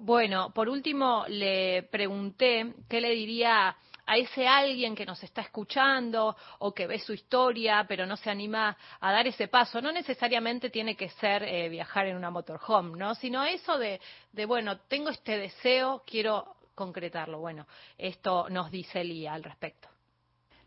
[0.00, 3.76] Bueno, por último le pregunté qué le diría
[4.06, 8.30] a ese alguien que nos está escuchando o que ve su historia pero no se
[8.30, 9.82] anima a dar ese paso.
[9.82, 13.16] No necesariamente tiene que ser eh, viajar en una motorhome, ¿no?
[13.16, 14.00] Sino eso de,
[14.32, 17.40] de, bueno, tengo este deseo, quiero concretarlo.
[17.40, 17.66] Bueno,
[17.98, 19.88] esto nos dice Lía al respecto.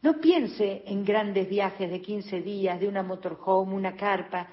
[0.01, 4.45] No piense en grandes viajes de 15 días, de una motorhome, una carpa.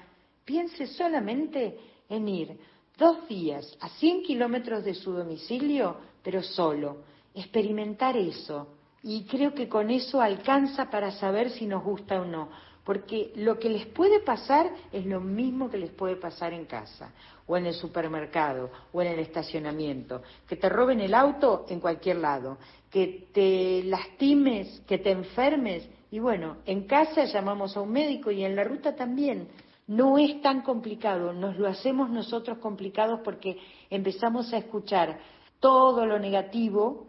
[0.45, 1.77] Piense solamente
[2.07, 2.59] en ir
[2.99, 6.97] dos días a 100 kilómetros de su domicilio, pero solo,
[7.33, 8.67] experimentar eso.
[9.01, 12.49] Y creo que con eso alcanza para saber si nos gusta o no,
[12.83, 17.13] porque lo que les puede pasar es lo mismo que les puede pasar en casa,
[17.47, 22.17] o en el supermercado, o en el estacionamiento, que te roben el auto en cualquier
[22.17, 22.57] lado,
[22.91, 28.43] que te lastimes, que te enfermes, y bueno, en casa llamamos a un médico y
[28.43, 29.47] en la ruta también
[29.89, 33.57] no es tan complicado, nos lo hacemos nosotros complicados porque
[33.89, 35.19] empezamos a escuchar
[35.59, 37.07] todo lo negativo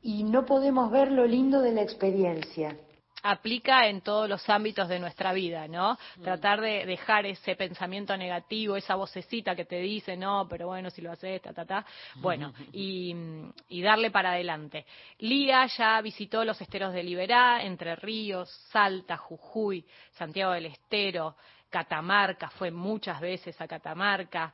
[0.00, 2.76] y no podemos ver lo lindo de la experiencia
[3.22, 5.98] aplica en todos los ámbitos de nuestra vida, ¿no?
[6.16, 6.22] Mm.
[6.22, 11.02] Tratar de dejar ese pensamiento negativo, esa vocecita que te dice, no, pero bueno, si
[11.02, 11.84] lo haces, ta, ta, ta.
[12.16, 13.14] Bueno, y,
[13.68, 14.86] y darle para adelante.
[15.18, 21.36] Lía ya visitó los esteros de Liberá, Entre Ríos, Salta, Jujuy, Santiago del Estero,
[21.70, 24.52] Catamarca, fue muchas veces a Catamarca,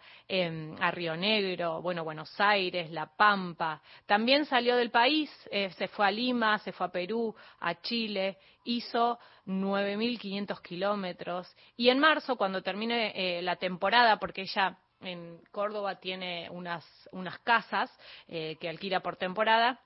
[0.80, 3.80] a Río Negro, bueno, Buenos Aires, La Pampa.
[4.04, 8.36] También salió del país, eh, se fue a Lima, se fue a Perú, a Chile,
[8.64, 11.56] hizo 9.500 kilómetros.
[11.76, 17.38] Y en marzo, cuando termine eh, la temporada, porque ella en Córdoba tiene unas, unas
[17.40, 17.90] casas
[18.28, 19.80] eh, que alquila por temporada,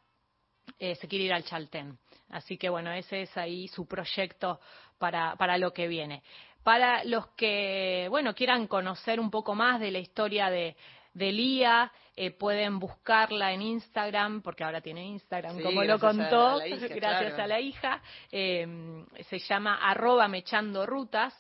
[0.79, 1.99] eh, se quiere ir al Chaltén.
[2.29, 4.61] Así que bueno, ese es ahí su proyecto
[4.99, 6.23] para, para lo que viene.
[6.63, 10.77] Para los que, bueno, quieran conocer un poco más de la historia de,
[11.15, 17.39] de Lía, eh, pueden buscarla en Instagram, porque ahora tiene Instagram, como lo contó, gracias
[17.39, 18.03] a la hija.
[18.31, 21.35] Eh, se llama arroba mechando rutas.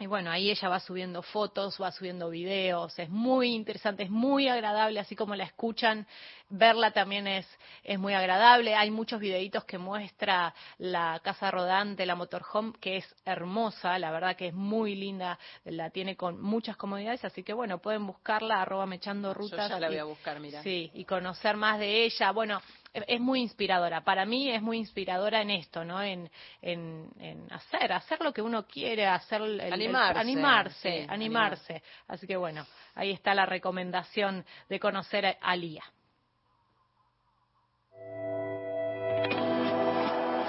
[0.00, 4.46] Y bueno, ahí ella va subiendo fotos, va subiendo videos, es muy interesante, es muy
[4.46, 6.06] agradable, así como la escuchan,
[6.50, 7.44] verla también es,
[7.82, 8.76] es muy agradable.
[8.76, 14.36] Hay muchos videitos que muestra la casa rodante, la motorhome, que es hermosa, la verdad
[14.36, 18.86] que es muy linda, la tiene con muchas comodidades, así que bueno, pueden buscarla, arroba
[18.86, 19.68] mechando rutas.
[19.68, 20.62] ya la voy a buscar, mira.
[20.62, 22.30] Sí, y conocer más de ella.
[22.30, 22.62] Bueno,
[22.92, 24.02] es muy inspiradora.
[24.02, 26.02] Para mí es muy inspiradora en esto, ¿no?
[26.02, 26.30] En,
[26.62, 31.82] en, en hacer, hacer lo que uno quiere, hacer el, animarse, animarse, animarse.
[32.08, 35.84] Así que bueno, ahí está la recomendación de conocer a Lía.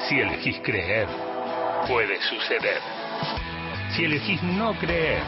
[0.08, 1.08] Si elegís creer,
[1.88, 2.82] puede suceder.
[3.96, 5.22] Si elegís no creer,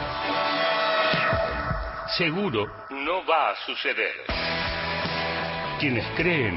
[2.16, 4.14] seguro no va a suceder.
[5.78, 6.56] Quienes creen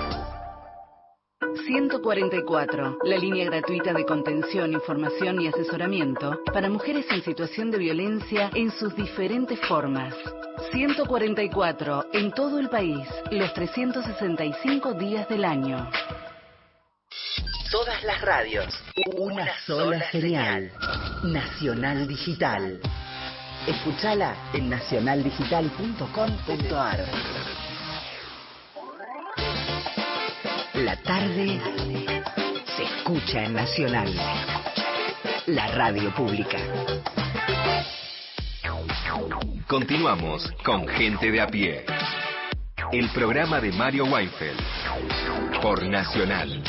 [1.65, 8.49] 144, la línea gratuita de contención, información y asesoramiento para mujeres en situación de violencia
[8.53, 10.13] en sus diferentes formas.
[10.71, 15.89] 144, en todo el país, los 365 días del año.
[17.71, 18.67] Todas las radios,
[19.17, 20.71] una, sola, señal.
[21.23, 22.79] Nacional Digital.
[23.67, 27.05] Escúchala en nacionaldigital.com.ar.
[30.83, 31.59] La tarde
[32.75, 34.11] se escucha en Nacional,
[35.45, 36.57] la radio pública.
[39.67, 41.85] Continuamos con Gente de a pie.
[42.91, 44.59] El programa de Mario Weinfeld
[45.61, 46.63] por Nacional.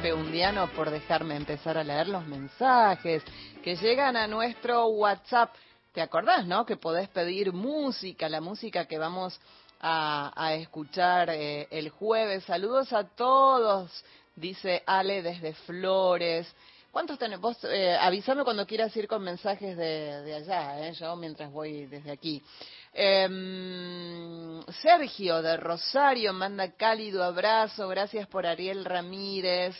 [0.00, 3.20] Pepe Undiano por dejarme empezar a leer los mensajes
[3.64, 5.52] que llegan a nuestro WhatsApp.
[5.92, 6.64] ¿Te acordás, no?
[6.64, 9.40] Que podés pedir música, la música que vamos
[9.80, 12.44] a, escuchar eh, el jueves.
[12.44, 14.04] Saludos a todos,
[14.36, 16.46] dice Ale desde Flores.
[16.92, 17.40] ¿Cuántos tenés?
[17.40, 20.92] Vos eh, avísame cuando quieras ir con mensajes de, de allá, ¿eh?
[20.92, 22.40] yo mientras voy desde aquí.
[23.00, 29.76] Em, Sergio de Rosario manda cálido abrazo, gracias por Ariel Ramírez.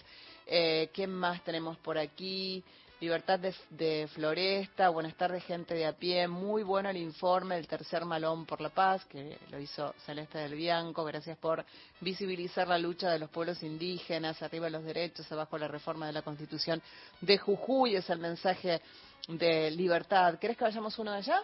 [0.47, 2.62] Eh, ¿Qué más tenemos por aquí?
[3.01, 3.40] Libertad
[3.70, 8.47] de, Floresta, buenas tardes gente de a pie, muy bueno el informe del tercer malón
[8.47, 11.65] por la paz, que lo hizo Celeste del Bianco, gracias por
[12.01, 16.23] visibilizar la lucha de los pueblos indígenas, arriba los derechos, abajo la reforma de la
[16.23, 16.81] constitución
[17.20, 18.81] de Jujuy, es el mensaje
[19.27, 20.39] de libertad.
[20.39, 21.43] ¿Querés que vayamos uno de allá?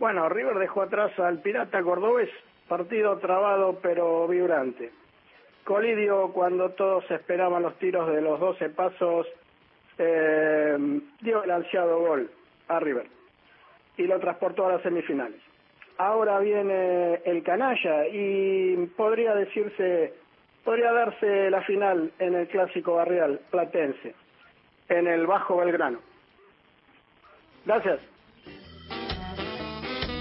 [0.00, 2.30] Bueno, River dejó atrás al Pirata Cordobés,
[2.66, 4.90] partido trabado pero vibrante.
[5.62, 9.26] Colidio, cuando todos esperaban los tiros de los 12 pasos,
[9.98, 12.30] eh, dio el ansiado gol
[12.68, 13.08] a River
[13.98, 15.42] y lo transportó a las semifinales.
[15.98, 20.14] Ahora viene el canalla y podría decirse,
[20.64, 24.14] podría darse la final en el clásico barrial platense,
[24.88, 25.98] en el Bajo Belgrano.
[27.66, 28.09] Gracias.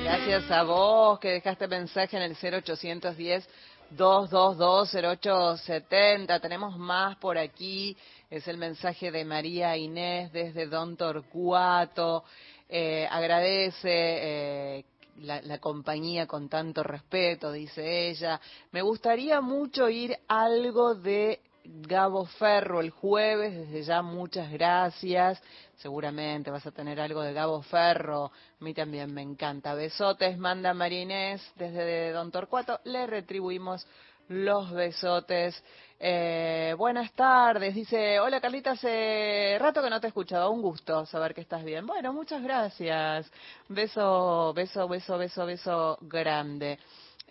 [0.09, 3.47] Gracias a vos que dejaste mensaje en el 0810
[3.95, 6.41] 2220870.
[6.41, 7.95] Tenemos más por aquí.
[8.27, 12.23] Es el mensaje de María Inés desde Don Torcuato.
[12.67, 14.83] Eh, agradece eh,
[15.17, 18.41] la, la, compañía con tanto respeto, dice ella.
[18.71, 21.39] Me gustaría mucho ir algo de
[21.71, 23.55] Gabo Ferro el jueves.
[23.55, 25.41] Desde ya muchas gracias.
[25.77, 28.25] Seguramente vas a tener algo de Gabo Ferro.
[28.25, 29.73] A mí también me encanta.
[29.73, 32.79] Besotes, manda María Inés desde Don Torcuato.
[32.85, 33.85] Le retribuimos
[34.29, 35.61] los besotes.
[35.99, 41.05] Eh, buenas tardes, dice, hola Carlita, hace rato que no te he escuchado, un gusto
[41.05, 41.85] saber que estás bien.
[41.85, 43.29] Bueno, muchas gracias.
[43.67, 46.79] Beso, beso, beso, beso, beso grande.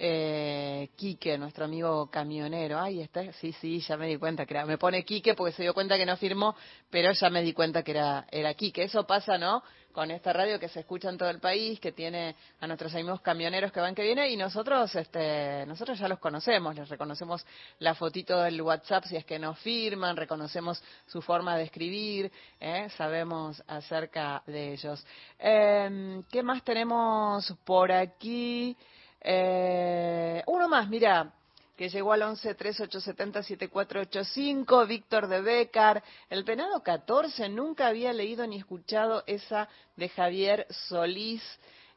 [0.01, 2.79] Eh, Quique, nuestro amigo camionero.
[2.79, 5.63] Ay, está, sí, sí, ya me di cuenta que era, me pone Quique porque se
[5.63, 6.55] dio cuenta que no firmó,
[6.89, 8.85] pero ya me di cuenta que era, era Quique.
[8.85, 9.63] Eso pasa, ¿no?
[9.93, 13.21] Con esta radio que se escucha en todo el país, que tiene a nuestros amigos
[13.23, 17.45] camioneros que van que vienen y nosotros, este, nosotros ya los conocemos, les reconocemos
[17.81, 22.31] la fotito del WhatsApp si es que nos firman, reconocemos su forma de escribir,
[22.61, 22.89] ¿eh?
[22.97, 25.05] sabemos acerca de ellos.
[25.41, 28.77] Eh, ¿Qué más tenemos por aquí?
[29.21, 31.33] Eh, uno más, mira,
[31.77, 36.03] que llegó al 11 3870 7485, Víctor de Becar.
[36.29, 41.43] El penado 14, nunca había leído ni escuchado esa de Javier Solís.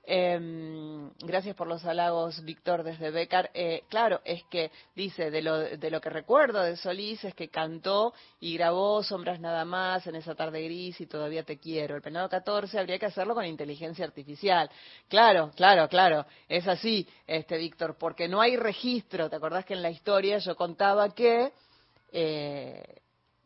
[0.03, 0.39] Eh,
[1.19, 3.51] gracias por los halagos, Víctor, desde Becar.
[3.53, 7.49] Eh, claro, es que dice, de lo, de lo que recuerdo de Solís es que
[7.49, 11.95] cantó y grabó Sombras Nada Más en esa tarde gris y Todavía Te Quiero.
[11.95, 14.69] El Penado 14 habría que hacerlo con inteligencia artificial.
[15.07, 16.25] Claro, claro, claro.
[16.49, 19.29] Es así, este Víctor, porque no hay registro.
[19.29, 21.51] ¿Te acordás que en la historia yo contaba que
[22.11, 23.01] eh,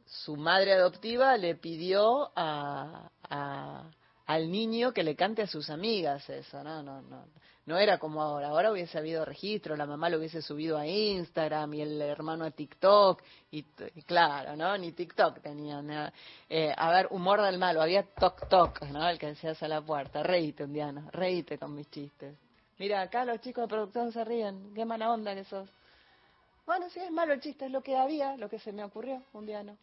[0.05, 3.91] su madre adoptiva le pidió a, a
[4.25, 7.25] al niño que le cante a sus amigas eso, no, no, no,
[7.65, 11.73] no era como ahora, ahora hubiese habido registro, la mamá lo hubiese subido a Instagram
[11.73, 13.21] y el hermano a TikTok
[13.51, 13.63] y,
[14.03, 14.77] claro, ¿no?
[14.77, 16.11] Ni TikTok tenían,
[16.49, 19.07] eh, a ver, humor del malo, había Tok Tok, ¿no?
[19.09, 21.09] El que decías a la puerta, reíte ¿no?
[21.11, 22.35] reíte con mis chistes.
[22.77, 25.69] Mira, acá los chicos de producción se ríen, qué mala onda que sos.
[26.65, 29.23] Bueno, sí, es malo el chiste, es lo que había, lo que se me ocurrió
[29.33, 29.77] un día, ¿no?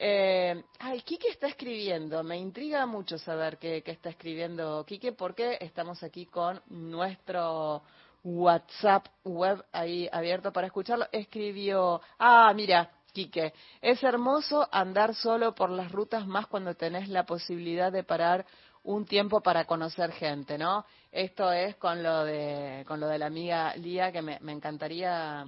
[0.00, 2.22] Eh, ay, Quique está escribiendo.
[2.22, 7.82] Me intriga mucho saber qué, qué, está escribiendo Quique porque estamos aquí con nuestro
[8.22, 11.06] WhatsApp web ahí abierto para escucharlo.
[11.10, 17.26] Escribió, ah, mira, Quique, es hermoso andar solo por las rutas más cuando tenés la
[17.26, 18.46] posibilidad de parar
[18.84, 20.84] un tiempo para conocer gente, ¿no?
[21.10, 25.44] Esto es con lo de, con lo de la amiga Lía que me, me encantaría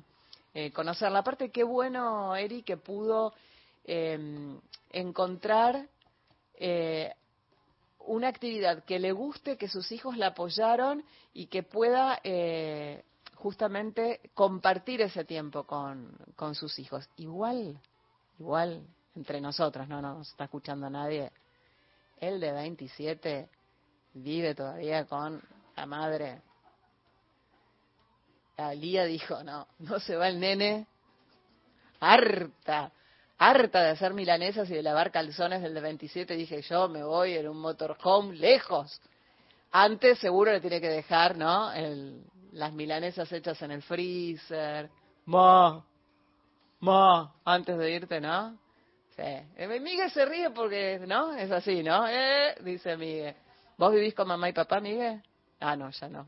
[0.52, 1.20] eh, conocerla.
[1.20, 3.32] Aparte, qué bueno, Eri, que pudo
[3.85, 4.59] eh,
[4.90, 5.89] encontrar
[6.55, 7.15] eh,
[8.01, 13.05] una actividad que le guste, que sus hijos la apoyaron y que pueda eh,
[13.35, 17.09] justamente compartir ese tiempo con, con, sus hijos.
[17.16, 17.78] Igual,
[18.39, 21.31] igual entre nosotros, no nos está escuchando nadie.
[22.19, 23.48] Él de 27
[24.15, 25.40] vive todavía con
[25.77, 26.43] la madre.
[28.57, 30.86] Alía dijo, no, no se va el nene
[32.01, 32.93] harta
[33.41, 37.33] harta de hacer milanesas y de lavar calzones del de 27, dije yo me voy
[37.33, 39.01] en un motorhome lejos.
[39.73, 41.73] Antes seguro le tiene que dejar, ¿no?
[41.73, 42.23] El,
[42.53, 44.91] las milanesas hechas en el freezer.
[45.25, 45.83] Ma,
[46.81, 48.59] ma, antes de irte, ¿no?
[49.17, 49.23] Sí.
[49.23, 51.33] Eh, Miguel se ríe porque, ¿no?
[51.33, 52.07] Es así, ¿no?
[52.09, 53.35] Eh, dice Miguel.
[53.79, 55.23] ¿Vos vivís con mamá y papá, Miguel?
[55.61, 56.27] Ah, no, ya no.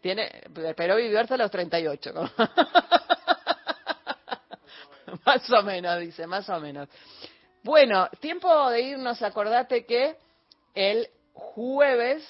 [0.00, 0.30] Tiene,
[0.76, 2.12] pero vivió hasta los 38.
[2.12, 2.30] ¿no?
[5.26, 6.88] más o menos, dice, más o menos.
[7.62, 10.16] Bueno, tiempo de irnos, acordate que
[10.74, 12.24] el jueves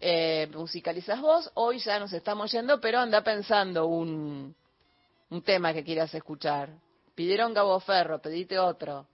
[0.00, 4.54] eh, musicalizas vos, hoy ya nos estamos yendo, pero anda pensando un,
[5.30, 6.70] un tema que quieras escuchar.
[7.14, 9.06] Pidieron Gabo Ferro, pedite otro.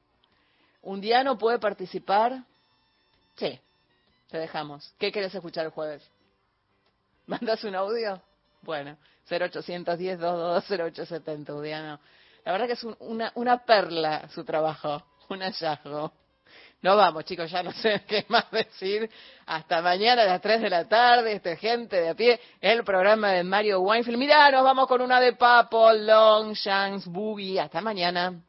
[0.83, 2.45] ¿Un día no puede participar?
[3.37, 3.61] Sí,
[4.31, 4.95] te dejamos.
[4.99, 6.03] ¿Qué quieres escuchar el jueves?
[7.27, 8.21] ¿Mandas un audio?
[8.63, 8.97] Bueno,
[9.29, 12.01] 0810 222 0870, Udiano.
[12.45, 16.13] La verdad que es un, una, una perla su trabajo, un hallazgo.
[16.83, 19.11] No vamos, chicos, ya no sé qué más decir.
[19.47, 23.33] Hasta mañana a las 3 de la tarde, este gente de a pie, el programa
[23.33, 24.17] de Mario Weinfeld.
[24.17, 27.61] Mirá, nos vamos con una de Papo, Long, Chance, Boogie.
[27.61, 28.41] Hasta mañana.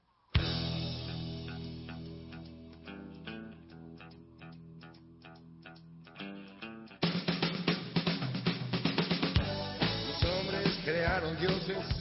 [10.08, 12.01] Los hombres crearon dioses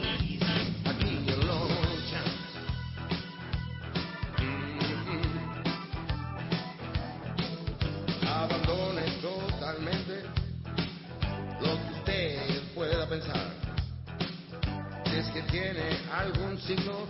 [15.33, 17.07] que tiene algún signo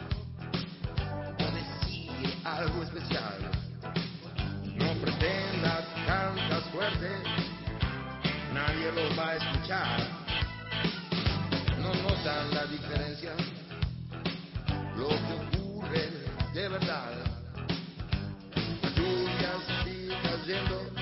[1.40, 3.50] o decir algo especial.
[4.76, 7.10] No pretendas, cantas fuerte,
[8.54, 10.00] nadie lo va a escuchar.
[11.80, 13.32] No notan la diferencia,
[14.96, 16.10] lo que ocurre
[16.54, 17.12] de verdad.
[18.84, 21.01] Las lluvias siguen cayendo.